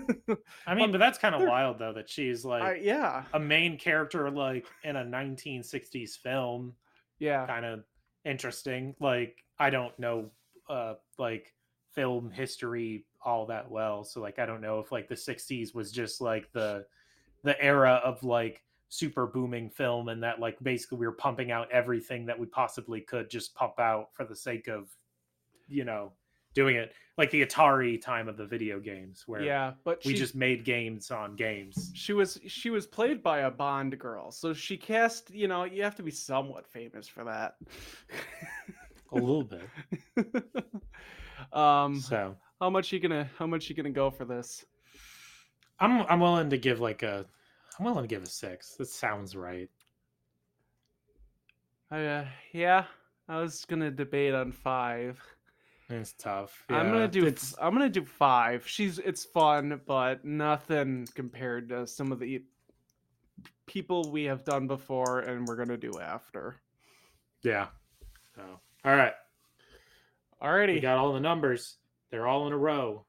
I 0.68 0.74
mean, 0.76 0.80
Well, 0.80 0.92
but 0.94 0.98
that's 1.00 1.18
kind 1.18 1.34
of 1.36 1.42
they're- 1.42 1.50
wild 1.68 1.80
though 1.80 1.94
that 1.94 2.10
she's 2.10 2.46
like 2.46 2.64
I, 2.64 2.76
yeah, 2.76 3.24
a 3.34 3.40
main 3.40 3.78
character 3.78 4.30
like 4.30 4.68
in 4.84 4.96
a 4.96 5.04
1960s 5.04 6.18
film. 6.18 6.74
yeah, 7.20 7.46
Kind 7.46 7.66
of 7.66 7.84
interesting. 8.26 8.96
Like 9.00 9.44
I 9.60 9.70
don't 9.70 9.98
know 10.00 10.30
uh 10.70 10.96
like 11.18 11.54
film 11.94 12.32
history 12.32 13.06
all 13.24 13.46
that 13.48 13.70
well, 13.70 14.04
so 14.04 14.22
like 14.22 14.40
I 14.40 14.46
don't 14.46 14.62
know 14.62 14.80
if 14.80 14.92
like 14.92 15.08
the 15.08 15.16
60s 15.16 15.74
was 15.74 15.92
just 15.92 16.22
like 16.22 16.52
the 16.54 16.86
the 17.44 17.60
era 17.62 18.02
of 18.04 18.24
like 18.24 18.64
super 18.90 19.28
booming 19.28 19.70
film 19.70 20.08
and 20.08 20.24
that 20.24 20.40
like 20.40 20.58
basically 20.64 20.98
we 20.98 21.06
were 21.06 21.12
pumping 21.12 21.52
out 21.52 21.70
everything 21.72 22.26
that 22.26 22.40
we 22.40 22.46
possibly 22.46 23.02
could 23.02 23.30
just 23.30 23.54
pump 23.54 23.80
out 23.80 24.10
for 24.14 24.24
the 24.24 24.36
sake 24.36 24.70
of 24.70 24.90
you 25.68 25.84
know 25.84 26.14
doing 26.54 26.78
it 26.78 26.94
like 27.18 27.32
the 27.32 27.46
atari 27.46 28.00
time 28.00 28.28
of 28.28 28.38
the 28.38 28.46
video 28.46 28.80
games 28.80 29.24
where 29.28 29.42
yeah. 29.42 29.74
But 29.84 30.04
we 30.06 30.14
she, 30.14 30.18
just 30.20 30.36
made 30.36 30.64
games 30.64 31.10
on 31.12 31.36
games 31.36 31.92
she 31.94 32.14
was 32.14 32.40
she 32.48 32.70
was 32.70 32.86
played 32.86 33.24
by 33.24 33.40
a 33.40 33.52
Bond 33.52 33.98
girl, 34.00 34.32
so 34.32 34.54
she 34.54 34.78
cast. 34.78 35.30
You 35.32 35.48
know, 35.48 35.64
you 35.64 35.84
have 35.84 35.96
to 35.96 36.04
be 36.04 36.12
somewhat 36.12 36.68
famous 36.68 37.08
for 37.08 37.24
that. 37.24 37.56
a 39.12 39.16
little 39.16 39.44
bit 39.44 39.68
um, 41.54 42.00
so 42.00 42.36
how 42.60 42.70
much 42.70 42.92
you 42.92 43.00
gonna 43.00 43.30
how 43.38 43.48
much 43.48 43.70
you 43.70 43.76
gonna 43.76 43.90
go 43.90 44.10
for 44.10 44.26
this? 44.26 44.66
i'm 45.80 46.02
i'm 46.10 46.20
willing 46.20 46.50
to 46.50 46.58
give 46.58 46.80
like 46.80 47.04
a 47.04 47.26
i'm 47.80 47.86
willing 47.86 48.04
to 48.04 48.08
give 48.08 48.24
a 48.24 48.28
six 48.28 48.76
that 48.76 48.88
sounds 48.88 49.36
right 49.36 49.70
Uh, 51.92 52.26
yeah, 52.52 52.86
I 53.30 53.40
was 53.40 53.64
gonna 53.66 53.92
debate 53.92 54.34
on 54.34 54.52
five. 54.52 55.20
It's 55.90 56.14
tough 56.14 56.66
I'm 56.70 56.88
gonna 56.92 57.08
do. 57.08 57.26
it's 57.26 57.56
I'm 57.62 57.74
gonna 57.74 57.90
do 57.90 58.04
five. 58.06 58.68
She's. 58.68 59.00
It's 59.00 59.24
fun, 59.26 59.80
but 59.86 60.26
nothing 60.26 61.08
compared 61.16 61.70
to 61.70 61.88
some 61.88 62.12
of 62.12 62.20
the 62.20 62.44
people 63.66 64.12
we 64.12 64.26
have 64.26 64.44
done 64.44 64.68
before, 64.68 65.20
and 65.20 65.48
we're 65.48 65.56
gonna 65.56 65.78
do 65.78 65.92
after. 66.02 66.58
yeah 67.44 67.68
so 68.36 68.42
all 68.86 68.96
right 68.96 69.14
we 70.42 70.48
Alrighty. 70.48 70.82
got 70.82 70.98
all 70.98 71.14
the 71.14 71.20
numbers 71.20 71.78
they're 72.12 72.28
all 72.28 72.46
in 72.48 72.54
a 72.54 72.58
row 72.58 73.06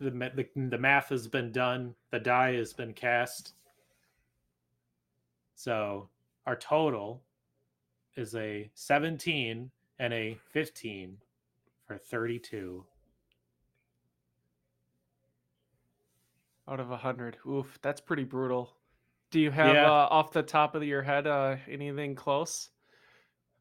the, 0.00 0.10
the 0.10 0.46
the 0.70 0.78
math 0.78 1.08
has 1.10 1.28
been 1.28 1.52
done 1.52 1.94
the 2.10 2.18
die 2.18 2.54
has 2.54 2.72
been 2.72 2.92
cast 2.92 3.54
so 5.54 6.08
our 6.46 6.56
total 6.56 7.22
is 8.16 8.34
a 8.34 8.68
17 8.74 9.70
and 10.00 10.12
a 10.12 10.36
15 10.52 11.16
for 11.92 11.98
32 11.98 12.84
Out 16.68 16.80
of 16.80 16.90
a 16.90 16.96
hundred. 16.96 17.36
Oof, 17.46 17.78
that's 17.82 18.00
pretty 18.00 18.24
brutal. 18.24 18.70
Do 19.30 19.40
you 19.40 19.50
have 19.50 19.74
Yeah. 19.74 19.90
uh, 19.90 20.08
off 20.10 20.32
the 20.32 20.42
top 20.44 20.74
of 20.74 20.84
your 20.84 21.02
head 21.02 21.26
uh, 21.26 21.56
anything 21.68 22.14
close, 22.14 22.70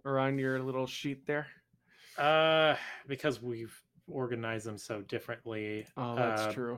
or 0.05 0.19
on 0.19 0.37
your 0.37 0.59
little 0.61 0.87
sheet 0.87 1.25
there? 1.25 1.47
uh 2.17 2.75
because 3.07 3.41
we've 3.41 3.73
organized 4.09 4.65
them 4.65 4.77
so 4.77 5.01
differently 5.03 5.85
Oh, 5.95 6.13
that's 6.17 6.41
uh, 6.41 6.51
true. 6.51 6.77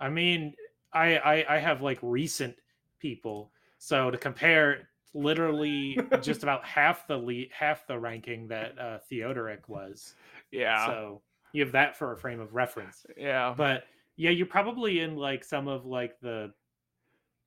I 0.00 0.08
mean, 0.08 0.52
I, 0.92 1.16
I 1.18 1.54
I 1.56 1.58
have 1.58 1.80
like 1.80 1.98
recent 2.02 2.56
people, 2.98 3.52
so 3.78 4.10
to 4.10 4.18
compare, 4.18 4.88
literally 5.14 5.96
just 6.22 6.42
about 6.42 6.64
half 6.64 7.06
the 7.06 7.16
le- 7.16 7.48
half 7.52 7.86
the 7.86 7.98
ranking 7.98 8.48
that 8.48 8.76
uh, 8.78 8.98
Theodoric 9.08 9.68
was. 9.68 10.14
Yeah. 10.50 10.86
So 10.86 11.22
you 11.52 11.62
have 11.64 11.72
that 11.72 11.96
for 11.96 12.12
a 12.12 12.16
frame 12.16 12.40
of 12.40 12.54
reference. 12.54 13.04
yeah. 13.16 13.54
But 13.56 13.84
yeah, 14.16 14.30
you're 14.30 14.46
probably 14.46 15.00
in 15.00 15.16
like 15.16 15.44
some 15.44 15.68
of 15.68 15.84
like 15.86 16.18
the, 16.20 16.52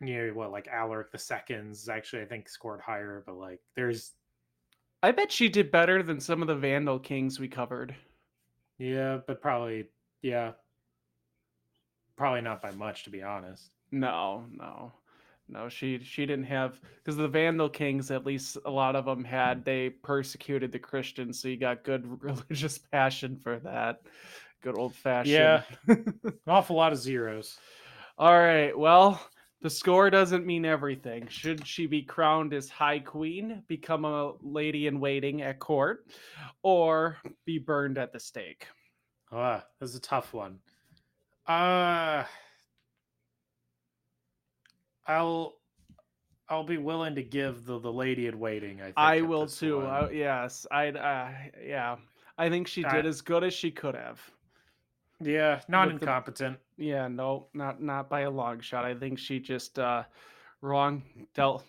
you 0.02 0.28
know, 0.28 0.34
what 0.34 0.52
like 0.52 0.68
Alaric 0.68 1.12
the 1.12 1.18
seconds 1.18 1.90
actually 1.90 2.22
I 2.22 2.26
think 2.26 2.48
scored 2.50 2.82
higher, 2.82 3.24
but 3.26 3.36
like 3.38 3.60
there's 3.76 4.14
I 5.02 5.12
bet 5.12 5.32
she 5.32 5.48
did 5.50 5.72
better 5.72 6.04
than 6.04 6.20
some 6.20 6.42
of 6.42 6.48
the 6.48 6.56
Vandal 6.56 7.00
Kings 7.00 7.40
we 7.40 7.48
covered. 7.48 7.96
yeah, 8.78 9.20
but 9.26 9.42
probably 9.42 9.90
yeah, 10.22 10.52
probably 12.18 12.42
not 12.42 12.62
by 12.62 12.72
much 12.72 13.04
to 13.06 13.10
be 13.10 13.24
honest. 13.24 13.72
No, 13.92 14.46
no, 14.52 14.92
no. 15.50 15.70
She 15.70 16.00
she 16.04 16.26
didn't 16.26 16.46
have 16.46 16.80
because 16.98 17.18
the 17.18 17.28
Vandal 17.28 17.70
Kings, 17.70 18.12
at 18.12 18.26
least 18.26 18.58
a 18.66 18.72
lot 18.72 18.96
of 18.96 19.06
them 19.06 19.24
had 19.24 19.66
they 19.66 19.90
persecuted 19.90 20.72
the 20.72 20.80
Christians, 20.80 21.42
so 21.42 21.48
you 21.48 21.58
got 21.58 21.84
good 21.84 22.24
religious 22.24 22.78
passion 22.78 23.38
for 23.38 23.60
that. 23.60 24.02
Good 24.62 24.78
old 24.78 24.96
fashioned. 24.96 25.34
Yeah. 25.34 25.64
An 25.88 26.20
awful 26.48 26.76
lot 26.76 26.92
of 26.92 27.00
zeros. 27.00 27.58
All 28.18 28.38
right. 28.38 28.78
Well, 28.78 29.22
the 29.62 29.70
score 29.70 30.10
doesn't 30.10 30.46
mean 30.46 30.66
everything. 30.66 31.28
Should 31.28 31.66
she 31.66 31.86
be 31.86 32.02
crowned 32.02 32.54
as 32.54 32.70
High 32.70 33.00
Queen, 33.00 33.64
become 33.68 34.06
a 34.06 34.34
lady 34.42 34.88
in 34.88 35.00
waiting 35.00 35.42
at 35.42 35.60
court, 35.60 36.06
or 36.62 37.18
be 37.46 37.58
burned 37.58 37.98
at 37.98 38.14
the 38.14 38.20
stake? 38.20 38.68
Ah, 39.32 39.66
this 39.80 39.92
is 39.92 39.96
a 39.96 40.02
tough 40.02 40.34
one. 40.34 40.60
Uh 41.48 42.24
I'll 45.10 45.56
I'll 46.48 46.64
be 46.64 46.78
willing 46.78 47.16
to 47.16 47.24
give 47.24 47.66
the 47.66 47.80
the 47.80 47.92
lady 47.92 48.28
in 48.28 48.40
waiting. 48.40 48.80
I 48.82 48.86
think 48.86 48.94
I 48.98 49.22
will 49.22 49.48
too. 49.48 49.82
I, 49.82 50.10
yes, 50.12 50.66
I'd. 50.72 50.96
Uh, 50.96 51.30
yeah, 51.66 51.98
I 52.38 52.50
think 52.50 52.68
she 52.68 52.86
I- 52.86 52.96
did 52.96 53.06
as 53.06 53.20
good 53.22 53.44
as 53.44 53.54
she 53.54 53.72
could 53.72 53.96
have. 53.96 54.20
yeah, 55.20 55.62
not 55.68 55.88
with 55.88 56.00
the- 56.00 56.06
incompetent. 56.06 56.58
Yeah, 56.78 57.08
no, 57.08 57.48
not 57.54 57.82
not 57.82 58.10
by 58.10 58.22
a 58.22 58.30
long 58.30 58.62
shot. 58.62 58.86
I 58.86 58.94
think 58.96 59.20
she 59.20 59.40
just 59.40 59.78
uh 59.80 60.04
wrong 60.62 61.04
dealt 61.34 61.66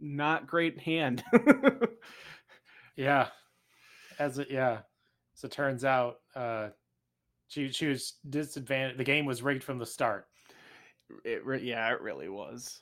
not 0.00 0.46
great 0.46 0.78
hand. 0.80 1.22
Yeah, 2.96 3.28
as 4.18 4.38
it 4.38 4.48
yeah, 4.50 4.78
as 5.36 5.44
it 5.44 5.52
turns 5.52 5.84
out, 5.84 6.16
uh, 6.34 6.70
she 7.46 7.70
she 7.70 7.86
was 7.86 8.14
disadvantaged. 8.28 8.98
The 8.98 9.04
game 9.04 9.24
was 9.24 9.40
rigged 9.42 9.62
from 9.62 9.78
the 9.78 9.86
start. 9.86 10.27
It 11.24 11.44
re- 11.44 11.62
yeah, 11.62 11.92
it 11.92 12.00
really 12.00 12.28
was. 12.28 12.80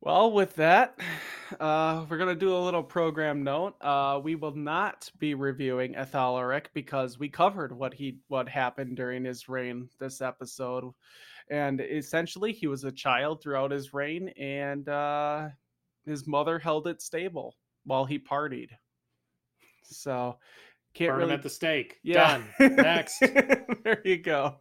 Well, 0.00 0.32
with 0.32 0.54
that, 0.56 0.98
uh, 1.60 2.04
we're 2.08 2.18
gonna 2.18 2.34
do 2.34 2.56
a 2.56 2.64
little 2.64 2.82
program 2.82 3.42
note. 3.44 3.74
Uh, 3.80 4.20
we 4.22 4.34
will 4.34 4.54
not 4.54 5.10
be 5.18 5.34
reviewing 5.34 5.96
Athalaric 5.96 6.70
because 6.74 7.18
we 7.18 7.28
covered 7.28 7.72
what 7.72 7.92
he 7.92 8.18
what 8.28 8.48
happened 8.48 8.96
during 8.96 9.24
his 9.24 9.48
reign 9.48 9.88
this 9.98 10.20
episode, 10.20 10.92
and 11.50 11.80
essentially 11.80 12.52
he 12.52 12.66
was 12.66 12.84
a 12.84 12.92
child 12.92 13.42
throughout 13.42 13.70
his 13.70 13.92
reign, 13.92 14.28
and 14.38 14.88
uh, 14.88 15.48
his 16.06 16.26
mother 16.26 16.58
held 16.58 16.86
it 16.86 17.02
stable 17.02 17.56
while 17.84 18.04
he 18.04 18.18
partied. 18.18 18.70
So 19.84 20.38
can't 20.94 21.10
Burn 21.10 21.18
really 21.18 21.32
him 21.32 21.38
at 21.38 21.42
the 21.42 21.50
stake. 21.50 21.98
yeah. 22.02 22.42
Done. 22.58 22.76
Next. 22.76 23.18
there 23.84 24.02
you 24.04 24.18
go. 24.18 24.56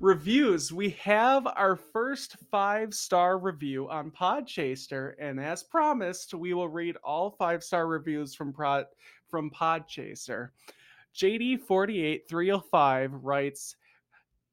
Reviews. 0.00 0.72
We 0.72 0.90
have 0.90 1.46
our 1.46 1.76
first 1.76 2.36
five 2.50 2.92
star 2.92 3.38
review 3.38 3.88
on 3.88 4.10
Podchaser, 4.10 5.14
and 5.18 5.38
as 5.40 5.62
promised, 5.62 6.34
we 6.34 6.52
will 6.52 6.68
read 6.68 6.96
all 7.04 7.30
five 7.30 7.62
star 7.62 7.86
reviews 7.86 8.34
from 8.34 8.52
Prod 8.52 8.86
from 9.28 9.50
Podchaser. 9.50 10.50
JD48305 11.14 13.10
writes, 13.22 13.76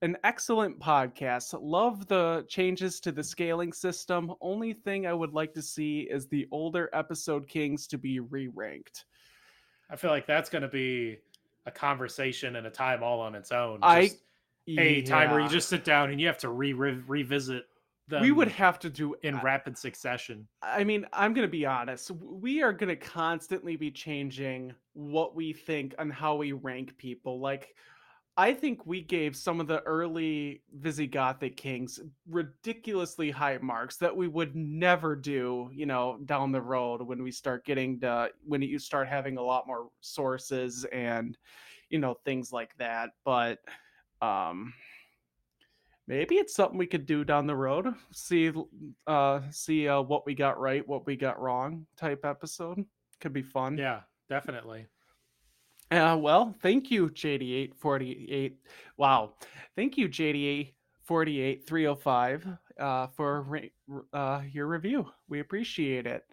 an 0.03 0.17
excellent 0.23 0.79
podcast. 0.79 1.57
Love 1.59 2.07
the 2.07 2.45
changes 2.47 2.99
to 3.01 3.11
the 3.11 3.23
scaling 3.23 3.71
system. 3.73 4.33
Only 4.41 4.73
thing 4.73 5.05
I 5.05 5.13
would 5.13 5.33
like 5.33 5.53
to 5.53 5.61
see 5.61 6.07
is 6.09 6.27
the 6.27 6.47
older 6.51 6.89
episode 6.93 7.47
kings 7.47 7.85
to 7.87 7.97
be 7.97 8.19
re-ranked. 8.19 9.05
I 9.89 9.95
feel 9.95 10.09
like 10.11 10.25
that's 10.25 10.49
going 10.49 10.63
to 10.63 10.67
be 10.67 11.19
a 11.65 11.71
conversation 11.71 12.55
and 12.55 12.65
a 12.65 12.71
time 12.71 13.03
all 13.03 13.19
on 13.19 13.35
its 13.35 13.51
own. 13.51 13.79
I 13.83 14.11
A 14.79 15.01
time 15.01 15.31
where 15.31 15.39
you 15.39 15.49
just 15.49 15.69
sit 15.69 15.83
down 15.83 16.11
and 16.11 16.19
you 16.19 16.27
have 16.27 16.37
to 16.39 16.49
re- 16.49 16.73
re- 16.73 17.03
revisit 17.07 17.65
them 18.07 18.21
we 18.21 18.31
would 18.31 18.49
have 18.49 18.79
to 18.79 18.89
do 18.89 19.15
in 19.23 19.35
I- 19.35 19.41
rapid 19.41 19.77
succession. 19.77 20.47
I 20.61 20.83
mean, 20.83 21.05
I'm 21.13 21.33
going 21.33 21.47
to 21.47 21.51
be 21.51 21.65
honest. 21.65 22.11
We 22.11 22.61
are 22.61 22.73
going 22.73 22.89
to 22.89 22.95
constantly 22.95 23.75
be 23.75 23.91
changing 23.91 24.73
what 24.93 25.35
we 25.35 25.53
think 25.53 25.95
and 25.97 26.11
how 26.11 26.35
we 26.35 26.51
rank 26.51 26.97
people. 26.97 27.39
Like, 27.39 27.75
I 28.37 28.53
think 28.53 28.85
we 28.85 29.01
gave 29.01 29.35
some 29.35 29.59
of 29.59 29.67
the 29.67 29.81
early 29.81 30.61
Visigothic 30.79 31.57
kings 31.57 31.99
ridiculously 32.29 33.29
high 33.29 33.59
marks 33.61 33.97
that 33.97 34.15
we 34.15 34.27
would 34.27 34.55
never 34.55 35.15
do, 35.15 35.69
you 35.73 35.85
know, 35.85 36.17
down 36.25 36.51
the 36.51 36.61
road 36.61 37.01
when 37.01 37.23
we 37.23 37.31
start 37.31 37.65
getting 37.65 37.99
to, 37.99 38.29
when 38.45 38.61
you 38.61 38.79
start 38.79 39.07
having 39.07 39.37
a 39.37 39.41
lot 39.41 39.67
more 39.67 39.89
sources 39.99 40.85
and, 40.85 41.37
you 41.89 41.99
know, 41.99 42.15
things 42.25 42.53
like 42.53 42.75
that. 42.77 43.11
But, 43.25 43.59
um, 44.21 44.73
maybe 46.07 46.35
it's 46.35 46.53
something 46.53 46.77
we 46.77 46.87
could 46.87 47.05
do 47.05 47.23
down 47.23 47.47
the 47.47 47.55
road. 47.55 47.93
See 48.11 48.51
uh 49.07 49.41
see 49.49 49.87
uh 49.87 50.01
what 50.01 50.25
we 50.25 50.35
got 50.35 50.59
right 50.59 50.85
what 50.87 51.05
we 51.05 51.15
got 51.15 51.41
wrong 51.41 51.85
type 51.97 52.25
episode. 52.25 52.83
Could 53.19 53.33
be 53.33 53.41
fun. 53.41 53.77
Yeah, 53.77 54.01
definitely. 54.29 54.85
uh 55.89 56.17
well 56.19 56.53
thank 56.61 56.91
you 56.91 57.09
jd848 57.09 58.53
wow. 58.97 59.33
Thank 59.75 59.97
you 59.97 60.09
jd848 60.09 62.57
uh 62.79 63.07
for 63.07 63.61
uh 64.13 64.41
your 64.51 64.67
review. 64.67 65.09
We 65.29 65.39
appreciate 65.39 66.05
it 66.05 66.25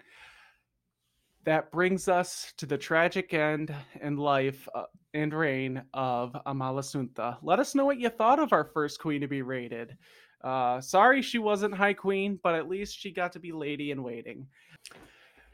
that 1.44 1.70
brings 1.72 2.08
us 2.08 2.52
to 2.58 2.66
the 2.66 2.78
tragic 2.78 3.32
end 3.32 3.74
and 4.00 4.18
life 4.18 4.68
uh, 4.74 4.84
and 5.14 5.32
reign 5.32 5.82
of 5.94 6.36
Amalasuntha. 6.46 7.38
Let 7.42 7.58
us 7.58 7.74
know 7.74 7.86
what 7.86 8.00
you 8.00 8.08
thought 8.08 8.38
of 8.38 8.52
our 8.52 8.64
first 8.64 9.00
queen 9.00 9.20
to 9.20 9.28
be 9.28 9.42
rated. 9.42 9.96
Uh, 10.42 10.80
sorry 10.80 11.22
she 11.22 11.38
wasn't 11.38 11.74
High 11.74 11.94
Queen, 11.94 12.38
but 12.42 12.54
at 12.54 12.68
least 12.68 12.98
she 12.98 13.10
got 13.10 13.32
to 13.32 13.40
be 13.40 13.52
Lady 13.52 13.90
in 13.90 14.02
Waiting. 14.02 14.46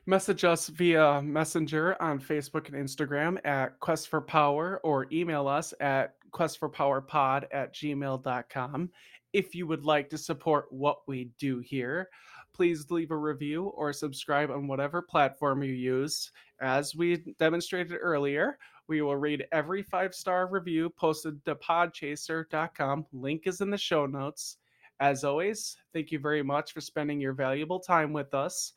Message 0.06 0.44
us 0.44 0.68
via 0.68 1.22
Messenger 1.22 2.00
on 2.02 2.20
Facebook 2.20 2.68
and 2.68 2.76
Instagram 2.76 3.38
at 3.46 3.80
Quest 3.80 4.08
for 4.08 4.20
Power 4.20 4.80
or 4.84 5.06
email 5.10 5.48
us 5.48 5.72
at 5.80 6.16
questforpowerpod 6.32 7.44
at 7.52 7.74
gmail.com. 7.74 8.90
If 9.32 9.54
you 9.54 9.66
would 9.66 9.84
like 9.84 10.10
to 10.10 10.18
support 10.18 10.66
what 10.70 10.98
we 11.08 11.30
do 11.38 11.60
here, 11.60 12.10
please 12.54 12.90
leave 12.90 13.10
a 13.10 13.16
review 13.16 13.64
or 13.64 13.92
subscribe 13.92 14.50
on 14.50 14.66
whatever 14.68 15.02
platform 15.02 15.62
you 15.62 15.72
use. 15.72 16.30
As 16.60 16.94
we 16.94 17.16
demonstrated 17.38 17.98
earlier, 18.00 18.58
we 18.86 19.02
will 19.02 19.16
read 19.16 19.46
every 19.52 19.82
five 19.82 20.14
star 20.14 20.46
review 20.46 20.90
posted 20.90 21.44
to 21.44 21.54
podchaser.com. 21.56 23.06
Link 23.12 23.46
is 23.46 23.60
in 23.60 23.70
the 23.70 23.78
show 23.78 24.06
notes. 24.06 24.58
As 25.00 25.24
always, 25.24 25.76
thank 25.92 26.12
you 26.12 26.18
very 26.18 26.42
much 26.42 26.72
for 26.72 26.80
spending 26.80 27.20
your 27.20 27.32
valuable 27.32 27.80
time 27.80 28.12
with 28.12 28.32
us. 28.32 28.72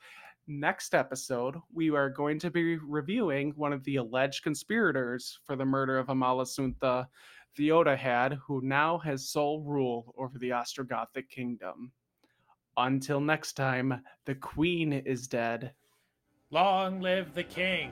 Next 0.48 0.96
episode, 0.96 1.58
we 1.74 1.92
are 1.92 2.10
going 2.10 2.40
to 2.40 2.50
be 2.50 2.78
reviewing 2.78 3.52
one 3.56 3.74
of 3.74 3.84
the 3.84 3.98
alleged 3.98 4.44
conspirators 4.44 5.40
for 5.46 5.56
the 5.56 5.66
murder 5.66 6.00
of 6.00 6.08
Amalasuntha 6.08 7.08
Theodahad, 7.58 8.40
who 8.46 8.62
now 8.64 8.98
has 9.00 9.30
sole 9.30 9.62
rule 9.62 10.16
over 10.18 10.40
the 10.40 10.52
Ostrogothic 10.52 11.30
kingdom. 11.30 11.92
Until 12.78 13.20
next 13.20 13.54
time, 13.54 14.02
the 14.26 14.36
queen 14.36 14.94
is 14.94 15.28
dead. 15.28 15.74
Long 16.52 17.02
live 17.02 17.34
the 17.34 17.44
king. 17.44 17.92